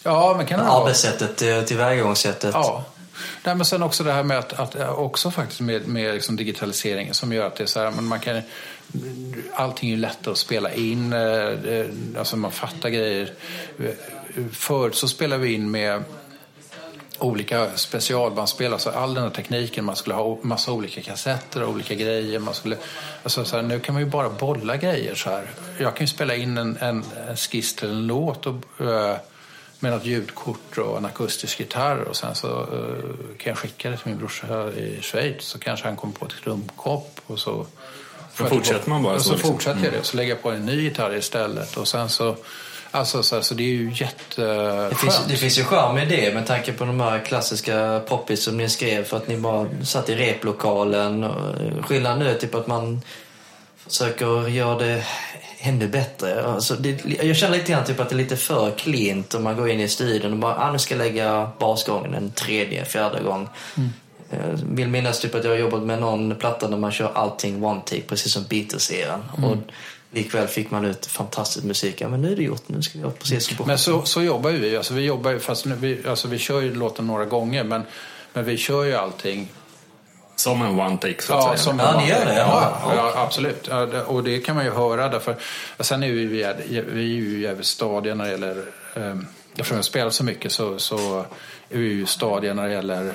Ja, 0.04 0.34
men 0.38 0.46
kan 0.46 0.60
det 0.60 0.66
Arbetssättet, 0.66 1.42
eh, 1.42 1.62
tillvägagångssättet? 1.62 2.52
Ja. 2.54 2.86
Nej, 3.44 3.56
men 3.56 3.66
sen 3.66 3.84
också 3.84 4.04
det 4.04 4.12
här 4.12 4.24
med 4.24 4.38
att, 4.38 4.54
att 4.54 4.90
också 4.90 5.32
faktiskt 5.32 5.62
med, 5.62 5.88
med 5.88 6.14
liksom 6.14 6.36
digitaliseringen 6.36 7.14
som 7.14 7.34
gör 7.34 7.48
att 7.48 7.56
det 7.56 7.64
är 7.64 7.68
så 7.68 7.80
här, 7.80 7.92
men 7.92 8.06
man 8.06 8.20
kan 8.20 8.42
allting 9.54 9.92
är 9.92 9.98
lättare 9.98 10.32
att 10.32 10.38
spela 10.38 10.74
in, 10.74 11.14
eh, 11.14 11.86
alltså 12.18 12.38
man 12.38 12.52
fattar 12.52 12.90
grejer. 12.90 13.34
Förut 14.52 14.96
så 14.96 15.08
spelade 15.08 15.44
vi 15.44 15.54
in 15.54 15.72
med 15.72 16.04
olika 17.20 17.68
specialbandspel, 17.76 18.74
alltså 18.74 18.90
all 18.90 19.14
den 19.14 19.24
här 19.24 19.32
tekniken. 19.32 19.86
Man 19.86 19.96
skulle 19.96 20.16
ha 20.16 20.38
massa 20.42 20.72
olika 20.72 21.02
kassetter 21.02 21.64
och 21.64 21.70
olika 21.70 21.96
grejer. 21.96 22.40
Man 22.40 22.54
skulle, 22.54 22.78
alltså 23.24 23.46
så 23.46 23.56
här, 23.56 23.64
nu 23.64 23.80
kan 23.80 23.96
man 23.96 24.04
ju 24.04 24.10
bara 24.10 24.30
bolla 24.30 24.78
grejer 24.78 25.16
så 25.16 25.30
här. 25.30 25.50
Jag 25.78 25.96
kan 25.96 26.04
ju 26.04 26.08
spela 26.08 26.36
in 26.36 26.58
en, 26.58 26.78
en, 26.78 27.04
en 27.30 27.38
skiss 27.38 27.76
till 27.76 27.90
en 27.90 28.08
låt 28.08 28.46
och, 28.46 28.56
med 29.80 29.92
något 29.92 30.06
ljudkort 30.06 30.78
och 30.78 30.98
en 30.98 31.06
akustisk 31.06 31.60
gitarr 31.60 32.02
och 32.02 32.16
sen 32.16 32.36
så 32.36 32.48
uh, 32.48 33.38
kan 33.38 33.52
jag 33.52 33.58
skicka 33.58 33.90
det 33.90 33.98
till 33.98 34.08
min 34.08 34.18
brorsa 34.18 34.72
i 34.72 35.00
Schweiz 35.02 35.44
så 35.44 35.60
kanske 35.60 35.88
han 35.88 35.96
kommer 35.96 36.14
på 36.14 36.26
ett 36.26 36.34
trumkopp 36.44 37.22
och 37.28 37.40
så 37.40 37.66
så 38.38 38.46
fortsätter 38.46 38.90
man 38.90 39.04
bara 39.04 39.18
så? 39.18 39.24
så 39.24 39.30
så 39.30 39.34
liksom. 39.34 39.52
fortsätter 39.52 39.84
jag 39.84 39.94
det. 39.94 40.04
Så 40.04 40.18
lägger 40.18 40.30
jag 40.30 40.42
på 40.42 40.52
en 40.52 40.66
ny 40.66 40.82
gitarr 40.82 41.16
istället 41.16 41.78
och 41.78 41.88
sen 41.88 42.10
så 42.10 42.36
Alltså 42.92 43.24
så, 43.24 43.42
så 43.42 43.54
det 43.54 43.64
är 43.64 43.68
ju 43.68 43.92
jätteskönt. 43.94 44.90
Det 44.90 44.96
finns, 44.96 45.22
det 45.28 45.36
finns 45.36 45.60
ju 45.60 45.64
charm 45.64 45.98
i 45.98 46.06
det 46.06 46.34
med 46.34 46.48
tanke 46.48 46.74
på 46.74 46.86
de 46.86 47.00
här 47.00 47.20
klassiska 47.20 48.02
poppis 48.08 48.44
som 48.44 48.58
ni 48.58 48.70
skrev 48.70 49.04
för 49.04 49.18
att 49.18 49.28
ni 49.28 49.38
bara 49.38 49.68
satt 49.84 50.10
i 50.10 50.16
replokalen. 50.16 51.26
Skillnaden 51.84 52.20
nu 52.20 52.30
är 52.30 52.36
typ 52.36 52.56
att 52.56 52.68
man 52.68 53.02
försöker 53.88 54.48
göra 54.48 54.80
det 54.80 55.04
ännu 55.60 55.88
bättre. 55.88 56.44
Alltså 56.44 56.76
det, 56.76 57.06
jag 57.24 57.36
känner 57.36 57.58
lite 57.58 57.72
grann 57.72 57.86
typ 57.86 58.00
att 58.00 58.10
det 58.10 58.16
är 58.16 58.18
lite 58.18 58.38
för 58.38 58.72
klint 58.72 59.34
om 59.34 59.44
man 59.44 59.56
går 59.56 59.70
in 59.70 59.80
i 59.80 59.88
studion 59.88 60.34
och 60.34 60.40
bara, 60.40 60.56
ah, 60.56 60.72
nu 60.72 60.80
ska 60.80 60.96
jag 60.96 61.04
lägga 61.04 61.50
basgången 61.60 62.14
en 62.14 62.32
tredje, 62.32 62.86
fjärde 62.86 63.24
gång. 63.24 63.50
Mm. 63.78 63.90
Jag 64.30 64.76
vill 64.76 64.88
minnas 64.88 65.20
typ 65.20 65.36
att 65.36 65.44
jag 65.44 65.52
har 65.52 65.58
jobbat 65.58 65.84
med 65.84 66.00
någon 66.00 66.36
platta 66.36 66.68
där 66.68 66.78
man 66.78 66.92
kör 66.92 67.12
allting 67.14 67.64
one 67.64 67.82
take, 67.86 68.02
precis 68.02 68.34
som 68.34 68.44
Beatles-eran. 68.44 69.20
Mm. 69.38 69.60
Likväl 70.12 70.48
fick 70.48 70.72
man 70.72 70.86
ut 70.86 71.06
fantastisk 71.06 71.66
musik. 71.66 72.02
Ja, 72.02 72.10
men 72.10 72.22
nu 72.22 72.32
är 72.32 72.36
det 72.36 72.44
gjort. 72.44 72.64
Nu 72.68 72.82
ska 72.82 72.98
vi 72.98 73.02
göra 73.02 73.12
precis 73.12 73.48
som 73.48 73.58
på 73.58 73.66
Men 73.66 73.78
så, 73.78 74.02
så 74.04 74.22
jobbar 74.22 74.52
vi. 74.52 74.78
Alltså, 74.78 74.94
vi 74.94 75.02
jobbar 75.02 75.32
ju, 75.32 75.40
fast 75.40 75.66
vi, 75.66 76.00
alltså, 76.08 76.28
vi 76.28 76.38
kör 76.38 76.62
ju 76.62 76.76
låten 76.76 77.08
några 77.08 77.26
gånger, 77.26 77.64
men, 77.64 77.82
men 78.34 78.46
vi 78.46 78.58
kör 78.58 78.84
ju 78.84 78.96
allting 78.96 79.48
som 80.40 80.62
en 80.62 80.80
one 80.80 80.98
take 80.98 81.22
så 81.22 81.34
att 81.34 81.44
ja, 81.44 81.48
säga? 81.48 81.58
Som 81.58 81.80
ja, 81.80 82.02
ni 82.02 82.10
gör 82.10 82.26
det? 82.26 82.36
Ja, 82.36 82.80
ja, 82.84 82.96
ja 82.96 83.14
absolut. 83.16 83.68
och 84.08 84.24
det 84.24 84.40
kan 84.40 84.56
man 84.56 84.66
ju 84.66 84.72
höra 84.72 85.10
därför. 85.10 85.36
Sen 85.80 86.04
är 86.04 86.12
vi, 86.12 86.26
vi 86.26 86.44
är, 86.44 86.56
vi 86.68 87.02
är 87.02 87.22
ju 87.22 87.42
jävligt 87.42 87.66
stadiga 87.66 88.16
när 88.16 88.26
det 88.26 88.32
gäller, 88.32 88.64
um, 88.96 89.28
eftersom 89.52 89.76
jag 89.76 89.86
spelar 89.86 90.10
så 90.10 90.24
mycket 90.24 90.52
så, 90.52 90.80
så 90.80 91.26
är 91.70 91.78
vi 91.78 91.88
ju 91.88 92.06
stadiga 92.06 92.54
när 92.54 92.68
det 92.68 92.74
gäller, 92.74 93.14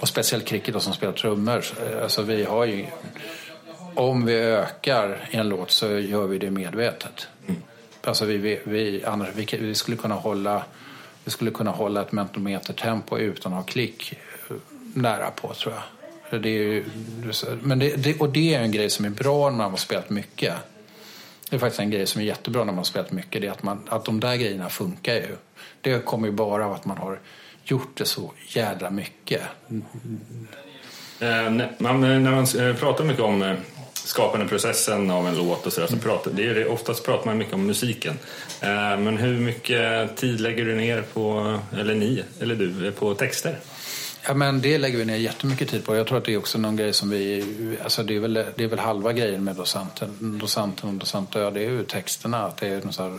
och 0.00 0.08
speciellt 0.08 0.44
cricket 0.44 0.82
som 0.82 0.92
spelar 0.92 1.12
trummor. 1.12 1.64
Alltså 2.02 2.22
vi 2.22 2.44
har 2.44 2.64
ju 2.64 2.86
om 3.94 4.24
vi 4.24 4.34
ökar 4.34 5.28
en 5.30 5.48
låt 5.48 5.70
så 5.70 5.86
gör 5.86 6.26
vi 6.26 6.38
det 6.38 6.50
medvetet. 6.50 7.28
Mm. 7.46 7.62
Alltså 8.04 8.24
vi, 8.24 8.60
vi, 8.64 9.04
annars, 9.04 9.28
vi, 9.34 9.46
vi, 9.60 9.74
skulle 9.74 9.96
kunna 9.96 10.14
hålla, 10.14 10.62
vi 11.24 11.30
skulle 11.30 11.50
kunna 11.50 11.70
hålla 11.70 12.02
ett 12.02 12.12
mentometertempo 12.12 13.18
utan 13.18 13.52
att 13.52 13.58
ha 13.58 13.64
klick 13.64 14.12
eh, 14.50 14.56
nära 14.94 15.30
på 15.30 15.54
tror 15.54 15.74
jag. 15.74 15.82
Det 16.38 16.48
är, 16.48 16.84
men 17.62 17.78
det, 17.78 17.96
det, 17.96 18.20
och 18.20 18.28
det 18.28 18.54
är 18.54 18.60
en 18.60 18.72
grej 18.72 18.90
som 18.90 19.04
är 19.04 19.10
bra 19.10 19.50
när 19.50 19.56
man 19.56 19.70
har 19.70 19.76
spelat 19.76 20.10
mycket. 20.10 20.54
Det 21.50 21.56
är 21.56 21.60
faktiskt 21.60 21.80
en 21.80 21.90
grej 21.90 22.06
som 22.06 22.20
är 22.20 22.24
jättebra 22.26 22.60
när 22.60 22.72
man 22.72 22.76
har 22.76 22.84
spelat 22.84 23.12
mycket. 23.12 23.42
Det 23.42 23.46
är 23.46 23.52
att, 23.52 23.62
man, 23.62 23.80
att 23.88 24.04
de 24.04 24.20
där 24.20 24.36
grejerna 24.36 24.68
funkar 24.68 25.14
ju. 25.14 25.36
Det 25.80 26.04
kommer 26.04 26.28
ju 26.28 26.32
bara 26.34 26.66
av 26.66 26.72
att 26.72 26.84
man 26.84 26.98
har 26.98 27.18
gjort 27.64 27.96
det 27.96 28.04
så 28.04 28.32
jädra 28.48 28.90
mycket. 28.90 29.42
Mm. 29.70 29.84
Eh, 31.20 31.66
man, 31.78 32.00
när 32.00 32.30
man 32.30 32.68
eh, 32.68 32.76
pratar 32.76 33.04
mycket 33.04 33.22
om 33.22 33.42
eh, 33.42 33.54
skapandeprocessen 34.04 35.10
av 35.10 35.28
en 35.28 35.36
låt 35.36 35.66
och 35.66 35.72
sådär. 35.72 35.86
Så 35.86 35.96
pratar, 35.96 36.30
det 36.30 36.48
är, 36.48 36.54
det, 36.54 36.66
oftast 36.66 37.04
pratar 37.04 37.26
man 37.26 37.38
mycket 37.38 37.54
om 37.54 37.66
musiken. 37.66 38.18
Eh, 38.60 38.98
men 38.98 39.16
hur 39.16 39.40
mycket 39.40 40.16
tid 40.16 40.40
lägger 40.40 40.64
du 40.64 40.74
ner 40.74 41.02
på, 41.02 41.58
eller 41.78 41.94
ni, 41.94 42.22
eller 42.40 42.54
du, 42.54 42.86
eh, 42.86 42.92
på 42.92 43.14
texter? 43.14 43.58
Ja, 44.26 44.34
men 44.34 44.60
det 44.60 44.78
lägger 44.78 44.98
vi 44.98 45.04
ner 45.04 45.16
jättemycket 45.16 45.68
tid 45.68 45.84
på. 45.84 45.96
Jag 45.96 46.06
tror 46.06 46.18
att 46.18 46.24
det 46.24 46.32
är 46.32 46.38
också 46.38 46.58
någon 46.58 46.76
grej 46.76 46.92
som 46.92 47.10
vi... 47.10 47.44
Alltså 47.82 48.02
det, 48.02 48.16
är 48.16 48.20
väl, 48.20 48.34
det 48.34 48.64
är 48.64 48.68
väl 48.68 48.78
halva 48.78 49.12
grejen 49.12 49.44
med 49.44 49.56
docenten, 49.56 50.38
docenten 50.38 50.88
och 50.88 50.94
docentö. 50.94 51.50
Det 51.50 51.60
är 51.60 51.70
ju 51.70 51.84
texterna. 51.84 52.44
Att 52.44 52.56
det 52.56 52.68
är 52.68 52.90
så 52.90 53.18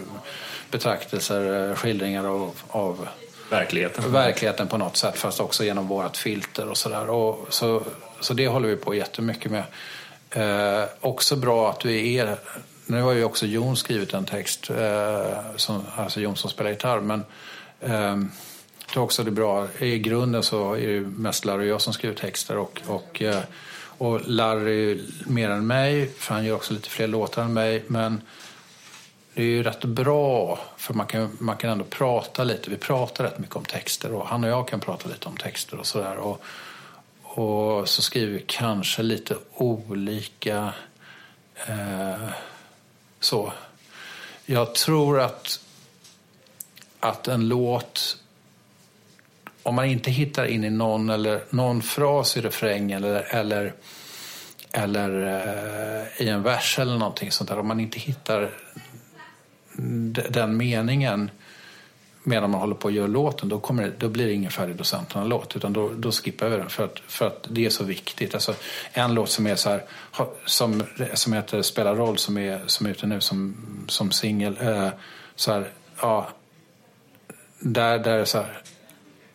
betraktelser, 0.71 1.75
skildringar 1.75 2.25
av, 2.25 2.51
av 2.67 3.07
verkligheten. 3.49 4.11
verkligheten 4.11 4.67
på 4.67 4.77
något 4.77 4.97
sätt. 4.97 5.17
Fast 5.17 5.39
också 5.39 5.63
genom 5.63 5.87
vårt 5.87 6.17
filter 6.17 6.69
och 6.69 6.77
sådär. 6.77 7.05
Så, 7.49 7.83
så 8.19 8.33
det 8.33 8.47
håller 8.47 8.67
vi 8.67 8.75
på 8.75 8.95
jättemycket 8.95 9.51
med. 9.51 9.63
Eh, 10.29 10.85
också 10.99 11.35
bra 11.35 11.69
att 11.69 11.79
du 11.79 12.13
är... 12.15 12.37
Nu 12.85 13.01
har 13.01 13.11
ju 13.11 13.23
också 13.23 13.45
Jon 13.45 13.77
skrivit 13.77 14.13
en 14.13 14.25
text, 14.25 14.69
eh, 14.69 15.55
som, 15.55 15.83
alltså 15.95 16.21
Jon 16.21 16.35
som 16.35 16.49
spelar 16.49 16.71
gitarr. 16.71 16.99
Men 16.99 17.25
eh, 17.81 18.17
det 18.93 18.99
är 18.99 19.03
också 19.03 19.23
det 19.23 19.31
bra. 19.31 19.67
I 19.79 19.99
grunden 19.99 20.43
så 20.43 20.73
är 20.73 20.87
det 20.87 21.01
mest 21.01 21.45
Larry 21.45 21.63
och 21.63 21.69
jag 21.69 21.81
som 21.81 21.93
skriver 21.93 22.15
texter. 22.15 22.57
Och, 22.57 22.81
och, 22.87 23.21
eh, 23.21 23.41
och 23.97 24.21
Larry 24.25 25.01
mer 25.25 25.49
än 25.49 25.67
mig, 25.67 26.11
för 26.17 26.33
han 26.33 26.45
gör 26.45 26.55
också 26.55 26.73
lite 26.73 26.89
fler 26.89 27.07
låtar 27.07 27.43
än 27.43 27.53
mig. 27.53 27.83
Men 27.87 28.21
det 29.33 29.41
är 29.41 29.45
ju 29.45 29.63
rätt 29.63 29.85
bra, 29.85 30.59
för 30.77 30.93
man 30.93 31.07
kan, 31.07 31.37
man 31.39 31.57
kan 31.57 31.69
ändå 31.69 31.85
prata 31.85 32.43
lite. 32.43 32.69
Vi 32.69 32.77
pratar 32.77 33.23
rätt 33.23 33.39
mycket 33.39 33.55
om 33.55 33.65
texter 33.65 34.13
och 34.13 34.27
han 34.27 34.43
och 34.43 34.49
jag 34.49 34.67
kan 34.67 34.79
prata 34.79 35.09
lite 35.09 35.27
om 35.27 35.37
texter 35.37 35.79
och 35.79 35.85
sådär. 35.85 36.17
Och 36.17 37.89
så 37.89 38.01
skriver 38.01 38.33
vi 38.33 38.43
kanske 38.47 39.03
lite 39.03 39.35
olika. 39.53 40.73
Eh, 41.67 42.29
så. 43.19 43.53
Jag 44.45 44.75
tror 44.75 45.19
att, 45.19 45.59
att 46.99 47.27
en 47.27 47.47
låt, 47.47 48.17
om 49.65 49.75
man 49.75 49.85
inte 49.85 50.11
hittar 50.11 50.45
in 50.45 50.63
i 50.63 50.69
någon, 50.69 51.09
eller, 51.09 51.43
någon 51.49 51.81
fras 51.81 52.37
i 52.37 52.41
refrängen 52.41 53.03
eller, 53.03 53.35
eller, 53.35 53.73
eller 54.71 55.09
eh, 55.21 56.25
i 56.25 56.29
en 56.29 56.43
vers 56.43 56.79
eller 56.79 56.97
någonting 56.97 57.31
sånt 57.31 57.49
där, 57.49 57.59
om 57.59 57.67
man 57.67 57.79
inte 57.79 57.99
hittar 57.99 58.49
den 60.29 60.57
meningen 60.57 61.31
medan 62.23 62.51
man 62.51 62.61
håller 62.61 62.75
på 62.75 62.87
att 62.87 62.93
göra 62.93 63.07
låten, 63.07 63.49
då, 63.49 63.59
kommer 63.59 63.83
det, 63.83 63.91
då 63.97 64.09
blir 64.09 64.25
det 64.25 64.33
ingen 64.33 64.51
färdig 64.51 64.75
docenterna-låt. 64.75 65.55
Utan 65.55 65.73
då, 65.73 65.91
då 65.97 66.11
skippar 66.11 66.49
vi 66.49 66.57
den 66.57 66.69
för 66.69 66.85
att, 66.85 66.99
för 67.07 67.27
att 67.27 67.47
det 67.49 67.65
är 67.65 67.69
så 67.69 67.83
viktigt. 67.83 68.33
Alltså, 68.33 68.53
en 68.93 69.13
låt 69.13 69.29
som 69.29 69.47
är 69.47 69.55
så 69.55 69.69
här, 69.69 69.83
som, 70.45 70.83
som 71.13 71.33
heter 71.33 71.61
Spela 71.61 71.95
roll, 71.95 72.17
som 72.17 72.37
är, 72.37 72.61
som 72.65 72.85
är 72.85 72.89
ute 72.89 73.07
nu 73.07 73.21
som, 73.21 73.55
som 73.87 74.11
singel. 74.11 74.57
Eh, 74.61 74.89
så 75.35 75.51
här, 75.51 75.69
ja, 76.01 76.29
där, 77.59 77.99
där, 77.99 78.17
är 78.17 78.25
så 78.25 78.37
här, 78.37 78.61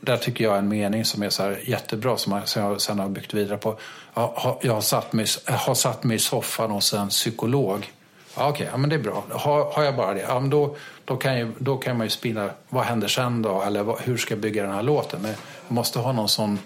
där 0.01 0.17
tycker 0.17 0.45
jag 0.45 0.59
en 0.59 0.69
mening 0.69 1.05
som 1.05 1.23
är 1.23 1.31
så 1.31 1.43
här 1.43 1.61
jättebra 1.65 2.17
som 2.17 2.33
jag, 2.33 2.49
som 2.49 2.63
jag 2.63 2.81
sen 2.81 2.99
har 2.99 3.09
byggt 3.09 3.35
vidare 3.35 3.59
på. 3.59 3.79
Jag 4.15 4.59
jag 4.63 4.75
har, 4.75 4.81
satt 4.81 5.13
mig, 5.13 5.27
har 5.47 5.75
satt 5.75 6.05
mig 6.05 6.17
i 6.17 6.19
soffan 6.19 6.71
hos 6.71 6.95
en 6.95 7.09
psykolog 7.09 7.93
Ja, 8.37 8.49
Okej, 8.49 8.53
okay, 8.53 8.67
ja, 8.73 8.77
men 8.77 8.91
det 8.91 8.97
är 8.97 9.01
bra. 9.01 9.25
Har, 9.31 9.73
har 9.73 9.83
jag 9.83 9.97
bara 9.97 10.15
det, 10.15 10.21
ja, 10.21 10.41
men 10.41 10.51
då, 10.51 10.77
då, 11.05 11.17
kan 11.17 11.39
ju, 11.39 11.53
då 11.59 11.77
kan 11.77 11.97
man 11.97 12.07
ju 12.07 12.11
spinna, 12.11 12.51
vad 12.69 12.85
händer 12.85 13.09
sen 13.09 13.43
då? 13.43 13.63
Eller 13.63 13.83
vad, 13.83 14.01
hur 14.01 14.17
ska 14.17 14.35
jag 14.35 14.41
bygga 14.41 14.63
den 14.63 14.73
här 14.73 14.83
låten? 14.83 15.23
Men 15.23 15.31
jag 15.69 15.75
måste 15.75 15.99
ha 15.99 16.13
någon 16.13 16.29
sån 16.29 16.59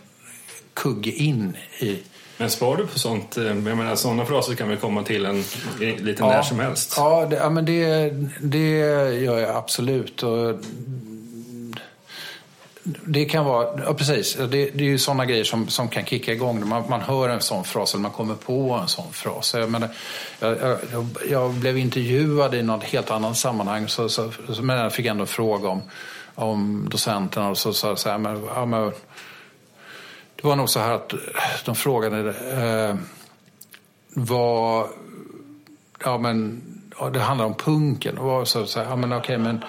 kugge 0.75 1.11
in 1.11 1.57
i... 1.81 2.03
Men 2.37 2.51
spar 2.51 2.77
du 2.77 2.87
på 2.87 2.99
sånt? 2.99 3.37
Eh, 3.37 3.45
jag 3.45 3.57
menar, 3.57 3.97
sådana 3.97 4.25
fraser 4.25 4.55
kan 4.55 4.69
vi 4.69 4.77
komma 4.77 5.03
till 5.03 5.25
en, 5.25 5.45
lite 5.79 6.23
ja, 6.23 6.29
när 6.29 6.43
som 6.43 6.61
helst. 6.61 6.95
Ja, 6.97 7.27
det, 7.31 7.37
ja 7.37 7.51
men 7.51 7.65
det, 7.65 8.11
det 8.41 8.69
gör 9.15 9.39
jag 9.39 9.57
absolut. 9.57 10.23
Och 10.23 10.55
det 12.85 13.25
kan 13.25 13.45
vara, 13.45 13.81
ja 13.87 13.95
precis, 13.95 14.35
det, 14.35 14.47
det 14.47 14.85
är 14.85 14.89
ju 14.89 14.99
sådana 14.99 15.25
grejer 15.25 15.45
som, 15.45 15.69
som 15.69 15.89
kan 15.89 16.05
kicka 16.05 16.33
igång 16.33 16.69
man, 16.69 16.85
man 16.89 17.01
hör 17.01 17.29
en 17.29 17.41
sån 17.41 17.65
fras 17.65 17.95
eller 17.95 18.03
man 18.03 18.11
kommer 18.11 18.35
på 18.35 18.73
en 18.83 18.89
sån 18.89 19.13
fras. 19.13 19.55
Jag, 19.55 19.71
menar, 19.71 19.89
jag, 20.41 20.59
jag, 20.93 21.07
jag 21.31 21.51
blev 21.51 21.79
intervjuad 21.79 22.55
i 22.55 22.63
något 22.63 22.85
helt 22.85 23.11
annat 23.11 23.37
sammanhang 23.37 23.89
så, 23.89 24.09
så, 24.09 24.33
så, 24.49 24.63
men 24.63 24.79
jag 24.79 24.93
fick 24.93 25.07
ändå 25.07 25.23
en 25.23 25.27
fråga 25.27 25.69
om, 25.69 25.83
om 26.35 26.89
docenterna 26.91 27.51
och 27.51 27.59
så 27.59 27.73
sa 27.73 27.89
jag 27.89 27.99
så 27.99 28.11
här, 28.11 28.19
men, 28.19 28.45
ja, 28.55 28.67
men, 28.67 28.93
det 30.37 30.49
var 30.49 30.57
nog 30.57 30.69
så 30.69 30.81
här 30.81 30.93
att 30.93 31.13
eh, 31.13 31.19
de 31.65 31.75
frågade 31.75 32.29
eh, 32.53 32.97
vad, 34.15 34.89
ja 36.05 36.19
men, 36.19 36.63
ja, 36.99 37.11
det 37.11 37.21
handlar 37.21 37.47
om 37.47 37.55
punken. 37.55 38.19
Och 38.19 38.49
så, 38.49 38.67
så 38.67 38.81
här, 38.81 38.87
ja 38.87 38.97
men 38.97 39.13
okej 39.13 39.39
men 39.39 39.65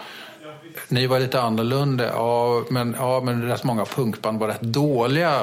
ni 0.88 1.08
var 1.08 1.20
lite 1.20 1.42
annorlunda. 1.42 2.06
Ja, 2.06 2.64
men, 2.70 2.96
ja, 3.00 3.22
men 3.22 3.48
rätt 3.48 3.64
många 3.64 3.86
punkband 3.86 4.40
var 4.40 4.48
rätt 4.48 4.62
dåliga. 4.62 5.42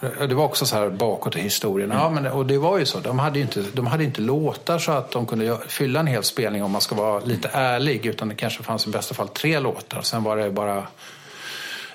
Det 0.00 0.34
var 0.34 0.44
också 0.44 0.66
så 0.66 0.76
här 0.76 0.88
bakåt 0.90 1.36
i 1.36 1.40
historien. 1.40 1.90
Ja, 1.94 2.10
men, 2.10 2.26
och 2.26 2.46
det 2.46 2.58
var 2.58 2.78
ju 2.78 2.86
så. 2.86 2.98
De 2.98 3.18
hade 3.18 3.40
inte, 3.40 3.64
de 3.72 3.86
hade 3.86 4.04
inte 4.04 4.20
låtar 4.20 4.78
så 4.78 4.92
att 4.92 5.10
de 5.10 5.26
kunde 5.26 5.58
fylla 5.68 6.00
en 6.00 6.06
hel 6.06 6.22
spelning 6.22 6.62
om 6.62 6.70
man 6.70 6.80
ska 6.80 6.94
vara 6.94 7.20
lite 7.20 7.50
ärlig. 7.52 8.06
Utan 8.06 8.28
det 8.28 8.34
kanske 8.34 8.62
fanns 8.62 8.86
i 8.86 8.90
bästa 8.90 9.14
fall 9.14 9.28
tre 9.28 9.60
låtar. 9.60 10.02
Sen 10.02 10.22
var 10.22 10.36
det 10.36 10.50
bara 10.50 10.86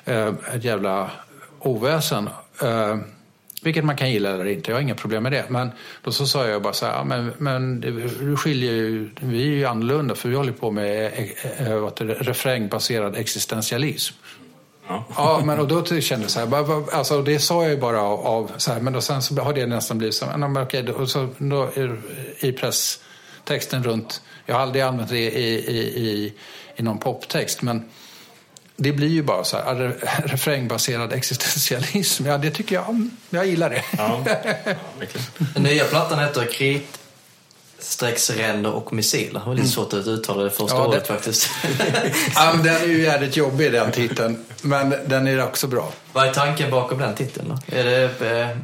eh, 0.05 0.33
ett 0.53 0.63
jävla 0.63 1.09
oväsen. 1.59 2.29
Eh, 2.61 2.97
vilket 3.61 3.85
man 3.85 3.95
kan 3.95 4.11
gilla 4.11 4.29
eller 4.29 4.45
inte, 4.45 4.71
jag 4.71 4.75
har 4.75 4.81
inga 4.81 4.95
problem 4.95 5.23
med 5.23 5.31
det. 5.31 5.45
Men 5.49 5.71
då 6.03 6.11
så 6.11 6.27
sa 6.27 6.47
jag 6.47 6.61
bara 6.61 6.73
så 6.73 6.85
här, 6.85 7.03
men, 7.03 7.33
men 7.37 7.81
det 7.81 8.37
skiljer 8.37 8.73
ju, 8.73 9.09
vi 9.19 9.41
är 9.41 9.45
ju 9.45 9.65
annorlunda 9.65 10.15
för 10.15 10.29
vi 10.29 10.35
håller 10.35 10.51
på 10.51 10.71
med 10.71 11.11
det, 11.97 12.03
refrängbaserad 12.03 13.15
existentialism. 13.15 14.15
Ja. 14.87 15.05
ja, 15.15 15.41
men 15.45 15.59
och 15.59 15.67
då 15.67 15.85
kände 15.85 16.23
jag 16.23 16.31
så 16.31 16.39
här, 16.39 16.95
alltså 16.95 17.21
det 17.21 17.39
sa 17.39 17.63
jag 17.63 17.71
ju 17.71 17.77
bara 17.77 18.01
av, 18.01 18.19
av 18.27 18.51
så 18.57 18.71
här, 18.71 18.79
men 18.79 18.93
då, 18.93 19.01
sen 19.01 19.21
så 19.21 19.41
har 19.41 19.53
det 19.53 19.65
nästan 19.65 19.97
blivit 19.97 20.15
så 20.15 20.25
här, 20.25 20.63
okej, 20.63 20.83
då, 20.83 21.07
så, 21.07 21.27
då, 21.37 21.69
i 22.39 22.51
presstexten 22.51 23.83
runt, 23.83 24.21
jag 24.45 24.55
har 24.55 24.61
aldrig 24.61 24.83
använt 24.83 25.09
det 25.09 25.17
i, 25.17 25.55
i, 25.55 25.77
i, 25.77 26.33
i 26.75 26.83
någon 26.83 26.97
poptext, 26.97 27.61
men 27.61 27.89
det 28.79 28.91
blir 28.91 29.07
ju 29.07 29.23
bara 29.23 29.43
så 29.43 29.57
här, 29.57 29.95
refrängbaserad 30.25 31.13
existentialism. 31.13 32.25
Ja, 32.25 32.37
det 32.37 32.51
tycker 32.51 32.75
jag, 32.75 33.09
jag 33.29 33.47
gillar 33.47 33.69
det. 33.69 33.83
Ja, 33.97 34.23
Den 35.53 35.63
nya 35.63 35.85
plattan 35.85 36.19
heter 36.19 36.45
Krit, 36.45 36.99
strecksränder 37.79 38.71
och 38.71 38.93
missiler. 38.93 39.39
Det 39.39 39.45
var 39.45 39.53
lite 39.53 39.61
mm. 39.61 39.71
svårt 39.71 39.93
att 39.93 40.07
uttala 40.07 40.43
det 40.43 40.49
första 40.49 40.77
ja, 40.77 40.87
ordet 40.87 41.07
faktiskt. 41.07 41.49
ja, 42.35 42.53
den 42.63 42.75
är 42.75 42.85
ju 42.85 43.01
jävligt 43.01 43.37
jobbig 43.37 43.71
den 43.71 43.91
titeln, 43.91 44.45
men 44.61 44.95
den 45.05 45.27
är 45.27 45.43
också 45.43 45.67
bra. 45.67 45.91
Vad 46.13 46.27
är 46.27 46.33
tanken 46.33 46.71
bakom 46.71 46.97
den 46.97 47.15
titeln 47.15 47.49
då? 47.49 47.75
Är 47.77 47.83
det, 47.83 48.41
eh, 48.41 48.57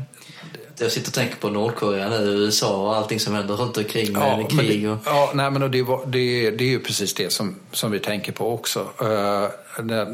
jag 0.78 0.91
sitter 0.91 1.09
och 1.09 1.13
tänker 1.13 1.36
på 1.36 1.49
Nordkorea 1.49 2.09
nu, 2.09 2.15
USA 2.15 2.82
och 2.82 2.95
allting 2.95 3.19
som 3.19 3.34
händer 3.34 3.55
runt 3.55 3.78
omkring 3.78 4.13
med 4.13 4.39
ja, 4.39 4.47
krig. 4.47 4.89
Och... 4.89 4.97
ja, 5.05 5.32
nej, 5.34 5.51
men 5.51 5.71
det, 5.71 5.86
det, 6.05 6.51
det 6.51 6.63
är 6.63 6.69
ju 6.69 6.80
precis 6.80 7.13
det 7.13 7.34
som, 7.34 7.55
som 7.71 7.91
vi 7.91 7.99
tänker 7.99 8.32
på 8.32 8.53
också. 8.53 8.80
Uh, 8.80 9.47
det, 9.84 10.07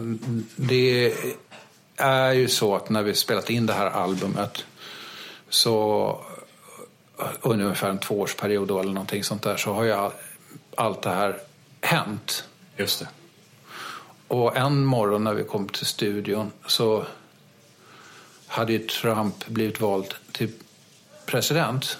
det 0.55 1.13
är 1.95 2.31
ju 2.31 2.47
så 2.47 2.75
att 2.75 2.89
när 2.89 3.03
vi 3.03 3.13
spelat 3.13 3.49
in 3.49 3.65
det 3.65 3.73
här 3.73 3.89
albumet 3.89 4.65
så 5.49 6.19
under 7.41 7.65
ungefär 7.65 7.89
en 7.89 7.97
tvåårsperiod 7.97 8.67
då, 8.67 8.79
eller 8.79 8.93
någonting 8.93 9.23
sånt 9.23 9.41
där 9.41 9.57
så 9.57 9.73
har 9.73 9.83
ju 9.83 9.91
all, 9.91 10.11
allt 10.75 11.01
det 11.01 11.09
här 11.09 11.37
hänt. 11.81 12.43
Just 12.77 12.99
det. 12.99 13.07
Och 14.27 14.57
en 14.57 14.85
morgon 14.85 15.23
när 15.23 15.33
vi 15.33 15.43
kom 15.43 15.69
till 15.69 15.85
studion 15.85 16.51
så 16.65 17.05
hade 18.49 18.73
ju 18.73 18.79
Trump 18.87 19.47
blivit 19.47 19.81
vald 19.81 20.13
till 20.31 20.51
president. 21.25 21.97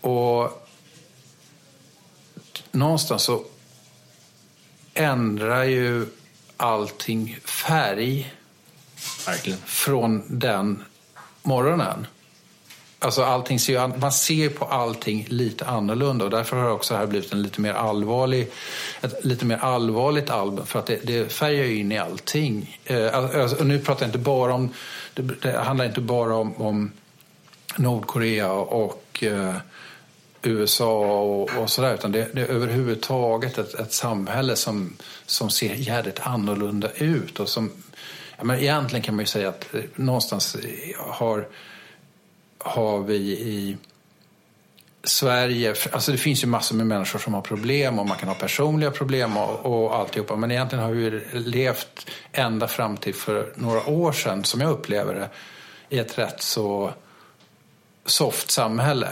Och 0.00 0.68
någonstans 2.70 3.22
så 3.22 3.44
ändrar 4.94 5.64
ju 5.64 6.06
allting 6.56 7.38
färg 7.44 8.34
Verkligen. 9.26 9.58
från 9.58 10.38
den 10.38 10.84
morgonen. 11.42 12.06
Alltså 13.06 13.22
allting 13.22 13.58
ser, 13.58 13.98
man 13.98 14.12
ser 14.12 14.48
på 14.48 14.64
allting 14.64 15.26
lite 15.28 15.64
annorlunda 15.64 16.24
och 16.24 16.30
därför 16.30 16.56
har 16.56 16.70
också 16.70 16.94
det 16.94 17.00
här 17.00 17.06
blivit 17.06 17.32
en 17.32 17.42
lite 17.42 17.60
mer 17.60 17.72
allvarlig, 17.72 18.50
ett 19.00 19.24
lite 19.24 19.44
mer 19.44 19.56
allvarligt 19.56 20.30
album 20.30 20.66
för 20.66 20.78
att 20.78 20.86
det, 20.86 21.00
det 21.06 21.32
färgar 21.32 21.64
ju 21.64 21.78
in 21.78 21.92
i 21.92 21.98
allting. 21.98 22.80
Eh, 22.84 23.16
alltså, 23.16 23.40
alltså 23.40 23.64
nu 23.64 23.78
pratar 23.78 24.02
jag 24.02 24.08
inte 24.08 24.18
bara 24.18 24.54
om, 24.54 24.72
det, 25.14 25.22
det 25.22 25.58
handlar 25.58 25.84
inte 25.84 26.00
bara 26.00 26.34
om, 26.34 26.56
om 26.56 26.92
Nordkorea 27.76 28.52
och 28.52 29.22
eh, 29.22 29.54
USA 30.42 31.20
och, 31.22 31.50
och 31.58 31.70
sådär 31.70 31.94
utan 31.94 32.12
det, 32.12 32.28
det 32.32 32.40
är 32.40 32.46
överhuvudtaget 32.46 33.58
ett, 33.58 33.74
ett 33.74 33.92
samhälle 33.92 34.56
som, 34.56 34.96
som 35.26 35.50
ser 35.50 35.74
jävligt 35.74 36.20
annorlunda 36.20 36.90
ut 36.90 37.40
och 37.40 37.48
som, 37.48 37.72
ja, 38.38 38.44
men 38.44 38.58
egentligen 38.58 39.02
kan 39.02 39.14
man 39.14 39.22
ju 39.22 39.26
säga 39.26 39.48
att 39.48 39.74
eh, 39.74 39.80
någonstans 39.96 40.56
har 40.98 41.46
har 42.66 42.98
vi 42.98 43.16
i 43.40 43.76
Sverige, 45.04 45.74
alltså 45.92 46.12
det 46.12 46.18
finns 46.18 46.44
ju 46.44 46.46
massor 46.46 46.76
med 46.76 46.86
människor 46.86 47.18
som 47.18 47.34
har 47.34 47.40
problem 47.40 47.98
och 47.98 48.06
man 48.06 48.16
kan 48.16 48.28
ha 48.28 48.34
personliga 48.34 48.90
problem 48.90 49.36
och, 49.36 49.66
och 49.66 49.96
alltihopa. 49.96 50.36
Men 50.36 50.50
egentligen 50.50 50.84
har 50.84 50.92
vi 50.92 51.22
levt 51.32 52.10
ända 52.32 52.68
fram 52.68 52.96
till 52.96 53.14
för 53.14 53.52
några 53.54 53.86
år 53.86 54.12
sedan, 54.12 54.44
som 54.44 54.60
jag 54.60 54.70
upplever 54.70 55.14
det, 55.14 55.28
i 55.88 55.98
ett 55.98 56.18
rätt 56.18 56.42
så 56.42 56.92
soft 58.04 58.50
samhälle. 58.50 59.08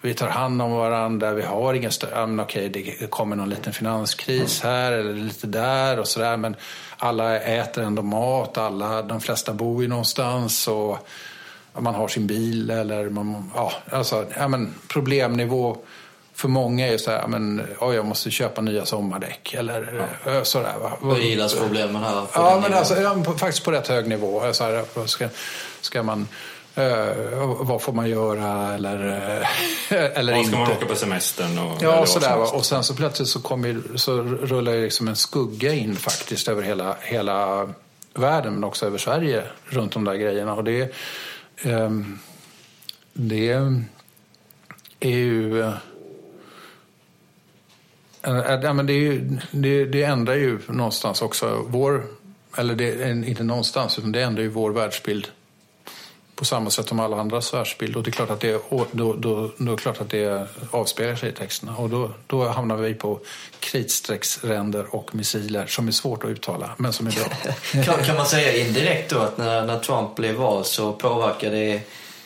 Vi 0.00 0.14
tar 0.14 0.28
hand 0.28 0.62
om 0.62 0.72
varandra, 0.72 1.32
vi 1.32 1.42
har 1.42 1.74
ingen 1.74 1.92
större... 1.92 2.10
Ja, 2.14 2.42
okej, 2.42 2.68
det 2.68 3.10
kommer 3.10 3.36
någon 3.36 3.50
liten 3.50 3.72
finanskris 3.72 4.60
här 4.62 4.92
eller 4.92 5.14
lite 5.14 5.46
där 5.46 5.98
och 5.98 6.08
sådär. 6.08 6.36
Men 6.36 6.56
alla 6.96 7.40
äter 7.40 7.84
ändå 7.84 8.02
mat, 8.02 8.58
alla, 8.58 9.02
de 9.02 9.20
flesta 9.20 9.52
bor 9.52 9.82
ju 9.82 9.88
någonstans. 9.88 10.68
och 10.68 11.08
man 11.80 11.94
har 11.94 12.08
sin 12.08 12.26
bil 12.26 12.70
eller 12.70 13.08
man, 13.08 13.50
ja, 13.54 13.72
alltså, 13.90 14.26
ja, 14.36 14.48
men 14.48 14.74
problemnivå 14.88 15.76
för 16.38 16.48
många 16.48 16.88
är 16.88 16.98
så 16.98 17.10
här, 17.10 17.26
men, 17.26 17.66
oh, 17.80 17.94
jag 17.94 18.06
måste 18.06 18.30
köpa 18.30 18.60
nya 18.60 18.86
sommardäck 18.86 19.54
eller 19.54 20.08
ja. 20.26 20.44
sådär. 20.44 20.74
Va? 20.82 20.92
problemen 21.60 22.02
här? 22.02 22.26
Ja, 22.34 22.58
men 22.62 22.74
alltså, 22.74 23.00
ja, 23.00 23.24
faktiskt 23.36 23.64
på 23.64 23.72
rätt 23.72 23.88
hög 23.88 24.08
nivå. 24.08 24.52
Så 24.52 24.64
här, 24.64 25.06
ska, 25.06 25.28
ska 25.80 26.02
man, 26.02 26.28
uh, 26.78 27.56
vad 27.60 27.82
får 27.82 27.92
man 27.92 28.10
göra 28.10 28.74
eller, 28.74 28.98
eller 29.90 30.32
vad 30.32 30.38
inte? 30.38 30.50
ska 30.50 30.58
man 30.58 30.72
åka 30.72 30.86
på 30.86 30.94
semestern? 30.94 31.58
Och, 31.58 31.82
ja, 31.82 32.06
sådär. 32.06 32.54
Och 32.54 32.66
sen 32.66 32.84
så 32.84 32.94
plötsligt 32.94 33.28
så, 33.28 33.40
kommer, 33.40 33.96
så 33.96 34.12
rullar 34.22 34.72
det 34.72 34.82
liksom 34.82 35.08
en 35.08 35.16
skugga 35.16 35.72
in 35.72 35.96
faktiskt 35.96 36.48
över 36.48 36.62
hela, 36.62 36.96
hela 37.00 37.68
världen 38.14 38.54
men 38.54 38.64
också 38.64 38.86
över 38.86 38.98
Sverige 38.98 39.42
runt 39.66 39.92
de 39.92 40.04
där 40.04 40.14
grejerna. 40.14 40.54
Och 40.54 40.64
det 40.64 40.94
Ehm, 41.62 42.18
det 43.12 43.48
är 45.00 45.08
ju... 45.08 45.60
Eh, 45.60 45.74
eh, 48.22 48.60
ja, 48.62 48.72
men 48.72 48.86
det, 48.86 48.92
är 48.92 49.00
ju, 49.00 49.38
det, 49.50 49.84
det 49.84 50.02
ändrar 50.02 50.34
ju 50.34 50.58
någonstans 50.68 51.22
också 51.22 51.66
vår, 51.68 52.04
eller 52.56 52.74
det, 52.74 53.02
eh, 53.02 53.28
inte 53.28 53.44
någonstans, 53.44 53.98
utan 53.98 54.12
det 54.12 54.22
ändrar 54.22 54.42
ju 54.42 54.48
vår 54.48 54.70
världsbild 54.70 55.28
på 56.38 56.44
samma 56.44 56.70
sätt 56.70 56.88
som 56.88 57.00
alla 57.00 57.20
andras 57.20 57.54
världsbild. 57.54 57.96
Och 57.96 58.02
det 58.02 58.10
är 58.10 58.12
klart 58.12 58.30
att 58.30 58.40
det, 58.40 58.62
då, 58.92 59.14
då, 59.18 59.50
då 59.56 59.72
är 59.72 59.76
klart 59.76 60.00
att 60.00 60.10
det 60.10 60.48
avspeglar 60.70 61.16
sig 61.16 61.28
i 61.28 61.32
texterna. 61.32 61.76
Och 61.76 61.90
då, 61.90 62.10
då 62.26 62.48
hamnar 62.48 62.76
vi 62.76 62.94
på 62.94 63.20
kritstrecksränder 63.60 64.94
och 64.94 65.14
missiler 65.14 65.66
som 65.66 65.88
är 65.88 65.92
svårt 65.92 66.24
att 66.24 66.30
uttala, 66.30 66.70
men 66.76 66.92
som 66.92 67.06
är 67.06 67.10
bra. 67.10 67.82
kan, 67.84 68.04
kan 68.04 68.16
man 68.16 68.26
säga 68.26 68.66
indirekt 68.66 69.10
då 69.10 69.18
att 69.18 69.38
när, 69.38 69.66
när 69.66 69.78
Trump 69.78 70.16
blev 70.16 70.34
vald 70.34 70.66
så 70.66 70.92
påverkade 70.92 71.56
det 71.56 71.80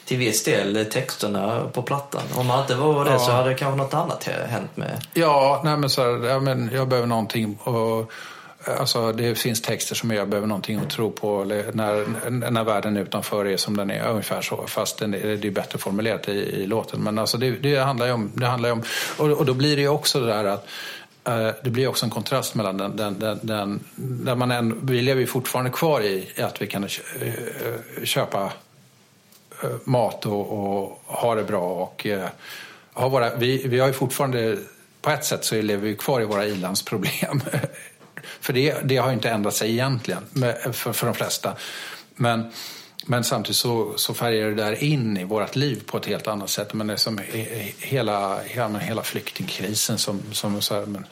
till 0.05 0.19
viss 0.19 0.45
del 0.45 0.87
texterna 0.93 1.71
på 1.73 1.83
plattan. 1.83 2.23
Om 2.35 2.47
man 2.47 2.61
inte 2.61 2.75
var 2.75 3.05
det 3.05 3.11
ja. 3.11 3.19
så 3.19 3.31
hade 3.31 3.55
kanske 3.55 3.83
något 3.83 3.95
annat 3.95 4.29
hänt 4.49 4.77
med... 4.77 5.07
Ja, 5.15 5.61
nej 5.65 5.77
men 5.77 5.91
så 5.91 6.03
här, 6.03 6.29
ja, 6.29 6.41
men 6.41 6.71
jag 6.73 6.89
behöver 6.89 7.09
någonting 7.09 7.59
och 7.63 8.13
Eh, 8.67 8.81
alltså, 8.81 9.13
det 9.13 9.35
finns 9.35 9.63
texter 9.63 9.95
som 9.95 10.11
jag 10.11 10.29
behöver 10.29 10.49
någonting 10.49 10.79
att 10.79 10.91
tro 10.91 11.11
på 11.11 11.45
när, 11.45 12.51
när 12.51 12.65
världen 12.65 12.97
utanför 12.97 13.47
är 13.47 13.57
som 13.57 13.77
den 13.77 13.91
är, 13.91 14.09
ungefär 14.09 14.43
så. 14.43 14.67
Fast 14.67 14.99
det 14.99 15.05
är 15.05 15.51
bättre 15.51 15.79
formulerat 15.79 16.29
i, 16.29 16.33
i 16.33 16.67
låten. 16.67 17.01
Men 17.01 17.19
alltså, 17.19 17.39
det, 17.39 17.51
det 17.51 17.77
handlar 17.77 18.07
ju 18.07 18.13
om, 18.13 18.31
det 18.35 18.47
handlar 18.47 18.73
om 18.73 18.83
och, 19.17 19.31
och 19.31 19.47
då 19.47 19.55
blir 19.55 19.77
det 19.77 19.83
ju 19.83 19.89
också 19.89 20.21
det 20.21 20.27
där 20.27 20.45
att 20.45 20.67
eh, 21.25 21.51
det 21.65 21.71
blir 21.71 21.87
också 21.87 22.07
en 22.07 22.11
kontrast 22.11 22.55
mellan 22.55 22.77
den, 22.77 22.97
den, 22.97 23.19
den, 23.19 23.39
den 23.43 23.81
där 23.99 24.35
man 24.35 24.51
än, 24.51 24.87
vi 24.87 25.03
lever 25.03 25.21
ju 25.21 25.27
fortfarande 25.27 25.71
kvar 25.71 26.01
i 26.01 26.29
att 26.43 26.63
vi 26.63 26.67
kan 26.67 26.85
eh, 26.85 26.89
köpa 28.05 28.53
mat 29.85 30.27
och, 30.27 30.53
och, 30.53 31.03
ha 31.07 31.35
det 31.35 31.45
bra 31.45 31.61
och 31.61 32.07
ha 32.93 33.09
våra, 33.09 33.35
vi, 33.35 33.67
vi 33.67 33.79
har 33.81 33.87
ju 33.87 33.93
fortfarande 33.93 34.59
på 35.03 35.11
ett 35.11 35.25
sätt 35.25 35.45
så 35.45 35.63
lever 35.63 35.89
vi 35.89 35.97
kvar 35.97 36.21
i 36.21 36.25
våra 36.25 36.47
ilandsproblem 36.47 37.43
För 38.43 38.53
det, 38.53 38.77
det 38.85 38.97
har 38.97 39.13
inte 39.13 39.31
ändrat 39.31 39.55
sig 39.55 39.71
egentligen 39.71 40.23
för, 40.73 40.93
för 40.93 41.07
de 41.07 41.15
flesta. 41.15 41.57
Men, 42.15 42.51
men 43.07 43.25
samtidigt 43.25 43.57
så, 43.57 43.93
så 43.97 44.15
färgar 44.15 44.49
det 44.49 44.55
där 44.55 44.85
in 44.85 45.17
i 45.17 45.25
vårt 45.25 45.57
liv 45.57 45.83
på 45.87 45.97
ett 45.97 46.07
helt 46.07 46.29
annat 46.29 46.51
sätt. 46.51 46.75
Men 46.75 46.87
det 46.87 46.93
är 46.93 46.97
som 46.97 47.21
hela, 47.79 48.43
hela, 48.43 48.79
hela 48.79 49.03
flyktingkrisen 49.03 49.99
som, 49.99 50.21
som 50.33 50.63
så 50.63 50.75
här, 50.75 50.87
men, 50.87 51.07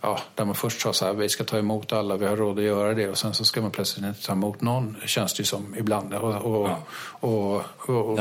ja, 0.00 0.20
där 0.34 0.44
man 0.44 0.54
först 0.54 0.80
sa 0.80 0.92
så 0.92 1.04
här, 1.04 1.12
vi 1.12 1.28
ska 1.28 1.44
ta 1.44 1.58
emot 1.58 1.92
alla, 1.92 2.16
vi 2.16 2.26
har 2.26 2.36
råd 2.36 2.58
att 2.58 2.64
göra 2.64 2.94
det 2.94 3.08
och 3.08 3.18
sen 3.18 3.34
så 3.34 3.44
ska 3.44 3.62
man 3.62 3.70
plötsligt 3.70 4.06
inte 4.06 4.26
ta 4.26 4.32
emot 4.32 4.60
någon, 4.60 4.96
känns 5.06 5.34
det 5.34 5.40
ju 5.40 5.44
som 5.44 5.74
ibland. 5.78 6.14
Och, 6.14 6.34
och, 6.34 6.68
ja. 6.68 6.82
och, 7.20 7.62
och, 7.76 8.18
och, 8.18 8.20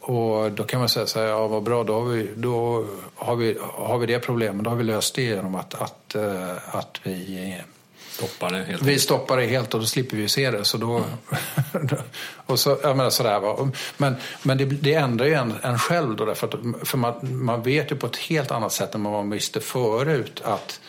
och, 0.00 0.52
då 0.52 0.64
kan 0.64 0.80
man 0.80 0.88
säga 0.88 1.06
så 1.06 1.18
här, 1.20 1.26
ja 1.26 1.48
vad 1.48 1.62
bra, 1.62 1.84
då 1.84 1.94
har 1.94 2.04
vi, 2.04 2.30
då 2.36 2.86
har 3.14 3.36
vi, 3.36 3.58
har 3.60 3.98
vi 3.98 4.06
det 4.06 4.18
problemet, 4.18 4.64
då 4.64 4.70
har 4.70 4.76
vi 4.76 4.84
löst 4.84 5.14
det 5.14 5.22
genom 5.22 5.54
att, 5.54 5.74
att, 5.74 6.14
eh, 6.14 6.74
att 6.76 7.00
vi 7.02 7.60
Stoppar 8.10 8.50
det 8.50 8.64
helt 8.64 8.82
vi 8.82 8.98
stoppar 8.98 9.36
det 9.36 9.46
helt 9.46 9.74
och 9.74 9.80
då 9.80 9.86
slipper 9.86 10.16
vi 10.16 10.28
se 10.28 10.50
det. 10.50 10.64
Så 10.64 10.78
då, 10.78 10.96
mm. 10.96 11.88
och 12.46 12.58
så, 12.58 12.78
jag 12.82 12.96
menar 12.96 13.10
sådär, 13.10 13.40
va. 13.40 13.70
Men, 13.96 14.16
men 14.42 14.58
det, 14.58 14.64
det 14.64 14.94
ändrar 14.94 15.26
ju 15.26 15.34
en, 15.34 15.54
en 15.62 15.78
själv 15.78 16.16
då. 16.16 16.24
Därför 16.24 16.46
att, 16.46 16.88
för 16.88 16.98
man, 16.98 17.44
man 17.44 17.62
vet 17.62 17.92
ju 17.92 17.96
på 17.96 18.06
ett 18.06 18.16
helt 18.16 18.50
annat 18.50 18.72
sätt 18.72 18.94
än 18.94 19.00
man 19.00 19.30
visste 19.30 19.60
förut 19.60 20.42
att, 20.44 20.80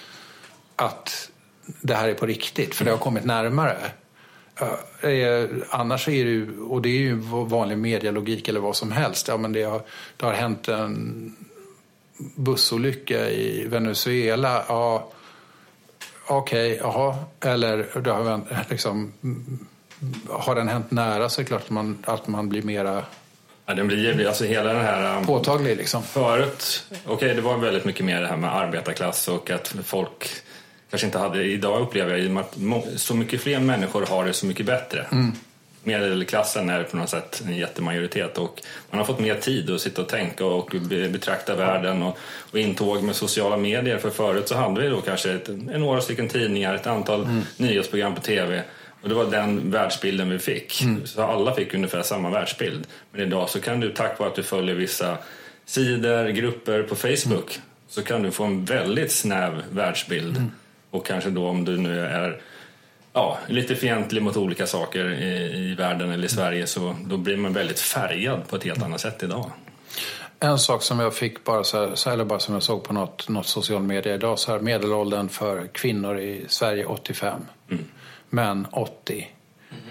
att 0.76 1.32
det 1.82 1.94
här 1.94 2.10
är 2.10 2.14
på 2.14 2.26
riktigt. 2.26 2.76
För 2.76 2.86
det 2.86 2.92
har 2.92 2.98
kommit 2.98 3.26
närmare. 3.26 3.78
Uh, 5.04 5.64
annars 5.70 6.08
är 6.08 6.26
det 6.26 6.32
ju, 6.32 6.60
och 6.60 6.82
det 6.82 6.90
är 6.90 7.00
ju 7.00 7.16
vanlig 7.46 7.78
medialogik 7.78 8.48
eller 8.48 8.60
vad 8.60 8.76
som 8.76 8.92
helst. 8.92 9.28
Ja, 9.28 9.38
men 9.38 9.54
det, 9.54 9.64
har, 9.64 9.82
det 10.18 10.26
har 10.26 10.34
hänt 10.34 10.68
en 10.68 11.36
bussolycka 12.36 13.30
i 13.30 13.68
Venezuela. 13.68 14.64
Ja, 14.68 15.12
okej, 16.30 16.74
okay, 16.74 16.78
jaha. 16.78 17.16
Eller 17.42 18.02
det 18.02 18.12
har, 18.12 18.70
liksom, 18.70 19.14
har 20.30 20.56
den 20.56 20.68
hänt 20.68 20.92
nära 20.92 21.30
så 21.30 21.42
är 21.42 21.44
det 21.44 21.48
klart 21.48 21.62
att 21.62 21.70
man, 21.70 21.98
att 22.06 22.28
man 22.28 22.50
blir 22.50 22.62
mera 22.62 23.04
Ja, 23.70 23.76
den 23.76 23.88
blir 23.88 24.28
alltså 24.28 24.46
hela 24.46 24.74
den 24.74 24.82
här... 24.82 25.18
Um, 25.18 25.26
Påtaglig 25.26 25.78
liksom. 25.78 26.04
Förut, 26.04 26.84
okej 26.90 27.14
okay, 27.14 27.34
det 27.34 27.42
var 27.42 27.58
väldigt 27.58 27.86
mycket 27.86 28.06
mer 28.06 28.22
det 28.22 28.28
här 28.28 28.38
med 28.38 28.56
arbetarklass 28.56 29.28
och 29.28 29.50
att 29.50 29.76
folk 29.84 30.30
kanske 30.90 31.06
inte 31.06 31.20
hade, 31.20 31.44
idag 31.44 31.82
upplever 31.82 32.18
jag 32.18 32.38
att 32.38 32.58
så 32.96 33.16
mycket 33.16 33.42
fler 33.42 33.60
människor 33.60 34.06
har 34.06 34.26
det 34.26 34.34
så 34.34 34.46
mycket 34.46 34.66
bättre. 34.66 35.06
Mm. 35.12 35.32
Medelklassen 35.84 36.70
är 36.70 36.84
på 36.84 36.98
något 36.98 37.10
sätt 37.10 37.44
en 37.48 37.56
jättemajoritet 37.56 38.38
och 38.38 38.62
man 38.90 39.00
har 39.00 39.06
fått 39.06 39.20
mer 39.20 39.36
tid 39.36 39.70
att 39.70 39.82
sitta 39.82 40.02
och 40.02 40.08
tänka 40.08 40.46
och 40.46 40.76
betrakta 40.90 41.56
världen 41.56 42.04
och, 42.04 42.18
och 42.52 42.60
intåg 42.60 43.04
med 43.04 43.16
sociala 43.16 43.58
medier. 43.58 43.98
För 43.98 44.10
förut 44.10 44.48
så 44.48 44.56
hade 44.56 44.82
vi 44.82 44.88
då 44.88 45.02
kanske 45.02 45.32
ett, 45.32 45.50
några 45.80 46.02
stycken 46.02 46.28
tidningar, 46.28 46.76
ett 46.76 46.88
antal 46.88 47.24
mm. 47.24 47.42
nyhetsprogram 47.58 48.16
på 48.16 48.22
tv 48.22 48.64
och 49.02 49.10
det 49.10 49.16
var 49.16 49.26
den 49.26 49.72
världsbilden 49.72 50.30
vi 50.30 50.40
fick. 50.40 50.82
Mm. 50.82 51.06
Så 51.06 51.22
alla 51.22 51.56
fick 51.56 51.74
ungefär 51.74 52.02
samma 52.02 52.30
världsbild. 52.30 52.88
Men 53.12 53.22
idag 53.22 53.50
så 53.50 53.62
kan 53.62 53.80
du 53.80 53.92
tack 53.92 54.20
vare 54.20 54.30
att 54.30 54.36
du 54.36 54.44
följer 54.44 54.76
vissa 54.76 55.18
sidor, 55.66 56.30
grupper 56.30 56.84
på 56.84 56.96
Facebook 56.96 57.56
mm. 57.56 57.68
så 57.88 58.02
kan 58.02 58.24
du 58.24 58.32
få 58.32 58.44
en 58.44 58.66
väldigt 58.66 59.12
snäv 59.12 59.64
världsbild. 59.72 60.38
Mm. 60.38 60.52
Och 60.92 61.06
kanske 61.06 61.30
då 61.30 61.48
om 61.48 61.66
du 61.66 61.78
nu 61.78 62.00
är 62.00 62.42
ja, 63.20 63.38
lite 63.48 63.76
fientlig 63.76 64.24
mot 64.24 64.38
olika 64.38 64.68
saker 64.68 65.10
i, 65.10 65.72
i 65.72 65.76
världen 65.76 66.12
eller 66.12 66.26
i 66.26 66.30
Sverige 66.30 66.68
så 66.68 66.96
då 67.06 67.18
blir 67.18 67.38
man 67.38 67.54
väldigt 67.54 67.80
färgad 67.80 68.48
på 68.48 68.56
ett 68.56 68.64
helt 68.64 68.84
annat 68.84 69.02
sätt 69.02 69.24
idag. 69.24 69.52
En 70.40 70.60
sak 70.60 70.84
som 70.84 71.00
jag 71.00 71.16
fick 71.16 71.44
bara 71.44 71.64
så 71.64 71.78
här, 71.78 72.14
eller 72.14 72.26
bara 72.26 72.40
som 72.40 72.54
jag 72.54 72.64
såg 72.64 72.84
på 72.84 72.94
något, 72.94 73.30
något 73.30 73.48
social 73.48 73.82
media 73.82 74.14
idag 74.14 74.40
så 74.40 74.52
här 74.52 74.60
medelåldern 74.60 75.30
för 75.30 75.68
kvinnor 75.68 76.20
i 76.20 76.46
Sverige 76.48 76.86
85. 76.86 77.42
Mm. 77.72 77.86
Män 78.30 78.68
80. 78.72 79.28
Mm. 79.70 79.84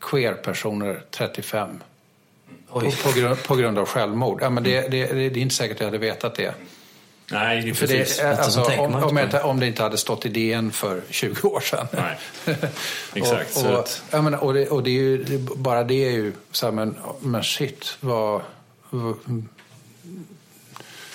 Queer-personer 0.00 1.02
35. 1.10 1.68
På, 2.68 2.80
på, 2.80 3.20
grund, 3.20 3.42
på 3.42 3.56
grund 3.56 3.78
av 3.78 3.86
självmord. 3.86 4.38
Ja, 4.42 4.50
men 4.50 4.62
det, 4.62 4.80
det, 4.80 5.06
det, 5.06 5.28
det 5.28 5.40
är 5.40 5.42
inte 5.42 5.54
säkert 5.54 5.76
att 5.76 5.80
jag 5.80 5.86
hade 5.86 5.98
vetat 5.98 6.34
det. 6.34 6.54
Nej, 7.30 7.74
för 7.74 7.86
precis. 7.86 8.18
Det, 8.18 8.38
alltså, 8.38 8.62
om, 8.62 8.94
om, 8.94 9.16
jag, 9.16 9.44
om, 9.44 9.60
det 9.60 9.66
inte 9.66 9.82
hade 9.82 9.98
stått 9.98 10.26
i 10.26 10.28
DN 10.28 10.72
för 10.72 11.00
20 11.10 11.48
år 11.48 11.60
sedan. 11.60 11.86
Nej, 11.92 12.18
exakt. 13.14 13.56
och, 13.56 13.78
och, 13.78 13.88
jag 14.10 14.24
menar, 14.24 14.38
och, 14.38 14.54
det, 14.54 14.68
och 14.68 14.82
det 14.82 14.90
är 14.90 15.02
ju, 15.02 15.38
bara 15.38 15.84
det 15.84 15.94
är 15.94 16.10
ju 16.10 16.32
så 16.50 16.66
här, 16.66 16.72
men, 16.72 16.96
men 17.20 17.44
shit, 17.44 17.96
vad... 18.00 18.40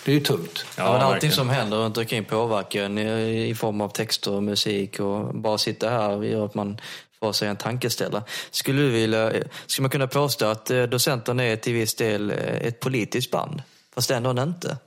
det 0.05 0.12
är 0.12 0.16
ju 0.16 0.20
tungt. 0.20 0.66
Ja, 0.78 0.84
ja, 0.84 0.91
men 0.91 1.01
allting 1.01 1.32
som 1.32 1.49
händer 1.49 1.78
runt 1.78 1.97
omkring 1.97 2.26
påverkar 2.26 2.84
en 2.84 2.97
i 2.97 3.55
form 3.55 3.82
av 3.82 3.89
texter 3.89 4.32
och 4.32 4.43
musik 4.43 4.99
och 4.99 5.36
bara 5.36 5.57
sitta 5.57 5.89
här 5.89 6.24
gör 6.24 6.45
att 6.45 6.55
man 6.55 6.78
får 7.20 7.34
sig 7.34 7.47
en 7.47 7.55
tankeställare. 7.55 8.24
Skulle, 8.51 8.82
du 8.82 8.89
vilja, 8.89 9.34
skulle 9.66 9.84
man 9.84 9.89
kunna 9.89 10.07
påstå 10.07 10.45
att 10.45 10.72
eh, 10.72 10.84
docenten 10.84 11.39
är 11.39 11.55
till 11.55 11.74
viss 11.74 11.95
del 11.95 12.32
eh, 12.32 12.38
ett 12.38 12.80
politiskt 12.80 13.32
band? 13.32 13.62
Fast 13.95 14.12
ändå 14.12 14.43
inte? 14.43 14.78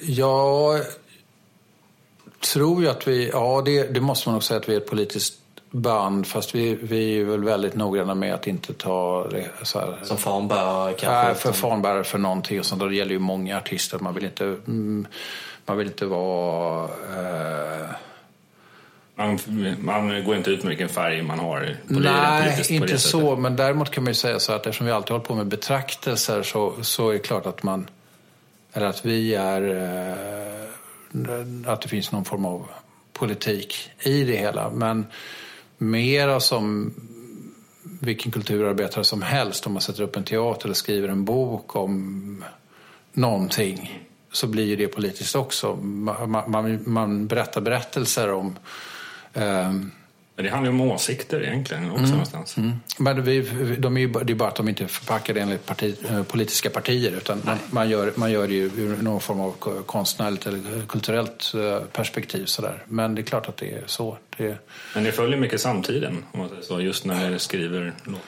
Jag 0.00 0.82
tror 2.52 2.82
ju 2.82 2.88
att 2.88 3.08
vi, 3.08 3.30
ja 3.32 3.62
det, 3.64 3.82
det, 3.94 4.00
måste 4.00 4.28
man 4.28 4.34
nog 4.34 4.42
säga 4.42 4.60
att 4.60 4.68
vi 4.68 4.72
är 4.72 4.76
ett 4.76 4.90
politiskt 4.90 5.34
band 5.70 6.26
fast 6.26 6.54
vi, 6.54 6.74
vi 6.74 7.20
är 7.20 7.24
väl 7.24 7.44
väldigt 7.44 7.74
noggranna 7.74 8.14
med 8.14 8.34
att 8.34 8.46
inte 8.46 8.72
ta 8.72 9.28
det 9.30 9.48
så 9.62 9.78
här, 9.78 9.98
Som 10.02 10.16
fanbärare 10.16 10.92
kanske? 10.92 11.24
Nej, 11.24 11.34
för 11.34 11.52
fanbärare 11.52 12.04
för 12.04 12.18
någonting 12.18 12.58
och 12.58 12.66
sånt. 12.66 12.82
Det 12.88 12.96
gäller 12.96 13.12
ju 13.12 13.18
många 13.18 13.58
artister. 13.58 13.98
Man 13.98 14.14
vill 14.14 14.24
inte, 14.24 14.44
mm, 14.44 15.06
man 15.66 15.78
vill 15.78 15.86
inte 15.86 16.06
vara... 16.06 16.84
Eh, 16.84 17.86
man, 19.14 19.38
man, 19.78 20.24
går 20.24 20.36
inte 20.36 20.50
ut 20.50 20.62
med 20.62 20.68
vilken 20.68 20.88
färg 20.88 21.22
man 21.22 21.38
har 21.38 21.76
på 21.88 21.94
Nej, 21.94 22.62
inte 22.70 22.98
så. 22.98 23.36
Men 23.36 23.56
däremot 23.56 23.90
kan 23.90 24.04
man 24.04 24.10
ju 24.10 24.14
säga 24.14 24.40
så 24.40 24.52
att 24.52 24.66
eftersom 24.66 24.86
vi 24.86 24.92
alltid 24.92 25.10
håller 25.10 25.24
på 25.24 25.34
med 25.34 25.46
betraktelser 25.46 26.42
så, 26.42 26.74
så 26.82 27.08
är 27.08 27.12
det 27.12 27.18
klart 27.18 27.46
att 27.46 27.62
man 27.62 27.86
eller 28.76 28.86
att 28.86 29.04
vi 29.04 29.34
är... 29.34 29.62
Eh, 29.62 30.66
att 31.72 31.82
det 31.82 31.88
finns 31.88 32.12
någon 32.12 32.24
form 32.24 32.44
av 32.44 32.68
politik 33.12 33.90
i 34.00 34.24
det 34.24 34.36
hela. 34.36 34.70
Men 34.70 35.06
mera 35.78 36.40
som 36.40 36.94
vilken 38.00 38.32
kulturarbetare 38.32 39.04
som 39.04 39.22
helst. 39.22 39.66
Om 39.66 39.72
man 39.72 39.82
sätter 39.82 40.02
upp 40.02 40.16
en 40.16 40.24
teater 40.24 40.66
eller 40.66 40.74
skriver 40.74 41.08
en 41.08 41.24
bok 41.24 41.76
om 41.76 42.44
någonting 43.12 44.08
så 44.32 44.46
blir 44.46 44.64
ju 44.64 44.76
det 44.76 44.88
politiskt 44.88 45.36
också. 45.36 45.76
Man, 45.76 46.44
man, 46.46 46.82
man 46.86 47.26
berättar 47.26 47.60
berättelser 47.60 48.32
om 48.32 48.58
eh, 49.32 49.72
men 50.36 50.44
det 50.44 50.50
handlar 50.50 50.72
ju 50.72 50.78
om 50.80 50.90
åsikter 50.90 51.42
egentligen 51.42 51.90
också 51.90 51.98
mm. 51.98 52.10
någonstans. 52.10 52.56
Mm. 52.56 52.72
Men 52.98 53.24
vi, 53.24 53.40
de 53.78 53.96
är 53.96 54.00
ju, 54.00 54.08
det 54.08 54.32
är 54.32 54.34
bara 54.34 54.48
att 54.48 54.56
de 54.56 54.68
inte 54.68 54.84
är 54.84 54.88
förpackade 54.88 55.40
enligt 55.40 55.66
parti, 55.66 55.96
eh, 56.10 56.22
politiska 56.22 56.70
partier 56.70 57.12
utan 57.16 57.42
man, 57.44 57.58
man, 57.70 57.88
gör, 57.88 58.12
man 58.14 58.32
gör 58.32 58.48
det 58.48 58.54
ju 58.54 58.64
ur 58.64 59.02
någon 59.02 59.20
form 59.20 59.40
av 59.40 59.52
konstnärligt 59.86 60.46
eller 60.46 60.86
kulturellt 60.88 61.52
eh, 61.54 61.80
perspektiv. 61.80 62.44
Sådär. 62.44 62.82
Men 62.88 63.14
det 63.14 63.20
är 63.20 63.24
klart 63.24 63.48
att 63.48 63.56
det 63.56 63.72
är 63.72 63.82
så. 63.86 64.18
Det... 64.36 64.58
Men 64.94 65.04
ni 65.04 65.12
följer 65.12 65.38
mycket 65.38 65.60
samtiden 65.60 66.24
om 66.32 66.40
man 66.40 66.48
säger 66.48 66.62
så, 66.62 66.80
just 66.80 67.04
när 67.04 67.30
ni 67.30 67.38
skriver 67.38 67.92
låtar? 68.04 68.20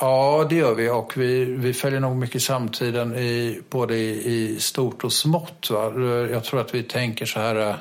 Ja, 0.00 0.46
det 0.50 0.56
gör 0.56 0.74
vi. 0.74 0.90
Och 0.90 1.16
vi, 1.16 1.44
vi 1.44 1.74
följer 1.74 2.00
nog 2.00 2.16
mycket 2.16 2.42
samtiden 2.42 3.16
i, 3.16 3.60
både 3.70 3.96
i, 3.96 4.34
i 4.34 4.60
stort 4.60 5.04
och 5.04 5.12
smått. 5.12 5.70
Va? 5.70 5.92
Jag 6.30 6.44
tror 6.44 6.60
att 6.60 6.74
vi 6.74 6.82
tänker 6.82 7.26
så 7.26 7.40
här 7.40 7.68
eh, 7.68 7.74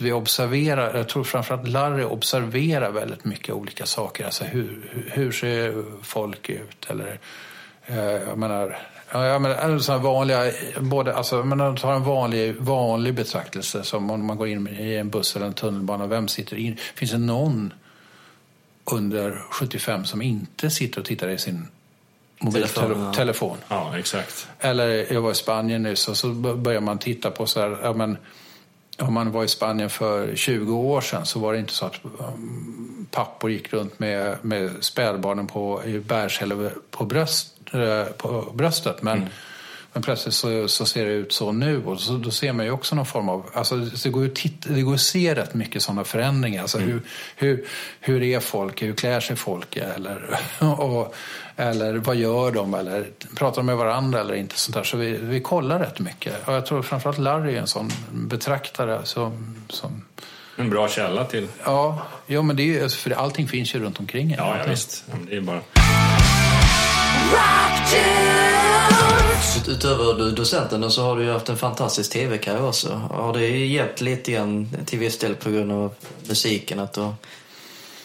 vi 0.00 0.12
observerar, 0.12 0.96
jag 0.96 1.08
tror 1.08 1.24
framförallt 1.24 1.68
Larry 1.68 2.04
observerar 2.04 2.90
väldigt 2.90 3.24
mycket 3.24 3.54
olika 3.54 3.86
saker. 3.86 4.24
Alltså 4.24 4.44
hur, 4.44 4.90
hur 5.12 5.32
ser 5.32 5.84
folk 6.02 6.48
ut? 6.48 6.86
Eller, 6.90 7.18
eh, 7.86 7.98
jag 7.98 8.38
menar, 8.38 8.78
jag 9.12 9.42
menar 9.42 9.98
vanliga, 9.98 10.52
både, 10.80 11.14
alltså, 11.14 11.36
jag 11.36 11.46
menar, 11.46 11.76
tar 11.76 11.92
en 11.92 12.04
vanlig, 12.04 12.56
vanlig 12.56 13.14
betraktelse 13.14 13.82
som 13.82 14.10
om 14.10 14.26
man 14.26 14.36
går 14.36 14.48
in 14.48 14.68
i 14.68 14.94
en 14.94 15.10
buss 15.10 15.36
eller 15.36 15.46
en 15.46 15.54
tunnelbana. 15.54 16.06
Vem 16.06 16.28
sitter 16.28 16.56
in? 16.56 16.76
Finns 16.94 17.10
det 17.10 17.18
någon 17.18 17.72
under 18.84 19.42
75 19.50 20.04
som 20.04 20.22
inte 20.22 20.70
sitter 20.70 21.00
och 21.00 21.06
tittar 21.06 21.28
i 21.28 21.38
sin 21.38 21.68
mobiltelefon? 22.38 23.12
Telefon. 23.12 23.56
Ja, 23.68 23.98
exakt. 23.98 24.48
Eller 24.60 25.12
jag 25.12 25.20
var 25.20 25.30
i 25.30 25.34
Spanien 25.34 25.82
nyss 25.82 26.08
och 26.08 26.16
så 26.16 26.28
börjar 26.32 26.80
man 26.80 26.98
titta 26.98 27.30
på 27.30 27.46
så 27.46 27.60
här, 27.60 27.78
ja, 27.82 27.92
men, 27.92 28.16
om 29.02 29.14
man 29.14 29.32
var 29.32 29.44
i 29.44 29.48
Spanien 29.48 29.90
för 29.90 30.36
20 30.36 30.76
år 30.76 31.00
sedan 31.00 31.26
så 31.26 31.38
var 31.38 31.52
det 31.52 31.58
inte 31.58 31.72
så 31.72 31.86
att 31.86 31.94
um, 32.04 33.06
pappor 33.10 33.50
gick 33.50 33.72
runt 33.72 33.98
med, 33.98 34.36
med 34.42 34.70
spädbarnen 34.80 35.46
på, 35.46 35.84
i 35.84 35.98
bärsel 35.98 36.70
på, 36.90 37.04
bröst, 37.04 37.54
eh, 37.72 38.04
på 38.04 38.52
bröstet. 38.54 39.02
Men, 39.02 39.18
mm 39.18 39.28
men 39.92 40.02
plötsligt 40.02 40.34
så, 40.34 40.68
så, 40.68 40.86
ser 40.86 41.04
det 41.04 41.12
ut 41.12 41.32
så 41.32 41.52
nu 41.52 41.84
och 41.84 42.00
så, 42.00 42.12
då 42.12 42.30
ser 42.30 42.52
man 42.52 42.66
ju 42.66 42.72
också 42.72 42.94
någon 42.94 43.06
form 43.06 43.28
av... 43.28 43.50
Alltså 43.54 43.76
det, 43.76 44.08
går 44.10 44.22
ju 44.22 44.28
titta, 44.28 44.72
det 44.72 44.82
går 44.82 44.94
att 44.94 45.00
se 45.00 45.34
rätt 45.34 45.54
mycket 45.54 45.82
sådana 45.82 46.04
förändringar. 46.04 46.62
Alltså 46.62 46.78
mm. 46.78 46.90
hur, 46.90 47.02
hur, 47.36 47.66
hur 48.00 48.22
är 48.22 48.40
folk? 48.40 48.82
Hur 48.82 48.92
klär 48.92 49.20
sig 49.20 49.36
folk? 49.36 49.76
Eller, 49.76 50.40
och, 50.80 51.14
eller 51.56 51.94
vad 51.94 52.16
gör 52.16 52.52
de? 52.52 52.74
Eller 52.74 53.06
pratar 53.36 53.56
de 53.56 53.66
med 53.66 53.76
varandra 53.76 54.20
eller 54.20 54.34
inte? 54.34 54.58
Sånt 54.58 54.74
där. 54.74 54.82
Så 54.82 54.96
vi, 54.96 55.12
vi 55.12 55.40
kollar 55.40 55.78
rätt 55.78 55.98
mycket. 55.98 56.48
Och 56.48 56.54
jag 56.54 56.66
tror 56.66 56.82
framförallt 56.82 57.18
Larry 57.18 57.54
är 57.54 57.60
en 57.60 57.66
sån 57.66 57.90
betraktare. 58.10 59.00
Som, 59.04 59.56
som... 59.68 60.04
En 60.56 60.70
bra 60.70 60.88
källa 60.88 61.24
till. 61.24 61.48
Ja, 61.64 62.06
ja 62.26 62.42
men 62.42 62.56
det 62.56 62.78
är, 62.78 62.88
för 62.88 63.10
allting 63.10 63.48
finns 63.48 63.74
ju 63.74 63.78
runt 63.78 64.00
omkring. 64.00 64.34
Ja, 64.38 64.56
ja 64.58 64.70
visst. 64.70 65.04
Det 65.28 65.36
är 65.36 65.40
bara... 65.40 65.60
Utöver 69.68 70.30
docenten 70.30 70.90
så 70.90 71.02
har 71.02 71.16
du 71.16 71.24
ju 71.24 71.32
haft 71.32 71.48
en 71.48 71.56
fantastisk 71.56 72.12
tv-karriär 72.12 72.66
också. 72.66 72.92
Har 73.10 73.32
det 73.32 73.48
hjälpt 73.48 74.00
lite 74.00 74.32
grann 74.32 74.68
till 74.86 74.98
viss 74.98 75.18
del 75.18 75.34
på 75.34 75.50
grund 75.50 75.72
av 75.72 75.94
musiken 76.28 76.78
att 76.78 76.92
du 76.92 77.12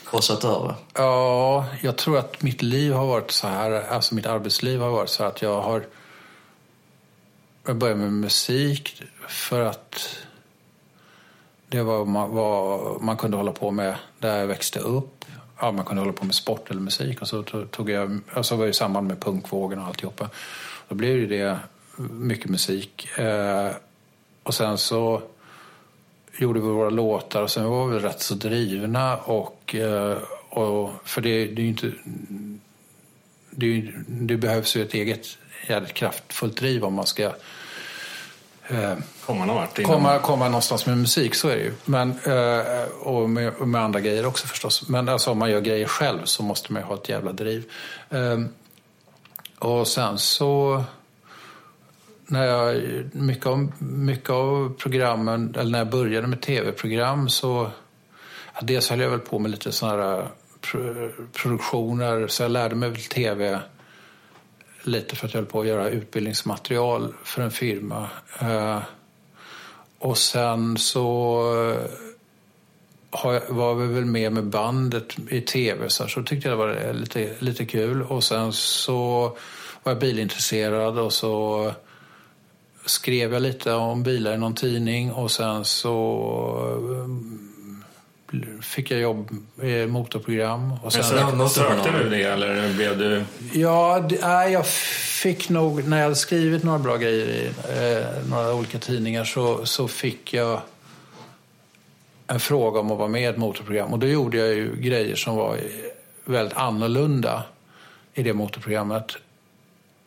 korsat 0.04 0.44
över? 0.44 0.76
Ja, 0.94 1.66
jag 1.82 1.98
tror 1.98 2.18
att 2.18 2.42
mitt 2.42 2.62
liv 2.62 2.94
har 2.94 3.06
varit 3.06 3.32
så 3.32 3.48
här, 3.48 3.72
alltså 3.72 4.16
mitt 4.16 4.26
arbetsliv 4.26 4.82
har 4.82 4.90
varit 4.90 5.10
så 5.10 5.24
här 5.24 5.30
att 5.30 5.42
jag 5.42 5.62
har 5.62 5.86
jag 7.66 7.78
började 7.78 8.00
med 8.00 8.14
musik 8.14 9.04
för 9.28 9.62
att 9.62 10.18
det 11.68 11.82
var 11.82 12.28
vad 12.28 13.02
man 13.02 13.18
kunde 13.18 13.38
hålla 13.38 13.52
på 13.52 13.72
med 13.72 13.96
där 14.20 14.40
jag 14.40 14.48
växte 14.48 14.80
upp. 14.80 15.26
Ja, 15.66 15.72
man 15.72 15.86
kunde 15.86 16.02
hålla 16.02 16.14
på 16.14 16.26
med 16.26 16.36
sport 16.36 16.72
eller 16.72 16.82
musik 16.82 17.22
och 17.22 17.28
så 17.28 17.44
tog 17.44 17.90
jag, 17.90 18.20
alltså 18.34 18.56
var 18.56 18.64
det 18.64 18.70
i 18.70 18.74
samband 18.74 19.08
med 19.08 19.20
punkvågen 19.20 19.80
och 19.80 19.86
alltihopa. 19.86 20.30
Då 20.88 20.96
blev 20.96 21.30
det 21.30 21.60
mycket 22.12 22.50
musik. 22.50 23.18
Eh, 23.18 23.72
och 24.44 24.54
sen 24.54 24.78
så 24.78 25.22
gjorde 26.40 26.60
vi 26.60 26.68
våra 26.68 26.90
låtar 26.90 27.42
och 27.42 27.52
sen 27.52 27.66
var 27.66 27.88
vi 27.88 28.00
rätt 28.00 28.22
så 28.22 28.36
drivna 28.36 29.18
och, 29.18 29.76
eh, 29.76 30.18
och 30.50 30.92
för 31.04 31.22
det, 31.22 31.46
det 31.46 31.62
är 31.62 31.64
ju 31.64 31.70
inte 31.70 31.92
det, 33.50 33.92
det, 34.08 34.38
behövs 34.38 34.76
ju 34.76 34.84
ett 34.84 34.94
eget 34.94 35.38
jävligt 35.68 35.94
kraftfullt 35.94 36.58
driv 36.58 36.86
om 36.86 36.94
man 36.94 37.06
ska 37.06 37.32
komma 39.26 39.46
någon 39.46 39.56
vart. 39.56 39.84
Komma, 39.84 40.20
komma 40.20 40.46
någonstans 40.46 40.86
med 40.86 40.98
musik, 40.98 41.36
så 41.36 41.48
är 41.48 41.56
det 41.56 41.64
ju. 41.64 41.74
Men, 41.86 42.10
eh, 42.10 42.84
och 43.00 43.30
med, 43.30 43.68
med, 43.68 43.82
andra 43.82 44.00
grejer 44.00 44.26
också 44.26 44.48
förstås. 44.48 44.90
Men 44.90 45.10
alltså, 45.10 45.32
om 45.32 45.38
man 45.38 45.52
gör 45.52 45.62
grejer 45.62 45.88
själv 45.88 46.26
så 46.26 46.44
måste 46.44 46.74
man 46.74 46.82
ju 46.82 46.88
ha 46.88 46.96
ett 46.96 47.10
jävla 47.10 47.32
driv. 47.32 47.72
Eh, 48.10 48.40
och 49.60 49.88
sen 49.88 50.18
så... 50.18 50.84
När 52.28 52.44
jag, 52.46 52.82
mycket, 53.12 53.46
av, 53.46 53.72
mycket 53.80 54.30
av 54.30 54.74
programmen, 54.78 55.56
eller 55.60 55.72
när 55.72 55.80
jag 55.80 55.90
började 55.90 56.28
med 56.28 56.42
tv-program 56.42 57.30
så... 57.30 57.72
Ja, 58.54 58.60
dels 58.62 58.90
höll 58.90 59.00
jag 59.00 59.10
väl 59.10 59.20
på 59.20 59.40
med 59.40 59.52
lite 59.52 59.72
sådana 59.72 60.04
här 60.04 60.28
produktioner, 61.34 62.28
så 62.28 62.44
jag 62.44 62.52
lärde 62.52 62.76
mig 62.76 62.90
väl 62.90 63.02
tv 63.02 63.60
lite 64.88 65.16
för 65.16 65.28
att 65.28 65.34
jag 65.34 65.42
höll 65.42 65.50
på 65.50 65.62
att 65.62 65.68
göra 65.68 65.90
utbildningsmaterial 65.90 67.14
för 67.24 67.42
en 67.42 67.52
firma. 67.52 68.10
Eh, 68.40 68.80
och 70.00 70.18
sen 70.18 70.78
så 70.78 71.40
eh, 71.72 73.42
var 73.50 73.76
vi 73.76 73.94
väl 73.94 74.06
med 74.06 74.32
med 74.32 74.46
bandet 74.46 75.16
i 75.30 75.42
tv 75.42 75.90
så, 75.90 76.08
så 76.08 76.24
tyckte 76.24 76.50
jag 76.50 76.60
det 76.60 76.66
var 76.66 76.94
lite, 76.94 77.36
lite 77.40 77.66
kul. 77.66 78.02
Och 78.02 78.24
sen 78.24 78.54
så 78.54 79.22
var 79.84 79.92
jag 79.92 80.00
bilintresserad 80.00 81.00
och 81.00 81.14
så 81.14 81.72
skrev 82.86 83.34
jag 83.34 83.42
lite 83.42 83.74
om 83.74 84.04
bilar 84.04 84.34
i 84.34 84.38
någon 84.38 84.56
tidning 84.56 85.12
och 85.12 85.32
sen 85.32 85.66
så 85.66 85.88
eh, 86.92 87.55
fick 88.62 88.92
jag 88.92 89.00
jobb 89.00 89.30
i 89.62 89.86
motorprogram. 89.88 90.74
Och 90.84 90.94
sen, 90.94 91.38
Men 91.38 91.50
sökte 91.50 91.92
du 91.92 92.10
det 92.10 92.24
eller 92.24 92.74
blev 92.74 92.98
du? 92.98 93.24
Ja, 93.54 94.06
det, 94.10 94.20
nej, 94.22 94.52
jag 94.52 94.68
fick 94.68 95.50
nog, 95.50 95.88
när 95.88 95.98
jag 95.98 96.04
hade 96.04 96.16
skrivit 96.16 96.64
några 96.64 96.80
bra 96.80 96.98
grejer 96.98 97.28
i 97.28 97.48
eh, 97.48 98.30
några 98.30 98.54
olika 98.54 98.80
tidningar 98.80 99.24
så, 99.24 99.66
så 99.66 99.88
fick 99.88 100.34
jag 100.34 100.62
en 102.28 102.40
fråga 102.40 102.80
om 102.80 102.92
att 102.92 102.98
vara 102.98 103.08
med 103.08 103.22
i 103.22 103.26
ett 103.26 103.38
motorprogram. 103.38 103.94
Och 103.94 104.00
då 104.00 104.08
gjorde 104.08 104.38
jag 104.38 104.54
ju 104.54 104.76
grejer 104.76 105.16
som 105.16 105.36
var 105.36 105.58
väldigt 106.26 106.58
annorlunda 106.58 107.44
i 108.14 108.24
det 108.24 108.34
motorprogrammet. 108.34 109.18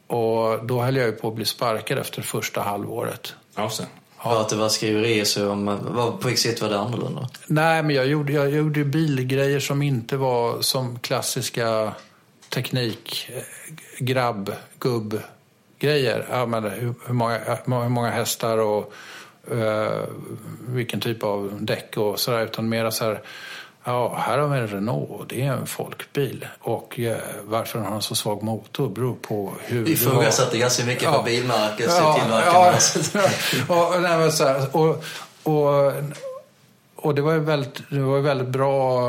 Och 0.07 0.67
då 0.67 0.83
höll 0.83 0.97
jag 0.97 1.07
ju 1.07 1.13
på 1.13 1.29
att 1.29 1.35
bli 1.35 1.45
sparkad 1.45 1.99
efter 1.99 2.23
första 2.23 2.61
halvåret. 2.61 3.35
Alltså. 3.55 3.83
Ja. 4.23 4.41
Att 4.41 4.49
det 4.49 4.57
var 4.57 4.69
skriverier 4.69 5.25
så 5.25 5.51
om, 5.51 5.79
på 6.21 6.29
vilket 6.29 6.43
sätt 6.43 6.63
var 6.63 6.69
det 6.69 6.79
annorlunda? 6.79 7.29
Nej, 7.47 7.83
men 7.83 7.97
jag 7.97 8.07
gjorde, 8.07 8.33
jag 8.33 8.51
gjorde 8.51 8.85
bilgrejer 8.85 9.61
som 9.61 9.83
inte 9.83 10.17
var 10.17 10.61
som 10.61 10.99
klassiska 10.99 11.93
teknik, 12.49 13.31
eh, 13.35 13.43
grabb, 13.99 14.53
gubb 14.79 15.21
grejer. 15.79 16.27
Ja, 16.31 16.47
men 16.47 16.65
hur, 16.65 16.95
hur, 17.07 17.15
många, 17.15 17.39
hur 17.67 17.89
många 17.89 18.11
hästar 18.11 18.59
och 18.59 18.93
uh, 19.53 20.05
vilken 20.69 21.01
typ 21.01 21.23
av 21.23 21.59
däck 21.61 21.97
och 21.97 22.21
sådär. 22.21 22.45
Utan 22.45 22.69
mera 22.69 22.91
så 22.91 23.05
här, 23.05 23.23
ja, 23.89 24.15
här 24.17 24.39
har 24.39 24.49
vi 24.49 24.59
en 24.59 24.69
Renault, 24.69 25.29
det 25.29 25.43
är 25.43 25.53
en 25.53 25.67
folkbil. 25.67 26.47
Och 26.61 26.99
uh, 26.99 27.17
varför 27.45 27.79
den 27.79 27.89
har 27.89 27.95
en 27.95 28.03
så 28.03 28.15
svag 28.15 28.43
motor 28.43 28.89
beror 28.89 29.15
på 29.15 29.53
hur... 29.61 29.85
Vi 29.85 29.93
ifrågasatte 29.93 30.59
ganska 30.59 30.85
mycket 30.85 31.03
ja, 31.03 31.13
på 31.13 31.23
bilmärket, 31.23 31.87
ja, 31.99 32.19
tillverkarna. 32.21 32.79
Ja, 33.69 33.97
och, 33.97 34.03
nej, 34.03 34.33
så 34.33 34.45
här, 34.45 34.77
och, 34.77 35.05
och, 35.43 35.93
och 36.97 37.15
det 37.15 37.23
var 37.23 37.33
ju 37.33 37.41
väldigt, 37.41 37.83
det 37.91 38.01
var 38.01 38.19
väldigt 38.19 38.49
bra 38.49 39.09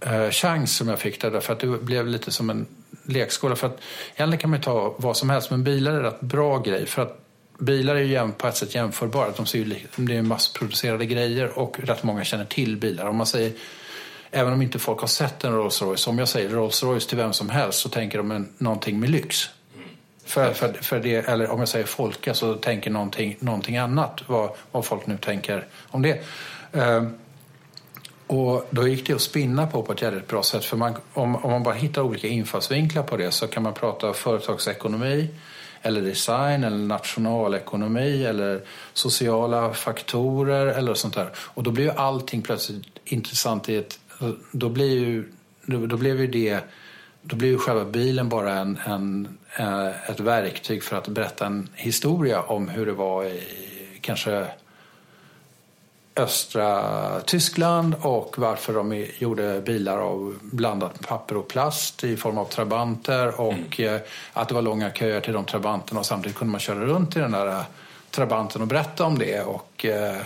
eh, 0.00 0.30
chans 0.30 0.76
som 0.76 0.88
jag 0.88 0.98
fick 0.98 1.20
där, 1.20 1.30
därför 1.30 1.52
att 1.52 1.60
det 1.60 1.66
blev 1.66 2.06
lite 2.06 2.30
som 2.30 2.50
en 2.50 2.66
lekskola. 3.04 3.56
För 3.56 3.66
att 3.66 3.80
egentligen 4.14 4.40
kan 4.40 4.50
man 4.50 4.60
ta 4.60 4.94
vad 4.98 5.16
som 5.16 5.30
helst, 5.30 5.50
men 5.50 5.64
bilar 5.64 5.92
är 5.92 5.96
en 5.96 6.02
rätt 6.02 6.20
bra 6.20 6.58
grej. 6.58 6.86
För 6.86 7.02
att 7.02 7.25
bilar 7.58 7.94
är 7.94 8.00
ju 8.00 8.32
på 8.32 8.46
ett 8.46 8.56
sätt 8.56 8.74
jämförbara. 8.74 9.30
De 9.36 9.46
ser 9.46 9.58
ju, 9.58 9.74
det 9.96 10.16
är 10.16 10.22
massproducerade 10.22 11.06
grejer 11.06 11.58
och 11.58 11.80
rätt 11.80 12.02
många 12.02 12.24
känner 12.24 12.44
till 12.44 12.76
bilar. 12.76 13.06
Om 13.06 13.16
man 13.16 13.26
säger, 13.26 13.52
även 14.30 14.52
om 14.52 14.62
inte 14.62 14.78
folk 14.78 15.00
har 15.00 15.08
sett 15.08 15.44
en 15.44 15.52
Rolls 15.52 15.82
Royce, 15.82 16.10
om 16.10 16.18
jag 16.18 16.28
säger 16.28 16.48
Rolls 16.48 16.82
Royce 16.82 17.08
till 17.08 17.16
vem 17.16 17.32
som 17.32 17.50
helst 17.50 17.78
så 17.78 17.88
tänker 17.88 18.18
de 18.18 18.30
en, 18.30 18.48
någonting 18.58 19.00
med 19.00 19.10
lyx. 19.10 19.50
För, 20.24 20.52
för, 20.52 20.72
för 20.72 21.00
det, 21.00 21.28
eller 21.28 21.50
om 21.50 21.58
jag 21.58 21.68
säger 21.68 21.86
Folka 21.86 22.34
så 22.34 22.54
tänker 22.54 22.90
någonting, 22.90 23.36
någonting 23.40 23.76
annat, 23.76 24.22
vad, 24.26 24.50
vad 24.72 24.84
folk 24.84 25.06
nu 25.06 25.18
tänker 25.18 25.66
om 25.88 26.02
det. 26.02 26.20
Uh, 26.76 27.08
och 28.26 28.66
då 28.70 28.88
gick 28.88 29.06
det 29.06 29.14
att 29.14 29.20
spinna 29.20 29.66
på 29.66 29.82
på 29.82 29.92
ett 29.92 30.02
jävligt 30.02 30.28
bra 30.28 30.42
sätt. 30.42 30.64
För 30.64 30.76
man, 30.76 30.94
om, 31.12 31.36
om 31.36 31.50
man 31.50 31.62
bara 31.62 31.74
hittar 31.74 32.02
olika 32.02 32.28
infallsvinklar 32.28 33.02
på 33.02 33.16
det 33.16 33.30
så 33.30 33.46
kan 33.46 33.62
man 33.62 33.74
prata 33.74 34.12
företagsekonomi 34.12 35.28
eller 35.82 36.02
design 36.02 36.64
eller 36.64 36.76
nationalekonomi 36.76 38.24
eller 38.24 38.60
sociala 38.92 39.72
faktorer 39.72 40.66
eller 40.66 40.94
sånt 40.94 41.14
där. 41.14 41.30
Och 41.36 41.62
då 41.62 41.70
blir 41.70 41.84
ju 41.84 41.90
allting 41.90 42.42
plötsligt 42.42 42.86
intressant 43.04 43.68
i 43.68 43.76
ett... 43.76 43.98
Då 44.52 44.68
blir 44.68 44.98
ju, 44.98 45.32
då, 45.66 45.86
då 45.86 45.96
blev 45.96 46.20
ju 46.20 46.26
det... 46.26 46.60
Då 47.22 47.36
blir 47.36 47.48
ju 47.48 47.58
själva 47.58 47.84
bilen 47.84 48.28
bara 48.28 48.52
en, 48.52 48.78
en, 48.86 49.38
eh, 49.56 50.10
ett 50.10 50.20
verktyg 50.20 50.82
för 50.82 50.96
att 50.96 51.08
berätta 51.08 51.46
en 51.46 51.68
historia 51.74 52.40
om 52.40 52.68
hur 52.68 52.86
det 52.86 52.92
var 52.92 53.24
i 53.24 53.42
kanske 54.00 54.46
östra 56.16 57.20
Tyskland 57.20 57.94
och 58.00 58.38
varför 58.38 58.74
de 58.74 59.06
gjorde 59.18 59.60
bilar 59.60 59.98
av 59.98 60.38
blandat 60.40 61.06
papper 61.06 61.36
och 61.36 61.48
plast 61.48 62.04
i 62.04 62.16
form 62.16 62.38
av 62.38 62.44
trabanter 62.44 63.40
och 63.40 63.80
mm. 63.80 63.94
Eh, 63.94 64.00
att 64.32 64.48
det 64.48 64.54
var 64.54 64.62
långa 64.62 64.90
köer 64.90 65.20
till 65.20 65.32
de 65.32 65.44
trabanterna 65.44 66.00
och 66.00 66.06
samtidigt 66.06 66.38
kunde 66.38 66.52
man 66.52 66.60
köra 66.60 66.84
runt 66.84 67.16
i 67.16 67.20
den 67.20 67.32
där 67.32 67.46
eh, 67.46 67.62
trabanten 68.10 68.62
och 68.62 68.68
berätta 68.68 69.04
om 69.04 69.18
det 69.18 69.40
och 69.40 69.84
eh, 69.84 70.16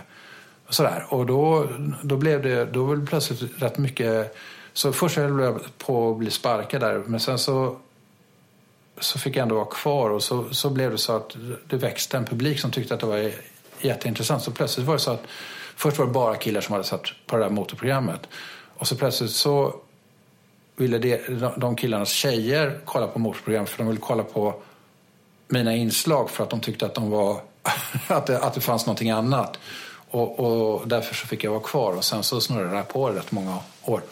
sådär. 0.68 1.06
Och 1.08 1.26
då, 1.26 1.66
då 2.02 2.16
blev 2.16 2.42
det 2.42 2.64
då 2.64 2.86
blev 2.86 3.00
det 3.00 3.06
plötsligt 3.06 3.62
rätt 3.62 3.78
mycket 3.78 4.36
så 4.72 4.92
först 4.92 5.16
höll 5.16 5.40
jag 5.40 5.60
på 5.78 6.10
att 6.10 6.18
bli 6.18 6.30
sparkad 6.30 6.80
där 6.80 7.02
men 7.06 7.20
sen 7.20 7.38
så 7.38 7.76
så 9.00 9.18
fick 9.18 9.36
jag 9.36 9.42
ändå 9.42 9.54
vara 9.54 9.64
kvar 9.64 10.10
och 10.10 10.22
så, 10.22 10.44
så 10.50 10.70
blev 10.70 10.90
det 10.90 10.98
så 10.98 11.16
att 11.16 11.36
det 11.66 11.76
växte 11.76 12.16
en 12.16 12.24
publik 12.24 12.60
som 12.60 12.70
tyckte 12.70 12.94
att 12.94 13.00
det 13.00 13.06
var 13.06 13.32
jätteintressant. 13.80 14.42
Så 14.42 14.50
plötsligt 14.50 14.86
var 14.86 14.94
det 14.94 15.00
så 15.00 15.10
att 15.10 15.26
Först 15.80 15.98
var 15.98 16.06
det 16.06 16.12
bara 16.12 16.36
killar 16.36 16.60
som 16.60 16.72
hade 16.72 16.84
satt 16.84 17.02
på 17.26 17.36
det 17.36 17.42
där 17.42 17.50
motorprogrammet. 17.50 18.28
Och 18.76 18.86
så 18.86 18.96
plötsligt 18.96 19.30
så 19.30 19.74
ville 20.76 20.98
det, 20.98 21.28
de 21.56 21.76
killarnas 21.76 22.10
tjejer 22.10 22.80
kolla 22.84 23.06
på 23.06 23.18
motorprogram 23.18 23.66
för 23.66 23.78
de 23.78 23.86
ville 23.86 24.00
kolla 24.00 24.22
på 24.22 24.54
mina 25.48 25.76
inslag 25.76 26.30
för 26.30 26.44
att 26.44 26.50
de 26.50 26.60
tyckte 26.60 26.86
att, 26.86 26.94
de 26.94 27.10
var, 27.10 27.40
att, 28.08 28.26
det, 28.26 28.38
att 28.38 28.54
det 28.54 28.60
fanns 28.60 28.86
någonting 28.86 29.10
annat. 29.10 29.58
Och, 30.10 30.40
och, 30.40 30.88
därför 30.88 31.14
så 31.14 31.26
fick 31.26 31.44
jag 31.44 31.50
vara 31.50 31.62
kvar 31.62 31.92
och 31.92 32.04
sen 32.04 32.22
så 32.22 32.40
snurrade 32.40 32.76
det 32.76 32.82
på 32.82 33.10
rätt 33.10 33.32
många 33.32 33.58
år. 33.84 34.02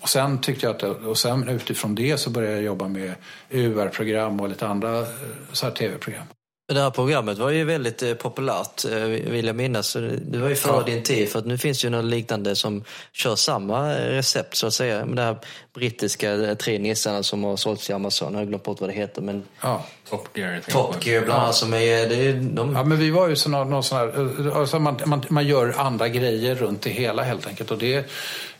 Och 0.00 0.08
sen 0.08 0.40
tyckte 0.40 0.66
jag 0.66 0.76
att, 0.76 0.82
och 0.82 1.18
sen 1.18 1.48
utifrån 1.48 1.94
det 1.94 2.18
så 2.18 2.30
började 2.30 2.54
jag 2.54 2.64
jobba 2.64 2.88
med 2.88 3.14
UR-program 3.50 4.40
och 4.40 4.48
lite 4.48 4.66
andra 4.66 4.98
eh, 4.98 5.06
så 5.52 5.66
här 5.66 5.72
tv-program. 5.72 6.26
Det 6.68 6.80
här 6.80 6.90
programmet 6.90 7.38
var 7.38 7.50
ju 7.50 7.64
väldigt 7.64 8.02
eh, 8.02 8.14
populärt, 8.14 8.84
eh, 8.84 9.04
vill 9.04 9.46
jag 9.46 9.56
minnas. 9.56 9.96
Det 10.20 10.38
var 10.38 10.48
ju 10.48 10.54
före 10.54 10.76
ja. 10.76 10.94
din 10.94 11.02
tid, 11.02 11.28
för 11.28 11.38
att 11.38 11.46
nu 11.46 11.58
finns 11.58 11.84
ju 11.84 11.90
något 11.90 12.04
liknande 12.04 12.56
som 12.56 12.84
kör 13.12 13.36
samma 13.36 13.94
recept, 13.94 14.56
så 14.56 14.66
att 14.66 14.74
säga. 14.74 15.04
Med 15.04 15.16
det 15.16 15.22
här 15.22 15.38
brittiska 15.74 16.32
eh, 16.32 16.54
tre 16.54 16.78
nissarna 16.78 17.22
som 17.22 17.44
har 17.44 17.56
sålts 17.56 17.90
i 17.90 17.92
Amazon. 17.92 18.32
Jag 18.32 18.40
har 18.40 18.46
glömt 18.46 18.62
bort 18.62 18.80
vad 18.80 18.90
det 18.90 18.94
heter. 18.94 19.22
Men... 19.22 19.44
Ja. 19.62 19.86
Top 20.10 20.38
Gear. 20.38 20.60
Top 20.68 21.06
Gear 21.06 21.24
bland 21.24 21.42
annat. 21.42 21.54
Som 21.54 21.74
är, 21.74 22.08
det 22.08 22.28
är 22.28 22.32
de... 22.32 22.74
Ja, 22.74 22.84
men 22.84 22.98
vi 22.98 23.10
var 23.10 23.28
ju 23.28 23.36
så 23.36 23.48
någon, 23.48 23.70
någon 23.70 23.82
sån 23.82 23.98
här, 23.98 24.56
alltså 24.56 24.78
man, 24.78 25.00
man, 25.06 25.22
man 25.28 25.46
gör 25.46 25.74
andra 25.78 26.08
grejer 26.08 26.54
runt 26.54 26.82
det 26.82 26.90
hela 26.90 27.22
helt 27.22 27.46
enkelt. 27.46 27.70
Och 27.70 27.78
det, 27.78 28.10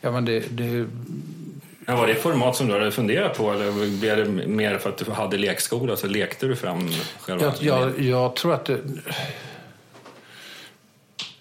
ja, 0.01 0.11
men 0.11 0.25
det, 0.25 0.41
det 0.41 0.87
Ja, 1.89 1.97
var 1.97 2.07
det 2.07 2.15
format 2.15 2.57
som 2.57 2.67
du 2.67 2.73
hade 2.73 2.93
funderat 2.93 3.37
på 3.37 3.53
eller 3.53 3.99
blev 3.99 4.17
det 4.17 4.47
mer 4.47 4.79
för 4.79 4.91
att 4.91 4.99
du 4.99 5.11
hade 5.11 5.37
lekskola 5.37 5.97
så 5.97 6.07
lekte 6.07 6.47
du 6.47 6.57
fram 6.57 6.89
själva? 7.21 7.45
Jag, 7.61 7.81
jag, 7.81 8.01
jag 8.01 8.37
tror 8.37 8.55
att 8.55 8.65
det... 8.65 8.81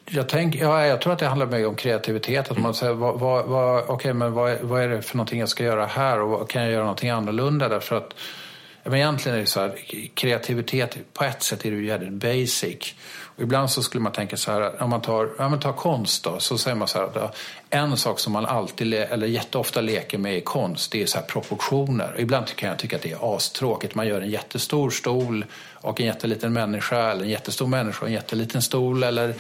Jag, 0.06 0.30
tänk, 0.30 0.56
ja, 0.56 0.86
jag 0.86 1.02
tror 1.02 1.14
att 1.14 1.20
det 1.20 1.26
handlar 1.26 1.46
mycket 1.46 1.68
om 1.68 1.76
kreativitet. 1.76 2.52
Att 2.52 2.58
man 2.58 2.74
säger, 2.74 2.94
vad, 2.94 3.20
vad, 3.20 3.46
vad, 3.46 3.90
okay, 3.90 4.14
men 4.14 4.34
vad, 4.34 4.62
vad 4.62 4.82
är 4.82 4.90
det 4.90 5.02
för 5.02 5.18
någonting 5.18 5.40
jag 5.40 5.50
ska 5.50 5.64
göra 5.64 5.86
här 5.86 6.22
och 6.22 6.50
kan 6.50 6.64
jag 6.64 6.72
göra 6.72 6.84
någonting 6.84 7.10
annorlunda? 7.10 7.70
Därför 7.70 7.96
att, 7.96 8.14
men 8.84 8.94
egentligen 8.94 9.38
är 9.38 9.42
det 9.42 9.48
så 9.48 9.60
här, 9.60 9.80
kreativitet 10.14 10.98
på 11.14 11.24
ett 11.24 11.44
sätt 11.44 11.66
är 11.66 11.72
det 11.72 11.78
ju 11.78 11.86
jävligt 11.86 12.12
basic. 12.12 12.96
Och 13.36 13.42
ibland 13.42 13.70
så 13.70 13.84
skulle 13.84 14.02
man 14.02 14.12
tänka 14.12 14.38
så 14.38 14.52
här, 14.52 14.84
om 14.84 14.90
man 14.90 15.02
tar, 15.02 15.42
om 15.42 15.52
man 15.52 15.60
tar 15.60 15.74
konst 15.74 16.24
då, 16.24 16.40
så 16.40 16.58
säger 16.58 16.76
man 16.76 16.88
så 16.88 16.98
här, 17.00 17.30
en 17.70 17.98
sak 17.98 18.20
som 18.20 18.34
man 18.34 18.46
alltid, 18.46 18.94
eller 18.94 19.28
jätteofta 19.28 19.82
leker 19.82 20.18
med 20.18 20.38
i 20.38 20.42
konst, 20.42 20.92
det 20.92 21.02
är 21.02 21.06
så 21.06 21.20
proportioner. 21.20 22.14
Och 22.14 22.20
ibland 22.20 22.56
kan 22.56 22.70
jag 22.70 22.80
tycka 22.80 22.96
att 22.96 23.02
det 23.02 23.12
är 23.12 23.36
astråkigt. 23.36 23.96
Man 23.96 24.08
gör 24.08 24.22
en 24.22 24.30
jättestor 24.30 24.90
stol 24.90 25.46
och 25.74 26.00
en 26.00 26.06
jätteliten 26.06 26.54
människa, 26.54 27.12
eller 27.12 27.24
en 27.24 27.30
jättestor 27.30 27.68
människa 27.68 28.02
och 28.02 28.08
en 28.08 28.14
jätteliten 28.14 28.62
stol. 28.62 29.04
Eller 29.04 29.34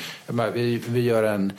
vi, 0.53 0.81
vi 0.87 1.01
gör 1.01 1.23
en 1.23 1.53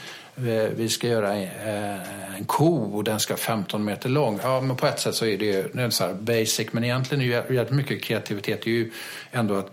vi 0.77 0.89
ska 0.89 1.09
göra 1.09 1.37
eh, 1.37 2.37
en 2.37 2.45
ko 2.45 2.97
och 2.97 3.05
den 3.05 3.21
ska 3.21 3.35
vara 3.35 3.41
15 3.41 3.85
meter 3.85 4.09
lång. 4.09 4.41
Ja, 4.43 4.61
men 4.61 4.77
på 4.77 4.87
ett 4.87 5.01
sätt 5.01 5.15
så 5.15 5.27
är 5.27 5.39
det, 5.39 5.75
det 5.75 5.83
är 5.83 5.91
så 5.91 6.15
basic, 6.15 6.73
men 6.73 6.85
egentligen 6.85 7.33
är 7.33 7.43
det 7.49 7.55
ju 7.55 7.71
mycket 7.71 8.03
kreativitet. 8.03 8.63
Det 8.63 8.71
är 8.71 8.75
ju 8.75 8.93
ändå 9.33 9.55
att 9.55 9.71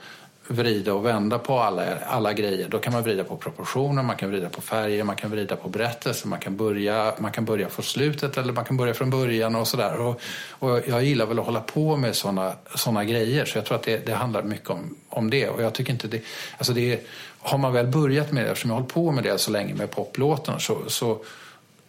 vrida 0.48 0.94
och 0.94 1.06
vända 1.06 1.39
på 1.39 1.60
alla, 1.60 1.98
alla 2.00 2.34
grejer. 2.34 2.68
Då 2.70 2.80
kan 2.80 2.94
man 2.94 3.04
vrida 3.04 3.24
på 3.24 3.38
proportioner, 3.38 4.04
man 4.04 4.16
kan 4.16 4.32
vrida 4.32 4.50
på 4.50 4.62
färger, 4.62 5.04
man 5.04 5.16
kan 5.16 5.32
vrida 5.32 5.56
på 5.56 5.70
berättelser, 5.70 6.28
man 6.28 6.39
kan 6.39 6.58
börja, 6.58 7.14
man 7.20 7.32
kan 7.32 7.46
börja 7.46 7.70
från 7.70 7.86
slutet 7.86 8.38
eller 8.38 8.54
man 8.54 8.66
kan 8.66 8.78
börja 8.78 8.94
från 8.94 9.10
början 9.10 9.56
och 9.56 9.68
sådär. 9.68 10.02
Och, 10.02 10.22
och 10.50 10.82
jag 10.88 11.04
gillar 11.04 11.26
väl 11.26 11.39
att 11.39 11.46
hålla 11.46 11.62
på 11.62 11.98
med 11.98 12.16
sådana 12.16 12.54
såna 12.76 13.06
grejer 13.06 13.46
så 13.46 13.58
jag 13.58 13.66
tror 13.66 13.76
att 13.78 13.84
det, 13.84 14.06
det 14.06 14.14
handlar 14.14 14.44
mycket 14.44 14.70
om, 14.70 14.96
om 15.10 15.30
det. 15.30 15.50
Och 15.50 15.64
jag 15.64 15.74
tycker 15.74 15.94
inte 15.94 16.08
det, 16.08 16.22
alltså 16.58 16.74
det 16.74 17.08
har 17.39 17.58
man 17.58 17.74
väl 17.74 17.88
börjat 17.88 18.32
med 18.32 18.46
det, 18.46 18.50
eftersom 18.50 18.70
jag 18.70 18.76
har 18.76 18.82
hållit 18.82 18.94
på 18.94 19.12
med 19.12 19.24
det 19.24 19.38
så 19.38 19.52
länge 19.52 19.74
med 19.74 19.91
poplåten 19.91 20.60
så, 20.60 20.78
så, 20.88 21.20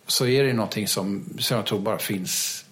så 0.06 0.26
är 0.26 0.44
det 0.44 0.52
någonting 0.52 0.88
som, 0.88 1.24
som 1.38 1.56
jag 1.56 1.66
tror 1.66 1.78
bara 1.78 1.98
finns 1.98 2.63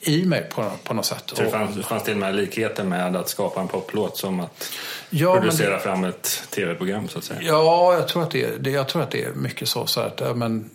i 0.00 0.24
mig 0.24 0.46
på, 0.54 0.70
på 0.84 0.94
något 0.94 1.06
sätt. 1.06 1.32
Det 1.36 1.50
fanns, 1.50 1.86
fanns 1.86 2.04
till 2.04 2.12
och 2.12 2.18
med 2.18 2.34
likheter 2.34 2.84
med 2.84 3.16
att 3.16 3.28
skapa 3.28 3.60
en 3.60 3.68
poplåt 3.68 4.16
som 4.16 4.40
att 4.40 4.72
ja, 5.10 5.34
producera 5.34 5.74
det, 5.74 5.80
fram 5.80 6.04
ett 6.04 6.42
tv-program 6.50 7.08
så 7.08 7.18
att 7.18 7.24
säga? 7.24 7.40
Ja, 7.42 7.94
jag 7.94 8.08
tror 8.08 8.22
att 8.22 8.30
det, 8.30 8.64
det, 8.64 8.70
jag 8.70 8.88
tror 8.88 9.02
att 9.02 9.10
det 9.10 9.24
är 9.24 9.32
mycket 9.32 9.68
så. 9.68 9.86
så 9.86 10.00
att, 10.00 10.20
ja, 10.20 10.34
men, 10.34 10.70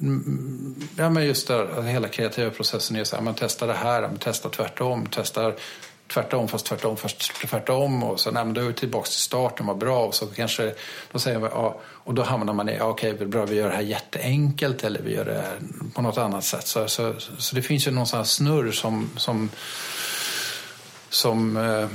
ja, 0.98 1.10
men 1.10 1.26
just 1.26 1.48
där, 1.48 1.82
hela 1.82 2.08
kreativa 2.08 2.50
processen 2.50 2.98
är 2.98 3.04
så 3.04 3.16
här, 3.16 3.24
man 3.24 3.36
testar 3.38 3.68
det 3.68 3.74
här, 3.74 4.02
man 4.02 4.18
testar 4.20 4.50
tvärtom, 4.50 5.08
testar 5.12 5.56
tvärtom 6.08 6.48
fast 6.48 6.66
tvärtom 6.66 6.98
fast 6.98 7.34
tvärtom 7.50 8.04
och 8.04 8.20
så 8.20 8.32
nej, 8.32 8.46
men 8.46 8.54
då 8.54 8.62
är 8.62 8.66
vi 8.66 8.74
tillbaka 8.74 9.06
till 9.06 9.14
starten, 9.14 9.66
vad 9.66 9.78
bra 9.78 10.06
och 10.06 10.16
så 10.16 10.26
kanske 10.28 10.74
då 11.12 11.20
säger 11.20 11.40
man, 11.40 11.50
ja, 11.54 11.80
och 11.86 12.14
då 12.14 12.24
hamnar 12.24 12.54
man 12.54 12.70
i, 12.70 12.76
ja, 12.78 12.86
okej, 12.86 13.14
bra 13.14 13.46
vi 13.46 13.56
gör 13.56 13.70
det 13.70 13.76
här 13.76 13.82
jätteenkelt 13.82 14.84
eller 14.84 15.02
vi 15.02 15.16
gör 15.16 15.26
det 15.26 15.34
här 15.34 15.60
på 15.96 16.02
något 16.02 16.18
annat 16.18 16.44
sätt. 16.44 16.68
Så, 16.68 16.88
så, 16.88 17.14
så 17.38 17.56
det 17.56 17.62
finns 17.62 17.88
ju 17.88 17.92
någon 17.92 18.08
sån 18.08 18.18
här 18.18 18.24
snurr 18.24 18.72
som, 18.72 19.10
som, 19.18 19.50
som 21.10 21.58
eh, 21.58 21.88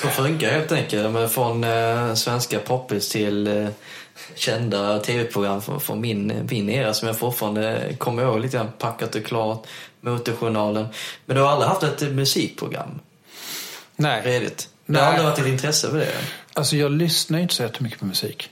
som 0.00 0.10
funkar 0.10 0.50
helt 0.50 0.72
enkelt. 0.72 1.12
Men 1.12 1.28
Från 1.28 1.64
eh, 1.64 2.14
svenska 2.14 2.58
poppis 2.58 3.08
till 3.08 3.46
eh, 3.46 3.68
kända 4.34 4.98
tv-program 4.98 5.62
från, 5.62 5.80
från, 5.80 6.00
min, 6.00 6.48
min 6.50 6.68
era 6.68 6.94
som 6.94 7.08
jag 7.08 7.18
fortfarande 7.18 7.94
kommer 7.98 8.22
ihåg 8.22 8.40
lite 8.40 8.56
grann. 8.56 8.68
Packat 8.78 9.14
och 9.14 9.24
klart, 9.24 9.66
Motorjournalen. 10.00 10.86
Men 11.26 11.36
du 11.36 11.42
har 11.42 11.50
aldrig 11.50 11.68
haft 11.68 11.82
ett 11.82 12.12
musikprogram? 12.12 13.00
Nej. 13.96 14.22
Redigt? 14.24 14.68
Det 14.86 14.98
har 14.98 15.06
aldrig 15.06 15.24
varit 15.24 15.38
ett 15.38 15.46
intresse 15.46 15.90
för 15.90 15.98
det? 15.98 16.08
Alltså 16.54 16.76
jag 16.76 16.90
lyssnar 16.90 17.38
inte 17.38 17.54
så 17.54 17.62
jättemycket 17.62 17.98
på 17.98 18.06
musik. 18.06 18.50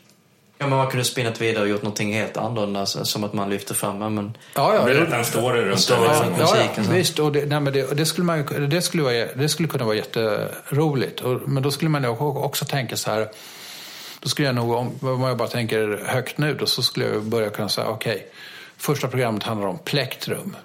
Ja, 0.58 0.66
men 0.66 0.78
man 0.78 0.88
kunde 0.90 1.04
spinnat 1.04 1.40
vidare 1.40 1.62
och 1.62 1.68
gjort 1.68 1.82
någonting 1.82 2.14
helt 2.14 2.36
annorlunda, 2.36 2.86
som 2.86 3.24
att 3.24 3.32
man 3.32 3.50
lyfter 3.50 3.74
fram, 3.74 4.14
men... 4.14 4.36
Ja, 4.54 4.74
ja. 4.74 4.84
Berätta 4.84 5.16
en 5.16 5.24
story 5.24 5.60
runt. 5.60 5.90
Ja, 5.90 6.24
ja, 6.38 6.56
ja, 6.76 6.82
visst. 6.90 7.18
Och 7.18 7.32
det, 7.32 7.46
nej, 7.46 7.60
men 7.60 7.72
det, 7.72 7.96
det, 7.96 8.06
skulle 8.06 8.24
man, 8.24 8.68
det, 8.70 8.82
skulle 8.82 9.02
vara, 9.02 9.26
det 9.34 9.48
skulle 9.48 9.68
kunna 9.68 9.84
vara 9.84 9.96
jätteroligt. 9.96 11.20
Och, 11.20 11.48
men 11.48 11.62
då 11.62 11.70
skulle 11.70 11.88
man 11.88 12.04
också 12.04 12.64
tänka 12.64 12.96
så 12.96 13.10
här, 13.10 13.28
då 14.20 14.28
skulle 14.28 14.48
jag 14.48 14.54
nog, 14.54 14.72
om 14.74 15.22
jag 15.22 15.36
bara 15.36 15.48
tänker 15.48 16.02
högt 16.06 16.38
nu, 16.38 16.54
då 16.54 16.66
så 16.66 16.82
skulle 16.82 17.06
jag 17.06 17.22
börja 17.22 17.50
kunna 17.50 17.68
säga, 17.68 17.88
okej, 17.88 18.14
okay, 18.14 18.26
första 18.76 19.08
programmet 19.08 19.42
handlar 19.42 19.68
om 19.68 19.78
plektrum. 19.78 20.56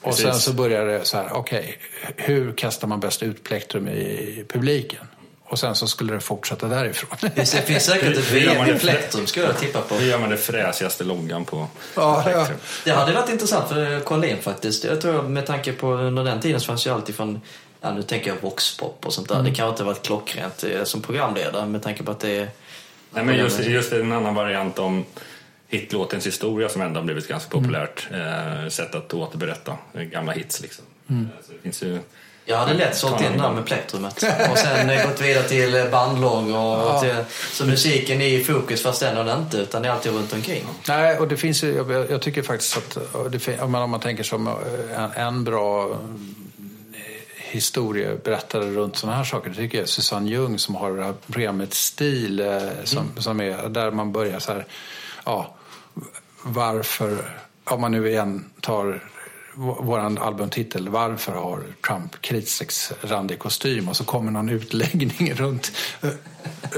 Och 0.00 0.10
Precis. 0.10 0.24
sen 0.24 0.34
så 0.34 0.52
börjar 0.52 0.86
det 0.86 1.04
så 1.04 1.16
här, 1.16 1.32
okej, 1.32 1.78
okay, 2.02 2.26
hur 2.26 2.52
kastar 2.52 2.88
man 2.88 3.00
bäst 3.00 3.22
ut 3.22 3.44
plektrum 3.44 3.88
i 3.88 4.44
publiken? 4.48 5.06
Och 5.44 5.58
sen 5.58 5.74
så 5.74 5.86
skulle 5.86 6.12
det 6.12 6.20
fortsätta 6.20 6.68
därifrån. 6.68 7.30
Det 7.34 7.66
finns 7.66 7.84
säkert 7.84 8.16
ett 8.16 8.30
VM-plektrum 8.30 9.26
skulle 9.26 9.46
jag 9.46 9.58
tippa 9.58 9.80
på. 9.80 9.94
Hur 9.94 10.06
gör 10.06 10.18
man 10.18 10.30
det 10.30 10.36
fräsigaste 10.36 11.04
loggan 11.04 11.44
på 11.44 11.68
ja, 11.96 12.30
ja. 12.30 12.46
Det 12.84 12.90
hade 12.90 13.12
varit 13.12 13.30
intressant 13.30 13.68
för 13.68 14.00
Collin 14.00 14.42
faktiskt. 14.42 14.84
Jag 14.84 15.00
tror 15.00 15.22
med 15.22 15.46
tanke 15.46 15.72
på 15.72 15.92
under 15.92 16.24
den 16.24 16.40
tiden 16.40 16.60
så 16.60 16.66
fanns 16.66 16.86
ju 16.86 16.90
alltid 16.90 17.14
från 17.14 17.40
Ja, 17.84 17.90
nu 17.90 18.02
tänker 18.02 18.30
jag 18.30 18.42
voxpop 18.42 19.06
och 19.06 19.12
sånt 19.12 19.28
där. 19.28 19.34
Mm. 19.34 19.46
Det 19.46 19.56
kan 19.56 19.68
inte 19.68 19.82
ha 19.82 19.90
varit 19.90 20.02
klockrent 20.02 20.64
eh, 20.64 20.84
som 20.84 21.02
programledare 21.02 21.66
med 21.66 21.82
tanke 21.82 22.02
på 22.02 22.10
att 22.10 22.20
det 22.20 22.36
är... 22.36 22.48
Nej, 23.14 23.24
men 23.24 23.36
just, 23.36 23.60
just 23.60 23.90
det, 23.90 24.00
en 24.00 24.12
annan 24.12 24.34
variant 24.34 24.78
om 24.78 25.04
hitlåtens 25.68 26.26
historia 26.26 26.68
som 26.68 26.82
ändå 26.82 27.00
har 27.00 27.04
blivit 27.04 27.28
ganska 27.28 27.56
mm. 27.56 27.62
populärt. 27.62 28.08
Mm. 28.10 28.62
Eh, 28.62 28.68
sätt 28.68 28.94
att 28.94 29.14
återberätta 29.14 29.76
gamla 29.92 30.32
hits 30.32 30.60
liksom. 30.60 30.84
Mm. 31.10 31.28
Så 31.46 31.52
det 31.52 31.58
finns 31.58 31.82
ju 31.82 31.98
jag 32.44 32.56
hade 32.56 32.74
lätt 32.74 32.96
sålt 32.96 33.20
in 33.20 33.38
där 33.38 33.50
med 33.52 33.64
plektrumet 33.64 34.24
och 34.50 34.58
sen 34.58 35.08
gått 35.08 35.20
vidare 35.20 35.48
till 35.48 35.88
bandlogg 35.90 36.46
och 36.46 36.54
ja. 36.54 37.00
till, 37.00 37.14
så 37.52 37.66
musiken 37.66 38.20
är 38.20 38.26
i 38.26 38.44
fokus 38.44 38.82
fast 38.82 39.00
den 39.00 39.28
är 39.28 39.38
inte 39.38 39.56
utan 39.56 39.82
det 39.82 39.88
är 39.88 39.92
alltid 39.92 40.12
runt 40.12 40.32
omkring. 40.32 40.64
Nej, 40.88 41.18
och 41.18 41.28
det 41.28 41.36
finns 41.36 41.64
ju, 41.64 41.76
jag, 41.76 42.10
jag 42.10 42.22
tycker 42.22 42.42
faktiskt 42.42 42.76
att 42.76 42.98
det, 43.32 43.60
om, 43.60 43.72
man, 43.72 43.82
om 43.82 43.90
man 43.90 44.00
tänker 44.00 44.24
som 44.24 44.48
en, 44.96 45.10
en 45.16 45.44
bra 45.44 45.90
eh, 45.90 45.96
historieberättare 47.52 48.64
runt 48.64 48.96
sådana 48.96 49.16
här 49.16 49.24
saker. 49.24 49.50
Det 49.50 49.56
tycker 49.56 49.78
jag 49.78 49.88
Susanne 49.88 50.30
Ljung 50.30 50.58
som 50.58 50.74
har 50.74 50.92
det 50.92 51.04
här 51.04 51.14
programmet 51.26 51.74
Stil 51.74 52.40
eh, 52.40 52.60
som, 52.84 52.98
mm. 52.98 53.16
som 53.16 53.40
är 53.40 53.68
där 53.68 53.90
man 53.90 54.12
börjar 54.12 54.38
så 54.38 54.52
här, 54.52 54.66
ja, 55.24 55.54
varför, 56.42 57.38
om 57.64 57.80
man 57.80 57.92
nu 57.92 58.08
igen 58.08 58.50
tar 58.60 59.11
vår 59.54 59.98
albumtitel 59.98 60.88
Varför 60.88 61.32
har 61.32 61.62
Trump 61.86 62.20
kritstrecksrandig 62.20 63.38
kostym? 63.38 63.88
Och 63.88 63.96
så 63.96 64.04
kommer 64.04 64.32
någon 64.32 64.48
utläggning 64.48 65.32
runt, 65.36 65.72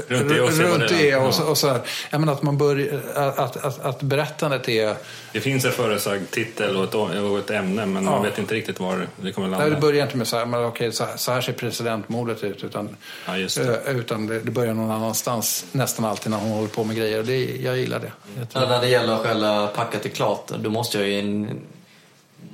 runt 0.07 0.29
det 0.29 0.41
och, 0.41 0.51
runt 0.51 0.89
det 0.89 1.15
och, 1.15 1.33
så, 1.33 1.43
och 1.43 1.57
så 1.57 1.67
här. 1.67 1.81
Jag 2.09 2.19
menar 2.19 2.33
att, 2.33 2.43
man 2.43 2.57
börjar, 2.57 3.01
att, 3.15 3.57
att, 3.57 3.79
att 3.79 4.01
berättandet 4.01 4.69
är... 4.69 4.95
Det 5.33 5.39
finns 5.39 5.65
en 5.65 5.71
föresagd 5.71 6.31
titel 6.31 6.77
och 6.77 6.83
ett, 6.83 6.93
och 6.93 7.39
ett 7.39 7.49
ämne 7.49 7.85
men 7.85 8.03
ja. 8.03 8.11
man 8.11 8.23
vet 8.23 8.39
inte 8.39 8.55
riktigt 8.55 8.79
var 8.79 9.07
det 9.21 9.31
kommer 9.31 9.47
landa. 9.47 9.65
Nej, 9.65 9.75
det 9.75 9.81
börjar 9.81 10.05
inte 10.05 10.17
med 10.17 10.27
så 10.27 10.37
här, 10.37 10.45
men 10.45 10.65
okej, 10.65 10.91
så, 10.91 11.05
här, 11.05 11.17
så 11.17 11.31
här 11.31 11.41
ser 11.41 11.53
presidentmordet 11.53 12.43
ut 12.43 12.63
utan, 12.63 12.95
ja, 13.25 13.33
det. 13.33 13.87
Eh, 13.87 13.95
utan 13.95 14.27
det, 14.27 14.39
det, 14.39 14.51
börjar 14.51 14.73
någon 14.73 14.91
annanstans 14.91 15.65
nästan 15.71 16.05
alltid 16.05 16.31
när 16.31 16.39
hon 16.39 16.51
håller 16.51 16.67
på 16.67 16.83
med 16.83 16.95
grejer. 16.95 17.23
Det, 17.23 17.37
jag 17.45 17.77
gillar 17.77 17.99
det. 17.99 18.11
Jag 18.53 18.69
när 18.69 18.81
det 18.81 18.87
gäller 18.87 19.17
själva 19.17 19.67
packat 19.67 20.05
är 20.05 20.09
klart, 20.09 20.47
då 20.47 20.69
måste 20.69 20.97
jag 20.97 21.09
ju 21.09 21.47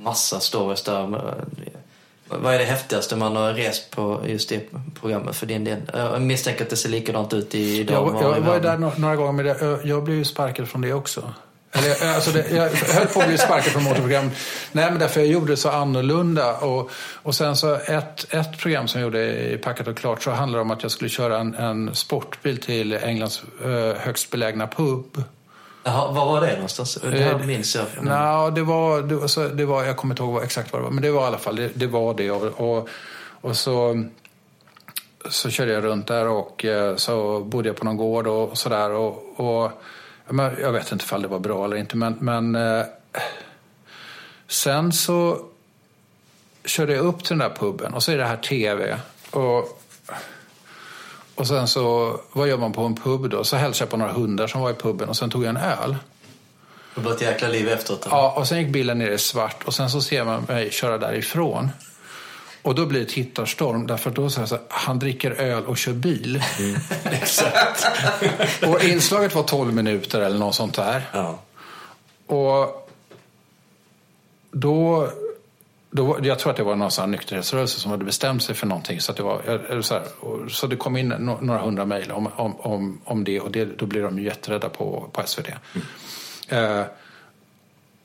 massa 0.00 0.40
stories 0.40 0.82
där. 0.82 1.32
Vad 2.28 2.54
är 2.54 2.58
det 2.58 2.64
häftigaste 2.64 3.16
man 3.16 3.36
har 3.36 3.52
rest 3.52 3.90
på 3.90 4.20
just 4.26 4.48
det 4.48 4.60
programmet 5.00 5.36
för 5.36 5.46
din 5.46 5.64
del? 5.64 5.78
Jag 5.92 6.22
misstänker 6.22 6.64
att 6.64 6.70
det 6.70 6.76
ser 6.76 6.88
likadant 6.88 7.32
ut 7.32 7.54
idag. 7.54 8.16
Jag, 8.22 8.36
jag 8.36 8.40
var 8.40 8.60
där 8.60 8.78
några 9.00 9.16
gånger, 9.16 9.32
men 9.32 9.46
jag, 9.46 9.86
jag 9.86 10.04
blev 10.04 10.16
ju 10.16 10.24
sparkad 10.24 10.68
från 10.68 10.80
det 10.80 10.92
också. 10.92 11.32
Eller, 11.74 12.14
alltså 12.14 12.30
det, 12.30 12.50
jag 12.50 12.70
höll 12.70 13.06
på 13.06 13.20
att 13.20 13.28
bli 13.28 13.38
sparkad 13.38 13.72
från 13.72 13.82
motorprogram. 13.82 14.30
Nej, 14.72 14.90
men 14.90 14.98
därför 14.98 15.20
jag 15.20 15.28
gjorde 15.28 15.52
det 15.52 15.56
så 15.56 15.70
annorlunda. 15.70 16.56
Och, 16.56 16.90
och 17.14 17.34
sen 17.34 17.56
så 17.56 17.74
ett, 17.74 18.34
ett 18.34 18.58
program 18.58 18.88
som 18.88 19.00
jag 19.00 19.06
gjorde 19.06 19.52
i 19.52 19.58
Packat 19.58 19.88
och 19.88 19.96
klart 19.96 20.22
så 20.22 20.30
handlade 20.30 20.58
det 20.58 20.62
om 20.62 20.70
att 20.70 20.82
jag 20.82 20.92
skulle 20.92 21.10
köra 21.10 21.38
en, 21.38 21.54
en 21.54 21.94
sportbil 21.94 22.58
till 22.58 22.92
Englands 22.92 23.42
eh, 23.64 23.96
högst 23.98 24.30
belägna 24.30 24.66
pub. 24.66 25.24
Jaha, 25.84 26.12
var 26.12 26.26
var 26.26 26.40
det 26.40 26.54
någonstans? 26.54 26.94
Det 26.94 27.18
här 27.18 27.30
eh, 27.30 27.46
minns 27.46 27.74
jag. 27.74 27.86
Men... 27.96 28.04
No, 28.04 28.50
det 28.50 28.62
var, 28.62 29.02
det, 29.02 29.14
var, 29.14 29.48
det 29.48 29.64
var, 29.64 29.84
jag 29.84 29.96
kommer 29.96 30.14
inte 30.14 30.22
ihåg 30.22 30.42
exakt 30.42 30.72
vad 30.72 30.80
det 30.80 30.84
var, 30.84 30.90
men 30.90 31.02
det 31.02 31.10
var 31.10 31.22
i 31.22 31.26
alla 31.26 31.38
fall, 31.38 31.56
det, 31.56 31.70
det 31.74 31.86
var 31.86 32.14
det. 32.14 32.30
Och, 32.30 32.88
och 33.40 33.56
så, 33.56 34.04
så 35.30 35.50
körde 35.50 35.72
jag 35.72 35.84
runt 35.84 36.06
där 36.06 36.28
och 36.28 36.64
eh, 36.64 36.96
så 36.96 37.40
bodde 37.40 37.68
jag 37.68 37.76
på 37.76 37.84
någon 37.84 37.96
gård 37.96 38.26
och 38.26 38.58
sådär. 38.58 38.90
Och, 38.90 39.40
och, 39.40 39.72
jag 40.60 40.72
vet 40.72 40.92
inte 40.92 41.04
ifall 41.04 41.22
det 41.22 41.28
var 41.28 41.38
bra 41.38 41.64
eller 41.64 41.76
inte, 41.76 41.96
men, 41.96 42.16
men 42.20 42.54
eh, 42.54 42.84
sen 44.46 44.92
så 44.92 45.38
körde 46.64 46.94
jag 46.94 47.04
upp 47.04 47.24
till 47.24 47.38
den 47.38 47.48
där 47.48 47.56
puben 47.56 47.94
och 47.94 48.02
så 48.02 48.12
är 48.12 48.18
det 48.18 48.24
här 48.24 48.36
tv. 48.36 48.96
Och 49.30 49.82
och 51.34 51.46
sen 51.46 51.68
så, 51.68 52.20
vad 52.32 52.48
gör 52.48 52.58
man 52.58 52.72
på 52.72 52.82
en 52.82 52.96
pub 52.96 53.30
då? 53.30 53.44
Så 53.44 53.56
hälsade 53.56 53.82
jag 53.82 53.90
på 53.90 53.96
några 53.96 54.12
hundar 54.12 54.46
som 54.46 54.60
var 54.60 54.70
i 54.70 54.74
puben 54.74 55.08
och 55.08 55.16
sen 55.16 55.30
tog 55.30 55.44
jag 55.44 55.48
en 55.48 55.56
öl. 55.56 55.96
Det 56.94 57.00
var 57.00 57.12
ett 57.12 57.20
jäkla 57.20 57.48
liv 57.48 57.68
efteråt? 57.68 58.06
Ja, 58.10 58.34
och 58.36 58.48
sen 58.48 58.58
gick 58.58 58.68
bilen 58.68 58.98
ner 58.98 59.10
i 59.10 59.18
svart 59.18 59.62
och 59.64 59.74
sen 59.74 59.90
så 59.90 60.00
ser 60.00 60.24
man 60.24 60.42
mig 60.48 60.70
köra 60.70 60.98
därifrån. 60.98 61.70
Och 62.62 62.74
då 62.74 62.86
blir 62.86 63.00
det 63.00 63.06
tittarstorm 63.06 63.86
därför 63.86 64.10
då 64.10 64.30
säger 64.30 64.46
så 64.46 64.54
här, 64.54 64.64
han 64.68 64.98
dricker 64.98 65.30
öl 65.30 65.66
och 65.66 65.78
kör 65.78 65.92
bil. 65.92 66.42
Mm. 66.58 66.76
Exakt. 67.04 67.86
och 68.66 68.84
inslaget 68.84 69.34
var 69.34 69.42
12 69.42 69.74
minuter 69.74 70.20
eller 70.20 70.38
något 70.38 70.54
sånt 70.54 70.74
där. 70.74 71.02
Ja. 71.12 71.38
Och 72.26 72.88
då 74.50 75.08
då, 75.94 76.18
jag 76.22 76.38
tror 76.38 76.50
att 76.50 76.56
det 76.56 76.62
var 76.62 76.76
någon 76.76 76.90
sån 76.90 77.10
nykterhetsrörelse 77.10 77.80
som 77.80 77.90
hade 77.90 78.04
bestämt 78.04 78.42
sig 78.42 78.54
för 78.54 78.66
någonting. 78.66 79.00
Så, 79.00 79.12
det, 79.12 79.22
var, 79.22 79.80
så, 79.82 79.94
här, 79.94 80.02
så 80.48 80.66
det 80.66 80.76
kom 80.76 80.96
in 80.96 81.08
några 81.40 81.58
hundra 81.58 81.84
mejl 81.84 82.10
om, 82.10 82.26
om, 82.36 82.60
om, 82.60 83.00
om 83.04 83.24
det 83.24 83.40
och 83.40 83.50
det, 83.50 83.64
då 83.64 83.86
blir 83.86 84.02
de 84.02 84.18
jätterädda 84.18 84.68
på, 84.68 85.08
på 85.12 85.22
SVT. 85.26 85.48
Mm. 85.48 86.80
Eh, 86.80 86.86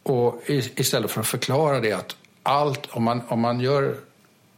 och 0.04 0.42
istället 0.48 1.12
för 1.12 1.22
att 1.22 1.28
förklara 1.28 1.80
det 1.80 1.94
att 1.94 2.16
allt, 2.44 2.88
om 2.92 3.04
man, 3.04 3.22
om 3.28 3.40
man 3.40 3.60
gör 3.60 3.96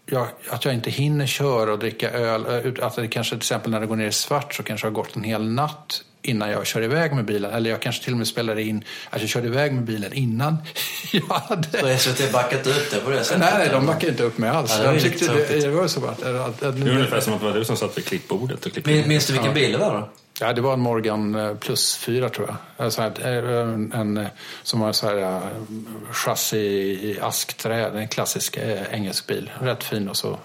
jag, 0.06 0.28
att 0.50 0.66
jag 0.66 0.74
inte 0.74 0.90
hinner 0.90 1.26
köra 1.26 1.72
och 1.72 1.80
dricka 1.80 2.12
öl. 2.12 2.66
Eh, 2.66 2.86
att 2.86 2.96
det 2.96 3.08
kanske 3.08 3.32
till 3.32 3.38
exempel 3.38 3.72
när 3.72 3.80
det 3.80 3.88
går 3.88 3.96
ner 3.96 4.08
i 4.08 4.12
svart 4.12 4.54
så 4.54 4.64
kanske 4.64 4.88
det 4.88 4.90
har 4.90 4.96
gått 4.96 5.16
en 5.16 5.24
hel 5.24 5.50
natt 5.50 6.04
innan 6.22 6.50
jag 6.50 6.68
kör 6.68 6.82
iväg 6.82 7.14
med 7.14 7.26
bilen. 7.26 7.52
Eller 7.52 7.70
jag 7.70 7.82
kanske 7.82 8.04
till 8.04 8.14
och 8.14 8.18
med 8.18 8.28
spelade 8.28 8.64
in 8.64 8.84
att 9.10 9.22
jag 9.22 9.30
körde 9.30 9.48
iväg 9.48 9.74
med 9.74 9.84
bilen 9.84 10.14
innan 10.14 10.58
jag 11.12 11.26
hade... 11.26 11.98
Så 11.98 11.98
SVT 11.98 12.32
backat 12.32 12.68
ut 12.68 12.92
det 12.92 13.00
på 13.00 13.10
det 13.10 13.24
sättet? 13.24 13.40
Nej, 13.40 13.54
nej 13.58 13.70
de 13.72 13.86
backade 13.86 14.12
inte 14.12 14.24
upp 14.24 14.38
mig 14.38 14.50
alls. 14.50 14.76
Ja, 14.78 14.84
det, 14.84 14.92
var 14.92 15.00
tyckte 15.00 15.34
det, 15.34 15.60
det 15.60 15.70
var 15.70 15.88
så 15.88 16.06
att, 16.06 16.24
att, 16.24 16.64
att, 16.64 16.82
det 16.82 16.90
är 16.90 16.96
ungefär 16.96 17.20
som 17.20 17.34
att 17.34 17.40
det 17.40 17.46
var 17.46 17.54
du 17.54 17.66
som 17.66 17.78
satt 17.78 17.98
vid 17.98 18.06
klippbordet 18.06 18.66
och 18.66 18.72
klippte. 18.72 19.08
Minns 19.08 19.28
du 19.28 19.34
vilken 19.34 19.54
bil 19.54 19.72
det 19.72 19.78
var 19.78 19.94
då? 19.94 20.10
Ja, 20.42 20.54
det 20.54 20.62
var 20.62 20.74
en 20.74 20.80
Morgan 20.80 21.36
eh, 21.36 21.56
Plus 21.56 21.96
4 21.96 22.30
tror 22.30 22.48
jag. 22.48 22.86
Alltså 22.86 23.02
en, 23.02 23.94
en, 23.94 24.28
som 24.64 24.82
har 24.82 24.94
så 24.94 25.08
här 25.08 25.42
chassi 26.12 26.58
i 26.58 27.20
askträ. 27.22 27.90
En 27.90 28.08
klassisk 28.08 28.58
engelsk 28.92 29.28
bil. 29.28 29.52
Rätt 29.62 29.84
fin 29.84 30.10
och 30.10 30.18
så 30.18 30.40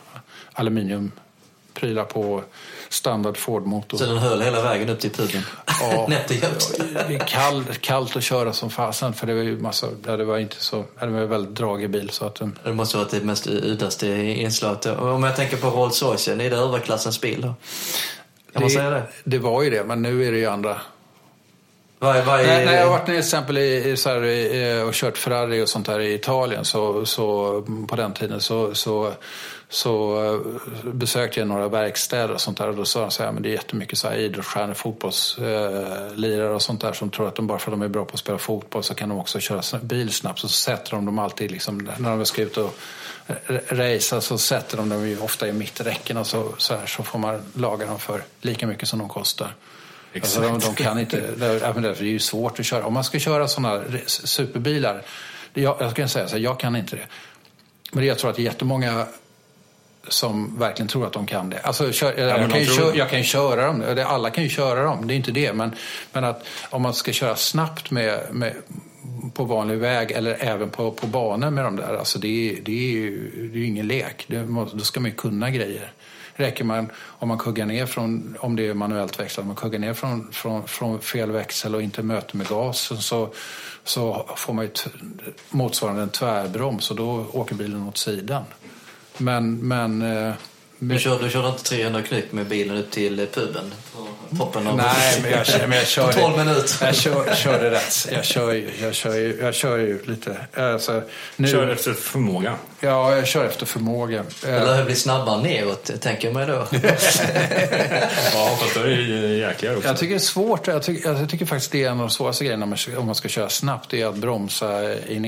aluminiumprylar 1.85 2.05
på 2.05 2.43
standard 2.89 3.37
Ford-motor. 3.37 3.99
Så 3.99 4.07
den 4.07 4.18
höll 4.18 4.43
hela 4.43 4.62
vägen 4.62 4.89
upp 4.89 5.01
till 5.01 5.11
puben? 5.11 5.43
Ja, 5.80 6.07
det 6.28 7.14
är 7.14 7.26
kall, 7.26 7.64
kallt 7.80 8.16
att 8.16 8.22
köra 8.22 8.53
som 8.53 8.70
fasen 8.70 9.12
för 9.12 9.26
det 9.26 9.35
var 9.35 9.43
ju 9.43 9.59
massa, 9.59 9.87
det 10.03 10.24
var 10.24 10.39
inte 10.39 10.57
så, 10.57 10.85
det 11.01 11.07
var 11.07 11.20
en 11.20 11.28
väldigt 11.28 11.55
dragig 11.55 11.91
bil. 11.91 12.11
Så 12.11 12.26
att, 12.26 12.41
det 12.64 12.72
måste 12.72 12.97
vara 12.97 13.09
det 13.11 13.24
mest 13.24 13.47
udaste 13.47 14.09
inslaget. 14.16 14.87
Om 14.87 15.22
jag 15.22 15.37
tänker 15.37 15.57
på 15.57 15.70
Rolls 15.70 16.03
Royce, 16.03 16.28
är 16.28 16.51
det 16.51 16.57
överklassens 16.57 17.20
bil 17.20 17.41
då? 17.41 17.49
Kan 17.49 17.55
det, 18.53 18.61
man 18.61 18.70
säga 18.70 18.91
det? 18.91 19.03
Det 19.24 19.39
var 19.39 19.62
ju 19.62 19.70
det, 19.70 19.85
men 19.85 20.03
nu 20.03 20.28
är 20.28 20.32
det 20.32 20.39
ju 20.39 20.47
andra 20.47 20.80
vad 21.99 22.16
är, 22.16 22.22
vad 22.22 22.41
är... 22.41 22.47
Nej, 22.47 22.66
när 22.66 22.74
jag 22.76 22.82
har 22.82 22.91
varit 22.91 23.07
till 23.07 23.18
exempel 23.18 23.59
i, 23.59 23.97
så 23.97 24.09
här, 24.09 24.85
och 24.85 24.93
kört 24.93 25.18
Ferrari 25.18 25.62
och 25.62 25.68
sånt 25.68 25.87
där 25.87 26.01
i 26.01 26.14
Italien 26.14 26.64
så, 26.64 27.07
så 27.07 27.62
på 27.89 27.97
den 27.97 28.12
tiden 28.12 28.41
så, 28.41 28.74
så, 28.74 29.12
så 29.74 30.24
eh, 30.24 30.90
besökte 30.92 31.40
jag 31.40 31.48
några 31.48 31.68
verkstäder 31.68 32.34
och 32.34 32.40
sånt 32.40 32.58
där 32.58 32.68
och 32.68 32.76
då 32.76 32.84
sa 32.84 33.00
de 33.00 33.10
så 33.10 33.22
här, 33.22 33.32
men 33.32 33.42
det 33.42 33.48
är 33.48 33.52
jättemycket 33.52 33.98
så 33.98 34.08
här 34.08 34.16
idrottsstjärnor, 34.16 34.74
fotbollslirare 34.74 36.54
och 36.54 36.62
sånt 36.62 36.80
där 36.80 36.92
som 36.92 37.10
tror 37.10 37.28
att 37.28 37.34
de 37.34 37.46
bara 37.46 37.58
för 37.58 37.72
att 37.72 37.78
de 37.78 37.82
är 37.82 37.88
bra 37.88 38.04
på 38.04 38.14
att 38.14 38.18
spela 38.18 38.38
fotboll 38.38 38.82
så 38.82 38.94
kan 38.94 39.08
de 39.08 39.18
också 39.18 39.40
köra 39.40 39.78
bil 39.78 40.12
snabbt. 40.12 40.38
Så 40.38 40.48
sätter 40.48 40.90
de 40.90 41.06
dem 41.06 41.18
alltid 41.18 41.50
liksom, 41.50 41.90
när 41.98 42.16
de 42.16 42.26
ska 42.26 42.42
ut 42.42 42.56
och 42.56 42.78
racea 43.68 44.20
så 44.20 44.38
sätter 44.38 44.76
de 44.76 44.88
dem 44.88 45.08
ju 45.08 45.20
ofta 45.20 45.48
i 45.48 45.52
mitträcken 45.52 46.16
och 46.16 46.26
så, 46.26 46.54
så, 46.58 46.74
här, 46.74 46.86
så 46.86 47.02
får 47.02 47.18
man 47.18 47.42
laga 47.54 47.86
dem 47.86 47.98
för 47.98 48.24
lika 48.40 48.66
mycket 48.66 48.88
som 48.88 48.98
de 48.98 49.08
kostar. 49.08 49.54
Alltså 50.14 50.40
de, 50.40 50.58
de, 50.58 50.74
kan 50.74 50.98
inte, 50.98 51.30
det 51.36 51.46
är 51.46 52.02
ju 52.02 52.18
svårt 52.18 52.60
att 52.60 52.66
köra. 52.66 52.86
Om 52.86 52.94
man 52.94 53.04
ska 53.04 53.18
köra 53.18 53.48
sådana 53.48 53.84
superbilar, 54.06 55.02
jag, 55.54 55.76
jag 55.80 55.90
ska 55.90 56.08
säga 56.08 56.28
så 56.28 56.36
här, 56.36 56.42
jag 56.42 56.60
kan 56.60 56.76
inte 56.76 56.96
det. 56.96 57.06
Men 57.92 58.06
jag 58.06 58.18
tror 58.18 58.30
att 58.30 58.36
det 58.36 58.42
är 58.42 58.44
jättemånga 58.44 59.06
som 60.09 60.59
verkligen 60.59 60.88
tror 60.88 61.07
att 61.07 61.12
de 61.12 61.26
kan 61.26 61.50
det. 61.50 61.61
Alltså, 61.61 61.92
kör, 61.92 62.14
ja, 62.18 62.38
jag, 62.38 62.50
kan 62.50 62.61
ju 62.61 62.66
köra, 62.66 62.96
jag 62.96 63.11
kan 63.11 63.18
ju 63.18 63.24
köra 63.24 63.66
dem, 63.66 64.05
alla 64.07 64.30
kan 64.30 64.44
ju 64.44 64.50
köra 64.50 64.84
dem, 64.84 65.07
det 65.07 65.14
är 65.14 65.16
inte 65.16 65.30
det. 65.30 65.52
Men, 65.52 65.74
men 66.12 66.24
att 66.24 66.46
om 66.70 66.82
man 66.82 66.94
ska 66.94 67.12
köra 67.12 67.36
snabbt 67.36 67.90
med, 67.90 68.20
med 68.30 68.55
på 69.34 69.44
vanlig 69.44 69.78
väg 69.78 70.11
eller 70.11 70.36
även 70.40 70.70
på, 70.70 70.90
på 70.90 71.07
banor 71.07 71.50
med 71.50 71.64
de 71.64 71.76
där, 71.76 71.96
alltså 71.96 72.18
det, 72.18 72.59
det 72.64 72.72
är 72.72 72.92
ju 72.92 73.30
det 73.52 73.59
är 73.59 73.64
ingen 73.64 73.86
lek. 73.86 74.24
Det, 74.28 74.42
då 74.72 74.78
ska 74.78 75.00
man 75.00 75.11
ju 75.11 75.16
kunna 75.16 75.50
grejer 75.50 75.92
räcker 76.36 76.64
man 76.64 76.90
om 76.96 77.28
man 77.28 77.38
kuggar 77.38 77.66
ner 77.66 77.86
från, 77.86 78.36
om 78.40 78.57
det 78.57 78.68
är 78.68 78.74
manuellt 78.74 79.20
växlat, 79.20 79.46
man 79.46 79.57
kuggar 79.57 79.78
ner 79.78 79.94
från, 79.94 80.32
från, 80.32 80.68
från 80.68 81.00
fel 81.00 81.30
växel 81.30 81.74
och 81.74 81.82
inte 81.82 82.02
möter 82.02 82.36
med 82.36 82.48
gas 82.48 82.92
så, 83.00 83.28
så 83.84 84.26
får 84.36 84.52
man 84.52 84.64
ju 84.64 84.70
motsvarande 85.50 86.02
en 86.02 86.09
tvärbroms 86.09 86.90
och 86.90 86.96
då 86.96 87.26
åker 87.32 87.55
bilen 87.55 87.88
åt 87.88 87.98
sidan. 87.98 88.44
Men, 89.18 89.68
men 89.68 90.02
eh, 90.02 90.34
du 90.78 90.98
körde, 90.98 91.24
du 91.24 91.30
körde 91.30 91.48
inte 91.48 91.62
300 91.62 92.02
knyck 92.02 92.32
med 92.32 92.46
bilen 92.46 92.76
upp 92.76 92.90
till 92.90 93.26
puben? 93.32 93.72
Toppen 94.38 94.66
av 94.66 94.76
Nej, 94.76 95.20
men 95.22 95.30
jag, 95.30 95.68
men 95.68 95.78
jag 95.78 95.86
körde, 95.86 96.12
12 96.12 96.38
minuter. 96.38 96.86
Jag 96.86 96.94
kör, 96.94 97.34
körde 97.34 97.70
rätt. 97.70 98.08
Jag 98.12 98.24
kör, 98.24 98.52
ju, 98.52 98.70
jag, 98.82 98.94
kör 98.94 99.14
ju, 99.14 99.38
jag 99.40 99.54
kör 99.54 99.78
ju 99.78 100.02
lite. 100.04 100.36
Alltså, 100.54 101.02
nu, 101.36 101.48
kör 101.48 101.68
efter 101.68 101.92
förmåga? 101.92 102.54
Ja, 102.80 103.16
jag 103.16 103.26
kör 103.26 103.44
efter 103.44 103.66
förmåga. 103.66 104.24
Eller 104.46 104.76
hur 104.76 104.84
blir 104.84 104.94
snabbare 104.94 105.42
neråt, 105.42 105.90
tänker 106.00 106.28
jag 106.28 106.34
mig 106.34 106.46
då. 106.46 106.52
ja, 108.34 108.56
fast 108.60 108.74
då 108.74 108.80
är 108.80 108.86
det 108.86 109.34
jäkligare 109.34 109.76
också. 109.76 109.88
Jag 109.88 109.96
tycker 109.96 110.14
det 110.14 110.16
är 110.16 110.18
svårt. 110.18 110.66
Jag 110.66 110.82
tycker, 110.82 111.08
jag 111.08 111.30
tycker 111.30 111.46
faktiskt 111.46 111.72
det 111.72 111.84
är 111.84 111.90
en 111.90 111.92
av 111.92 111.98
de 111.98 112.10
svåraste 112.10 112.44
grejerna 112.44 112.76
om 112.96 113.06
man 113.06 113.14
ska 113.14 113.28
köra 113.28 113.48
snabbt. 113.48 113.90
Det 113.90 114.02
är 114.02 114.06
att 114.06 114.16
bromsa 114.16 114.94
i 114.94 115.20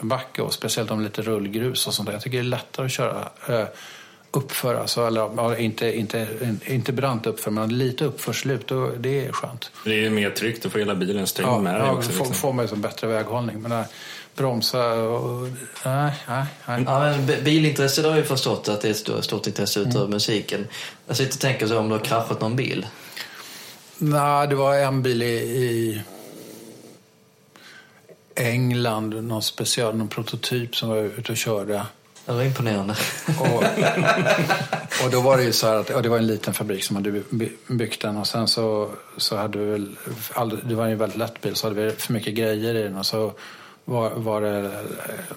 nedförsbacke 0.00 0.42
och 0.42 0.54
speciellt 0.54 0.90
om 0.90 1.00
lite 1.00 1.22
rullgrus 1.22 1.86
och 1.86 1.94
sånt 1.94 2.06
där. 2.06 2.12
Jag 2.12 2.22
tycker 2.22 2.38
det 2.38 2.42
är 2.42 2.44
lättare 2.44 2.86
att 2.86 2.92
köra 2.92 3.28
eh, 3.48 3.66
uppför, 4.30 4.74
alltså, 4.74 5.06
eller 5.06 5.60
inte, 5.60 5.98
inte, 5.98 6.26
inte 6.66 6.92
brant 6.92 7.26
uppför, 7.26 7.50
men 7.50 7.78
lite 7.78 8.04
uppförslut. 8.04 8.70
Och 8.70 8.90
det 8.98 9.26
är 9.26 9.32
skönt. 9.32 9.70
Det 9.84 10.06
är 10.06 10.10
mer 10.10 10.30
tryggt 10.30 10.66
att 10.66 10.72
få 10.72 10.78
hela 10.78 10.94
bilens 10.94 11.32
tyngd 11.32 11.48
ja, 11.48 11.60
med 11.60 11.80
ja, 11.80 11.92
också. 11.92 12.10
Får, 12.10 12.24
liksom. 12.24 12.34
får 12.34 12.52
man 12.52 12.66
ju 12.66 12.76
bättre 12.76 13.06
väghållning. 13.06 13.62
Men 13.62 13.72
äh, 13.72 13.84
bromsa 14.36 14.94
och... 14.94 15.48
Nej, 15.84 16.12
nej, 16.28 16.44
nej. 16.66 16.82
Ja, 16.86 17.00
men 17.00 17.26
bilintresse 17.44 18.08
har 18.08 18.16
jag 18.16 18.26
förstått 18.26 18.68
att 18.68 18.80
det 18.80 18.88
är 18.88 18.90
ett 18.90 18.96
stort, 18.96 19.24
stort 19.24 19.46
intresse 19.46 19.80
utöver 19.80 19.98
mm. 19.98 20.10
musiken. 20.10 20.66
Jag 21.06 21.16
sitter 21.16 21.34
och 21.34 21.40
tänker 21.40 21.66
så 21.66 21.78
om 21.78 21.88
du 21.88 21.94
har 21.94 22.04
kraschat 22.04 22.40
någon 22.40 22.56
bil? 22.56 22.86
Nej, 23.98 24.48
det 24.48 24.54
var 24.54 24.74
en 24.74 25.02
bil 25.02 25.22
i, 25.22 25.26
i 25.26 26.00
England, 28.36 29.24
någon 29.24 29.42
special, 29.42 29.96
någon 29.96 30.08
prototyp 30.08 30.76
som 30.76 30.88
var 30.88 30.96
ute 30.96 31.32
och 31.32 31.38
körde. 31.38 31.86
Det 32.26 32.32
var 32.32 32.42
imponerande. 32.42 32.94
Och, 33.40 33.62
och 35.04 35.10
då 35.10 35.20
var 35.20 35.36
det 35.36 35.42
ju 35.42 35.52
så 35.52 35.66
här 35.66 35.76
att 35.76 35.90
ja, 35.90 36.00
det 36.00 36.08
var 36.08 36.18
en 36.18 36.26
liten 36.26 36.54
fabrik 36.54 36.84
som 36.84 36.96
hade 36.96 37.22
byggt 37.66 38.02
den 38.02 38.16
och 38.16 38.26
sen 38.26 38.48
så, 38.48 38.90
så 39.16 39.36
hade 39.36 39.58
vi 39.58 39.64
väl, 39.64 39.96
det 40.64 40.74
var 40.74 40.86
en 40.86 40.98
väldigt 40.98 41.18
lätt 41.18 41.40
bil, 41.40 41.54
så 41.54 41.66
hade 41.66 41.82
vi 41.82 41.90
för 41.90 42.12
mycket 42.12 42.34
grejer 42.34 42.74
i 42.74 42.82
den 42.82 42.96
och 42.96 43.06
så 43.06 43.32
var, 43.84 44.10
var 44.10 44.40
det 44.40 44.84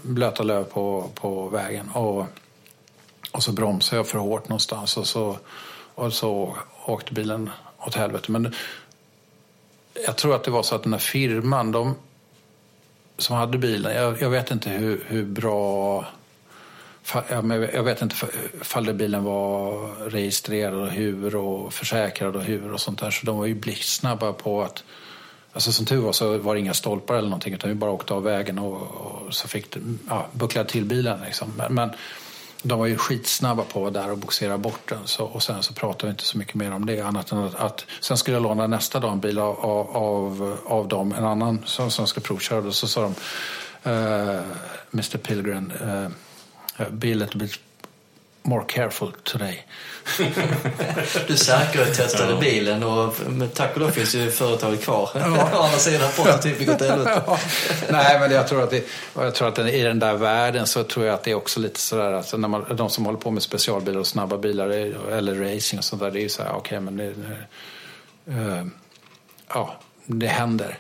blöta 0.02 0.44
löv 0.44 0.64
på, 0.64 1.10
på 1.14 1.50
vägen. 1.50 1.90
Och, 1.90 2.26
och 3.32 3.44
så 3.44 3.52
bromsade 3.52 4.00
jag 4.00 4.08
för 4.08 4.20
hårt 4.20 4.50
någonstans 4.50 4.98
och 4.98 5.08
så, 5.08 5.38
och 5.96 6.14
så 6.14 6.58
åkte 6.86 7.14
bilen 7.14 7.50
åt 7.78 7.96
helvete. 7.96 8.32
Men 8.32 8.54
jag 10.06 10.16
tror 10.16 10.36
att 10.36 10.44
det 10.44 10.52
var 10.52 10.64
så 10.64 10.76
att 10.76 10.84
den 10.84 10.94
här 10.94 11.00
firman, 11.00 11.72
de 11.72 11.96
som 13.20 13.36
hade 13.36 13.58
bilen, 13.58 13.96
jag, 13.96 14.22
jag 14.22 14.30
vet 14.30 14.52
inte 14.52 14.70
hur, 14.70 15.04
hur 15.08 15.26
bra 15.26 16.06
jag 17.74 17.84
vet 17.84 18.02
inte 18.02 18.16
ifall 18.62 18.94
bilen 18.94 19.24
var 19.24 19.88
registrerad 20.10 20.74
och 20.74 20.90
hur 20.90 21.36
och 21.36 21.74
försäkrad 21.74 22.36
och 22.36 22.44
hur 22.44 22.74
och 22.74 22.82
sånt 22.82 23.00
där. 23.00 23.12
Så 23.12 23.26
de 23.26 23.38
var 23.38 23.46
ju 23.46 23.56
blixtsnabba 23.56 24.34
på 24.34 24.62
att 24.62 24.84
Alltså 25.54 25.72
som 25.72 25.86
tur 25.86 26.02
var 26.02 26.12
så 26.12 26.38
var 26.38 26.56
det 26.56 26.60
inga 26.60 26.74
stolpar 26.74 27.16
eller 27.16 27.30
någonting 27.30 27.54
utan 27.54 27.70
vi 27.70 27.76
bara 27.76 27.92
åkte 27.92 28.14
av 28.14 28.24
vägen 28.24 28.60
och, 28.60 28.82
och 28.82 29.34
så 29.34 29.48
fick 29.48 29.78
ja, 30.10 30.28
bucklade 30.32 30.70
till 30.70 30.86
bilen. 30.86 31.20
Liksom. 31.26 31.54
Men, 31.58 31.74
men, 31.74 31.90
de 32.64 32.80
var 32.80 32.86
ju 32.86 32.98
skitsnabba 32.98 33.64
på 33.64 33.88
att 33.88 33.94
vara 33.94 34.04
där 34.04 34.12
och 34.12 34.18
boxera 34.18 34.58
bort 34.58 34.90
den. 34.90 35.00
Så, 35.08 35.26
och 35.26 35.44
sen 35.44 35.64
så 35.64 35.74
pratade 35.74 36.06
vi 36.06 36.12
inte 36.12 36.24
så 36.24 36.38
mycket 36.38 36.56
mer 36.56 36.72
om 36.72 36.86
det. 36.86 37.02
Annat 37.02 37.32
än 37.32 37.38
att, 37.38 37.56
att 37.56 37.86
sen 38.02 38.18
skulle 38.18 38.36
jag 38.36 38.44
låna 38.44 38.68
nästa 38.68 39.00
dag 39.00 39.12
en 39.12 39.20
bil 39.20 39.40
av, 39.40 39.60
av, 39.96 40.58
av 40.66 40.88
dem, 40.88 41.14
en 41.18 41.26
annan 41.26 41.62
som, 41.66 41.92
som 41.92 42.08
ska 42.08 42.22
provköra. 42.22 42.68
Och 42.68 42.76
så 42.76 42.88
sa 42.88 43.02
de, 43.02 43.14
eh, 43.84 44.36
uh, 44.36 44.42
Mr 44.94 45.18
Pilgrim, 45.18 45.72
uh, 45.82 45.90
eh, 45.90 46.12
eh, 46.78 46.90
be 46.90 47.12
a 47.12 47.16
little 47.16 47.40
bit 47.40 47.60
more 48.44 48.64
careful 48.68 49.12
today. 49.24 49.66
du 51.28 51.38
säkerhetstestade 51.38 52.34
ja. 52.34 52.40
bilen 52.40 52.84
och 52.84 53.16
tack 53.54 53.74
och 53.74 53.82
lov 53.82 53.90
finns 53.90 54.16
ju 54.16 54.32
företaget 54.32 54.84
kvar. 54.84 55.10
Ja. 55.14 55.50
Å 55.54 55.62
andra 55.62 55.78
sidan 55.78 56.12
prototypen 56.16 56.66
gått 56.66 56.82
ja. 57.06 57.40
Nej 57.90 58.20
men 58.20 58.32
jag 58.32 58.48
tror 58.48 58.64
att, 58.64 58.70
det, 58.70 58.88
jag 59.16 59.36
tror 59.36 59.48
att 59.48 59.60
i 59.60 59.82
den 59.82 60.00
där 60.00 60.14
världen 60.14 60.68
så 60.68 60.84
tror 60.84 61.06
jag 61.06 61.14
att 61.14 61.24
det 61.24 61.32
är 61.32 61.36
också 61.36 61.60
lite 61.60 61.80
sådär 61.80 62.14
alltså 62.14 62.38
när 62.38 62.48
man, 62.48 62.66
de 62.76 62.90
som 62.90 63.06
håller 63.06 63.20
på 63.20 63.32
med 63.32 63.44
specialbilar 63.44 64.00
och 64.00 64.08
snabba 64.08 64.38
bilar 64.38 64.70
eller 65.12 65.36
racing 65.36 65.80
och 65.80 65.86
sånt 65.86 66.02
där 66.02 66.12
det 66.12 66.20
är 66.20 66.24
ju 66.24 66.30
såhär 66.30 66.50
okej 66.50 66.60
okay, 66.60 66.80
men 66.80 66.98
det, 66.98 67.14
uh, 68.32 68.66
ja 69.54 69.76
det 70.06 70.28
händer 70.28 70.78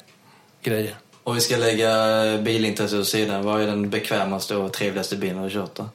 grejer. 0.64 0.95
Om 1.24 1.36
vi 1.36 1.41
ska 1.41 1.57
lägga 1.57 1.91
bilintresset 2.38 2.99
åt 2.99 3.07
sidan, 3.07 3.43
vad 3.43 3.62
är 3.62 3.66
den 3.68 3.89
bekvämaste 3.89 4.55
och 4.55 4.74
trevligaste 4.74 5.18
bilen 5.18 5.43
du 5.43 5.49
kört 5.49 5.76
då? 5.76 5.89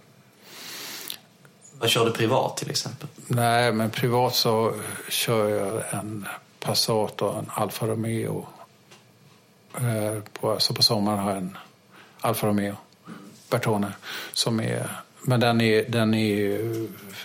Vad 1.84 1.90
kör 1.90 2.04
du 2.04 2.12
privat 2.12 2.56
till 2.56 2.70
exempel? 2.70 3.08
Nej, 3.26 3.72
men 3.72 3.90
privat 3.90 4.34
så 4.34 4.74
kör 5.08 5.48
jag 5.48 5.82
en 5.90 6.28
Passat 6.60 7.22
och 7.22 7.38
en 7.38 7.50
Alfa 7.54 7.86
Romeo. 7.86 8.46
Eh, 9.76 10.22
på, 10.32 10.60
så 10.60 10.74
på 10.74 10.82
sommaren 10.82 11.18
har 11.18 11.30
jag 11.30 11.38
en 11.38 11.58
Alfa 12.20 12.46
Romeo 12.46 12.76
Bertone 13.50 13.92
som 14.32 14.60
är 14.60 14.90
men 15.22 15.40
den, 15.40 15.60
är, 15.60 15.84
den, 15.88 16.14
är, 16.14 16.58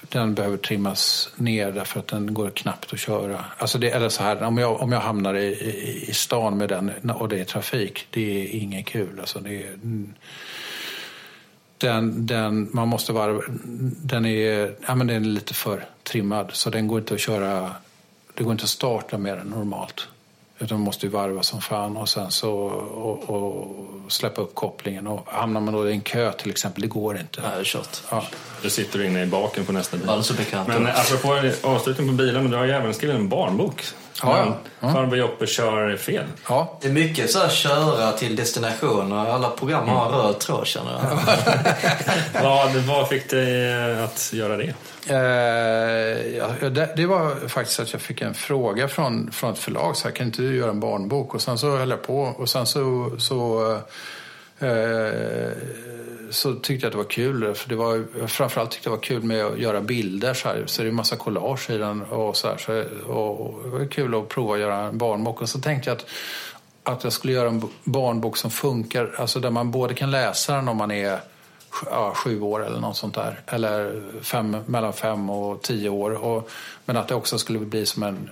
den 0.02 0.36
behöver 0.36 0.58
trimmas 0.58 1.30
ner 1.36 1.72
därför 1.72 2.00
att 2.00 2.08
den 2.08 2.34
går 2.34 2.50
knappt 2.50 2.94
att 2.94 3.00
köra. 3.00 3.46
Alltså 3.58 3.78
det, 3.78 3.90
eller 3.90 4.10
så 4.10 4.24
här, 4.24 4.44
om 4.44 4.58
jag, 4.58 4.82
om 4.82 4.92
jag 4.92 5.00
hamnar 5.00 5.34
i, 5.34 5.46
i, 5.46 6.06
i 6.10 6.14
stan 6.14 6.58
med 6.58 6.70
den 6.70 7.12
och 7.12 7.30
det 7.30 7.40
är 7.40 7.44
trafik, 7.44 8.08
det 8.10 8.42
är 8.42 8.56
inget 8.56 8.86
kul. 8.86 9.20
Alltså 9.20 9.40
det 9.40 9.64
är, 9.64 9.78
den, 11.80 12.26
den, 12.26 12.70
man 12.74 12.88
måste 12.88 13.14
vara, 13.14 13.42
den, 14.04 14.26
är, 14.26 14.76
ja, 14.88 14.96
men 14.96 15.08
den 15.08 15.16
är 15.16 15.30
lite 15.30 15.54
för 15.54 15.86
trimmad 16.04 16.50
så 16.54 16.70
den 16.70 16.88
går 16.88 17.00
inte 17.00 17.14
att 17.14 17.20
köra, 17.20 17.72
det 18.34 18.44
går 18.44 18.52
inte 18.52 18.64
att 18.64 18.70
starta 18.70 19.18
mer 19.18 19.38
än 19.38 19.48
normalt. 19.48 20.08
Utan 20.60 20.78
man 20.78 20.86
måste 20.86 21.06
ju 21.06 21.12
varva 21.12 21.44
som 21.44 21.62
fan 21.62 21.98
och 21.98 22.10
sen 22.10 22.32
så 22.32 22.52
och, 22.52 23.30
och 23.30 24.12
släppa 24.12 24.42
upp 24.42 24.56
kopplingen. 24.56 25.08
Och 25.08 25.28
hamnar 25.28 25.62
man 25.62 25.74
då 25.74 25.90
i 25.90 25.92
en 25.92 26.02
kö 26.02 26.32
till 26.32 26.52
exempel, 26.52 26.82
det 26.82 26.88
går 26.88 27.20
inte. 27.20 27.42
Nej, 27.42 27.52
det 27.54 27.60
är 27.60 27.64
kört. 27.64 28.04
Ja. 28.12 28.24
Du 28.62 28.70
sitter 28.70 29.04
inne 29.04 29.24
i 29.24 29.26
baken 29.26 29.66
på 29.66 29.72
nästa 29.72 29.98
bil. 29.98 30.10
Alltså 30.10 30.34
bekant. 30.34 30.68
Men 30.68 30.88
apropå 30.88 31.52
avslutning 31.64 32.08
på 32.08 32.14
bilen, 32.14 32.50
du 32.50 32.58
har 32.58 32.66
ju 32.66 32.72
även 32.72 32.94
skrivit 32.94 33.16
en 33.16 33.30
barnbok. 33.30 33.84
Ja, 34.24 34.58
ja. 34.80 34.94
Farbror 34.94 35.18
Joppe 35.18 35.48
kör 35.48 35.98
fel. 35.98 36.26
Ja. 36.50 36.78
Det 36.82 36.88
är 36.88 36.92
mycket 36.92 37.32
så 37.32 37.40
här 37.40 37.50
köra 37.50 38.12
till 38.12 38.36
destination 38.36 39.12
och 39.12 39.20
alla 39.20 39.50
program 39.50 39.88
har 39.88 40.06
en 40.06 40.12
röd 40.12 40.40
tråd 40.40 40.68
känner 40.68 40.92
jag. 40.92 42.44
vad, 42.44 42.76
vad 42.76 43.10
fick 43.10 43.30
dig 43.30 43.72
eh, 43.72 44.04
att 44.04 44.34
göra 44.34 44.58
det? 44.58 44.74
Eh, 45.10 46.38
ja, 46.38 46.70
det, 46.70 46.94
det 46.96 47.06
var 47.06 47.48
faktiskt 47.48 47.80
att 47.80 47.94
jag 47.94 48.02
fick 48.02 48.22
en 48.22 48.34
fråga 48.34 48.88
från, 48.88 49.32
från 49.32 49.54
ett 49.54 49.60
förlag. 49.60 49.96
Så 49.96 50.08
här, 50.08 50.16
kan 50.16 50.26
inte 50.26 50.42
du 50.42 50.56
göra 50.56 50.70
en 50.70 50.80
barnbok? 50.80 51.34
Och 51.34 51.42
sen 51.42 51.58
så 51.58 51.78
höll 51.78 51.90
jag 51.90 52.04
på. 52.04 52.22
Och 52.22 52.50
sen 52.50 52.66
så, 52.66 53.12
så, 53.18 53.72
eh, 53.72 53.80
Eh, 54.60 55.52
så 56.30 56.56
tyckte 56.56 56.86
jag 56.86 56.88
att 56.88 56.92
det 56.92 56.98
var 56.98 57.10
kul. 57.10 57.54
För 57.54 57.70
det 57.70 57.76
var, 57.76 58.28
framförallt 58.28 58.72
tyckte 58.72 58.90
jag 58.90 58.94
det 58.94 58.98
var 58.98 59.04
kul 59.04 59.24
med 59.24 59.46
att 59.46 59.60
göra 59.60 59.82
bilder. 59.82 60.34
Så, 60.34 60.48
här, 60.48 60.64
så 60.66 60.82
det 60.82 60.88
är 60.88 60.90
en 60.90 60.96
massa 60.96 61.16
collage 61.16 61.70
i 61.70 61.78
den. 61.78 62.02
Och 62.02 62.38
så 62.38 62.48
här, 62.48 62.58
så, 62.58 62.84
och, 63.12 63.42
och 63.42 63.64
det 63.64 63.70
var 63.70 63.86
kul 63.86 64.16
att 64.16 64.30
prova 64.30 64.54
att 64.54 64.60
göra 64.60 64.78
en 64.78 64.98
barnbok. 64.98 65.42
Och 65.42 65.50
så 65.50 65.60
tänkte 65.60 65.90
jag 65.90 65.98
att 65.98 66.06
att 66.84 67.04
jag 67.04 67.14
skulle 67.14 67.34
göra 67.34 67.50
en 67.50 67.64
barnbok 67.84 68.38
som 68.38 68.52
funkar, 68.52 69.16
alltså 69.18 69.40
där 69.40 69.50
man 69.50 69.72
både 69.72 69.94
kan 69.94 70.12
läsa 70.12 70.56
den 70.56 70.68
om 70.68 70.78
man 70.78 70.92
är 70.92 71.20
ja, 71.86 72.14
sju 72.16 72.42
år 72.42 72.66
eller 72.66 72.80
något 72.80 72.98
sånt 72.98 73.16
där. 73.16 73.40
Eller 73.48 74.02
fem, 74.22 74.58
mellan 74.66 74.94
fem 74.94 75.30
och 75.30 75.62
tio 75.62 75.90
år. 75.90 76.24
Och, 76.24 76.50
men 76.86 76.98
att 76.98 77.08
det 77.08 77.16
också 77.16 77.38
skulle 77.38 77.60
bli 77.60 77.86
som 77.86 78.04
en 78.04 78.30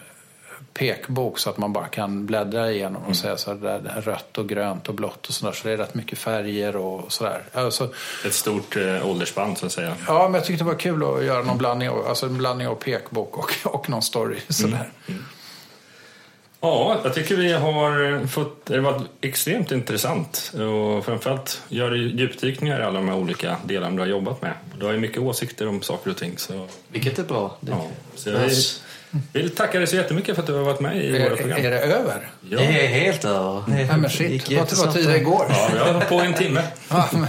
pekbok 0.77 1.39
så 1.39 1.49
att 1.49 1.57
man 1.57 1.73
bara 1.73 1.87
kan 1.87 2.25
bläddra 2.25 2.71
igenom 2.71 3.03
och 3.03 3.15
säga 3.15 3.37
så 3.37 3.49
här, 3.51 3.57
det 3.57 3.89
är 3.89 4.01
rött 4.01 4.37
och 4.37 4.49
grönt 4.49 4.87
och 4.89 4.95
blått 4.95 5.27
och 5.27 5.33
sådär. 5.33 5.51
Så 5.53 5.67
det 5.67 5.73
är 5.73 5.77
rätt 5.77 5.93
mycket 5.93 6.19
färger 6.19 6.75
och 6.75 7.11
sådär. 7.11 7.41
Alltså, 7.53 7.89
Ett 8.25 8.33
stort 8.33 8.75
eh, 8.75 9.09
åldersspann 9.09 9.55
så 9.55 9.65
att 9.65 9.71
säga. 9.71 9.93
ja, 10.07 10.23
men 10.23 10.33
jag 10.33 10.45
tyckte 10.45 10.63
det 10.63 10.67
var 10.67 10.79
kul 10.79 11.03
att 11.03 11.23
göra 11.23 11.43
någon 11.43 11.57
blandning 11.57 11.89
av, 11.89 12.07
alltså 12.07 12.25
en 12.25 12.37
blandning 12.37 12.67
av 12.67 12.75
pekbok 12.75 13.37
och, 13.37 13.73
och 13.73 13.89
någon 13.89 14.01
story. 14.01 14.37
Sådär. 14.49 14.91
Ja, 16.61 16.99
jag 17.03 17.13
tycker 17.13 17.35
vi 17.35 17.53
har 17.53 18.27
fått, 18.27 18.65
det 18.65 18.73
har 18.73 18.81
varit 18.81 19.03
extremt 19.21 19.71
intressant 19.71 20.51
och 20.53 21.05
framförallt 21.05 21.61
gör 21.69 21.89
du 21.91 21.97
djupdykningar 22.09 22.79
i 22.79 22.83
alla 22.83 22.99
de 22.99 23.07
här 23.09 23.15
olika 23.15 23.57
delarna 23.65 23.95
du 23.95 24.01
har 24.01 24.07
jobbat 24.07 24.41
med. 24.41 24.53
Du 24.79 24.85
har 24.85 24.93
ju 24.93 24.99
mycket 24.99 25.17
åsikter 25.17 25.67
om 25.67 25.81
saker 25.81 26.09
och 26.11 26.17
ting. 26.17 26.37
Så, 26.37 26.67
Vilket 26.87 27.19
är 27.19 27.23
bra. 27.23 27.57
Det, 27.59 27.71
ja. 27.71 27.85
så 28.15 28.29
jag 28.29 28.39
vill, 28.39 28.55
vill 29.33 29.49
tacka 29.55 29.77
dig 29.77 29.87
så 29.87 29.95
jättemycket 29.95 30.35
för 30.35 30.41
att 30.41 30.47
du 30.47 30.53
har 30.53 30.63
varit 30.63 30.79
med 30.79 31.05
i 31.05 31.11
våra 31.11 31.21
Är, 31.31 31.35
program. 31.35 31.59
är 31.65 31.71
det 31.71 31.79
över? 31.79 32.29
Ja. 32.49 32.57
det 32.59 32.85
är 32.85 32.87
helt 32.87 33.25
över. 33.25 33.63
Nej 33.67 33.85
men 33.87 34.01
gick 34.03 34.45
shit, 34.45 34.57
vad, 34.57 34.85
vad 34.85 34.93
tiden 34.93 35.23
går. 35.23 35.45
Ja, 35.49 35.69
vi 35.73 35.79
har 35.79 36.01
på 36.01 36.15
en 36.15 36.33
timme. 36.33 36.61
Ja, 36.89 37.09
men, 37.11 37.27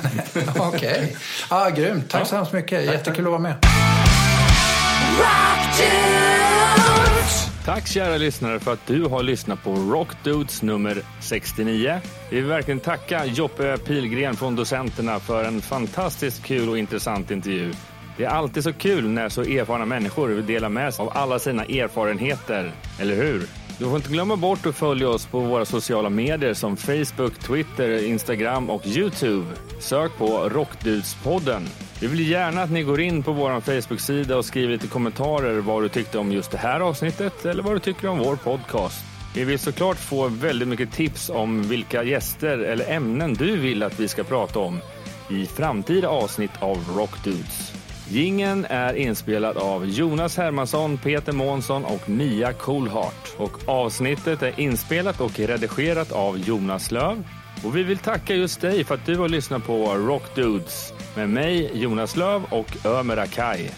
Okej. 0.68 1.16
Ja, 1.50 1.70
grymt. 1.70 2.10
Tack 2.10 2.26
så 2.26 2.36
hemskt 2.36 2.52
mycket. 2.52 2.84
Jättekul 2.84 3.24
att 3.24 3.30
vara 3.30 3.40
med. 3.40 3.54
Tack 7.68 7.86
kära 7.86 8.16
lyssnare 8.16 8.60
för 8.60 8.72
att 8.72 8.86
du 8.86 9.04
har 9.04 9.22
lyssnat 9.22 9.62
på 9.62 9.74
Rock 9.74 10.08
Dudes 10.24 10.62
nummer 10.62 11.02
69. 11.20 12.00
Vi 12.30 12.36
vill 12.36 12.44
verkligen 12.44 12.80
tacka 12.80 13.24
Joppe 13.24 13.78
Pilgren 13.78 14.36
från 14.36 14.56
Docenterna 14.56 15.20
för 15.20 15.44
en 15.44 15.60
fantastiskt 15.60 16.44
kul 16.44 16.68
och 16.68 16.78
intressant 16.78 17.30
intervju. 17.30 17.72
Det 18.16 18.24
är 18.24 18.28
alltid 18.28 18.64
så 18.64 18.72
kul 18.72 19.08
när 19.08 19.28
så 19.28 19.42
erfarna 19.42 19.84
människor 19.84 20.28
vill 20.28 20.46
dela 20.46 20.68
med 20.68 20.94
sig 20.94 21.02
av 21.02 21.12
alla 21.14 21.38
sina 21.38 21.64
erfarenheter, 21.64 22.72
eller 23.00 23.14
hur? 23.14 23.46
Du 23.78 23.84
får 23.84 23.96
inte 23.96 24.08
glömma 24.08 24.36
bort 24.36 24.66
att 24.66 24.76
följa 24.76 25.08
oss 25.08 25.26
på 25.26 25.40
våra 25.40 25.64
sociala 25.64 26.10
medier 26.10 26.54
som 26.54 26.76
Facebook, 26.76 27.38
Twitter, 27.38 28.04
Instagram 28.04 28.70
och 28.70 28.86
Youtube. 28.86 29.46
Sök 29.80 30.16
på 30.18 30.48
Rockdudespodden. 30.48 31.62
Vi 32.00 32.06
vill 32.06 32.30
gärna 32.30 32.62
att 32.62 32.70
ni 32.70 32.82
går 32.82 33.00
in 33.00 33.22
på 33.22 33.32
vår 33.32 33.60
Facebook-sida 33.60 34.36
och 34.36 34.44
skriver 34.44 34.72
lite 34.72 34.86
kommentarer 34.86 35.60
vad 35.60 35.82
du 35.82 35.88
tyckte 35.88 36.18
om 36.18 36.32
just 36.32 36.50
det 36.50 36.58
här 36.58 36.80
avsnittet 36.80 37.44
eller 37.44 37.62
vad 37.62 37.74
du 37.74 37.78
tycker 37.78 38.08
om 38.08 38.18
vår 38.18 38.36
podcast. 38.36 39.04
Vi 39.34 39.44
vill 39.44 39.58
såklart 39.58 39.96
få 39.96 40.28
väldigt 40.28 40.68
mycket 40.68 40.92
tips 40.92 41.30
om 41.30 41.62
vilka 41.62 42.02
gäster 42.02 42.58
eller 42.58 42.90
ämnen 42.90 43.34
du 43.34 43.56
vill 43.56 43.82
att 43.82 44.00
vi 44.00 44.08
ska 44.08 44.24
prata 44.24 44.58
om 44.58 44.80
i 45.30 45.46
framtida 45.46 46.08
avsnitt 46.08 46.52
av 46.60 46.78
Rockdudes. 46.96 47.67
Gingen 48.10 48.66
är 48.68 48.94
inspelad 48.94 49.56
av 49.56 49.86
Jonas 49.86 50.36
Hermansson, 50.36 50.98
Peter 50.98 51.32
Månsson 51.32 51.84
och 51.84 52.08
Mia 52.08 52.52
Coolhart. 52.52 53.34
Och 53.36 53.68
avsnittet 53.68 54.42
är 54.42 54.60
inspelat 54.60 55.20
och 55.20 55.38
redigerat 55.38 56.12
av 56.12 56.38
Jonas 56.38 56.90
Löv. 56.90 57.24
Och 57.64 57.76
vi 57.76 57.82
vill 57.82 57.98
tacka 57.98 58.34
just 58.34 58.60
dig 58.60 58.84
för 58.84 58.94
att 58.94 59.06
du 59.06 59.16
har 59.16 59.28
lyssnat 59.28 59.66
på 59.66 59.94
Rockdudes 59.94 60.92
med 61.16 61.28
mig, 61.28 61.70
Jonas 61.74 62.16
Löv 62.16 62.44
och 62.50 62.86
Ömer 62.86 63.16
Akai. 63.16 63.70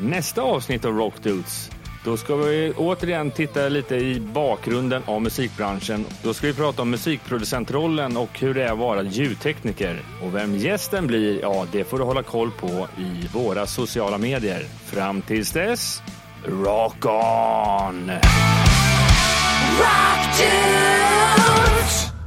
Nästa 0.00 0.42
avsnitt 0.42 0.84
av 0.84 0.96
Rockdudes 0.96 1.70
då 2.08 2.16
ska 2.16 2.36
vi 2.36 2.72
återigen 2.76 3.30
titta 3.30 3.68
lite 3.68 3.96
i 3.96 4.20
bakgrunden 4.20 5.02
av 5.06 5.22
musikbranschen. 5.22 6.06
Då 6.22 6.34
ska 6.34 6.46
vi 6.46 6.54
prata 6.54 6.82
om 6.82 6.90
musikproducentrollen 6.90 8.16
och 8.16 8.40
hur 8.40 8.54
det 8.54 8.64
är 8.64 8.72
att 8.72 8.78
vara 8.78 9.02
ljudtekniker. 9.02 10.02
Och 10.22 10.34
vem 10.34 10.56
gästen 10.56 11.06
blir, 11.06 11.40
ja 11.40 11.66
det 11.72 11.84
får 11.84 11.98
du 11.98 12.04
hålla 12.04 12.22
koll 12.22 12.50
på 12.50 12.88
i 12.98 13.28
våra 13.34 13.66
sociala 13.66 14.18
medier. 14.18 14.62
Fram 14.84 15.22
tills 15.22 15.52
dess, 15.52 16.02
rock 16.44 17.04
on! 17.04 18.10
Rock 19.78 20.38
dudes! 20.38 22.17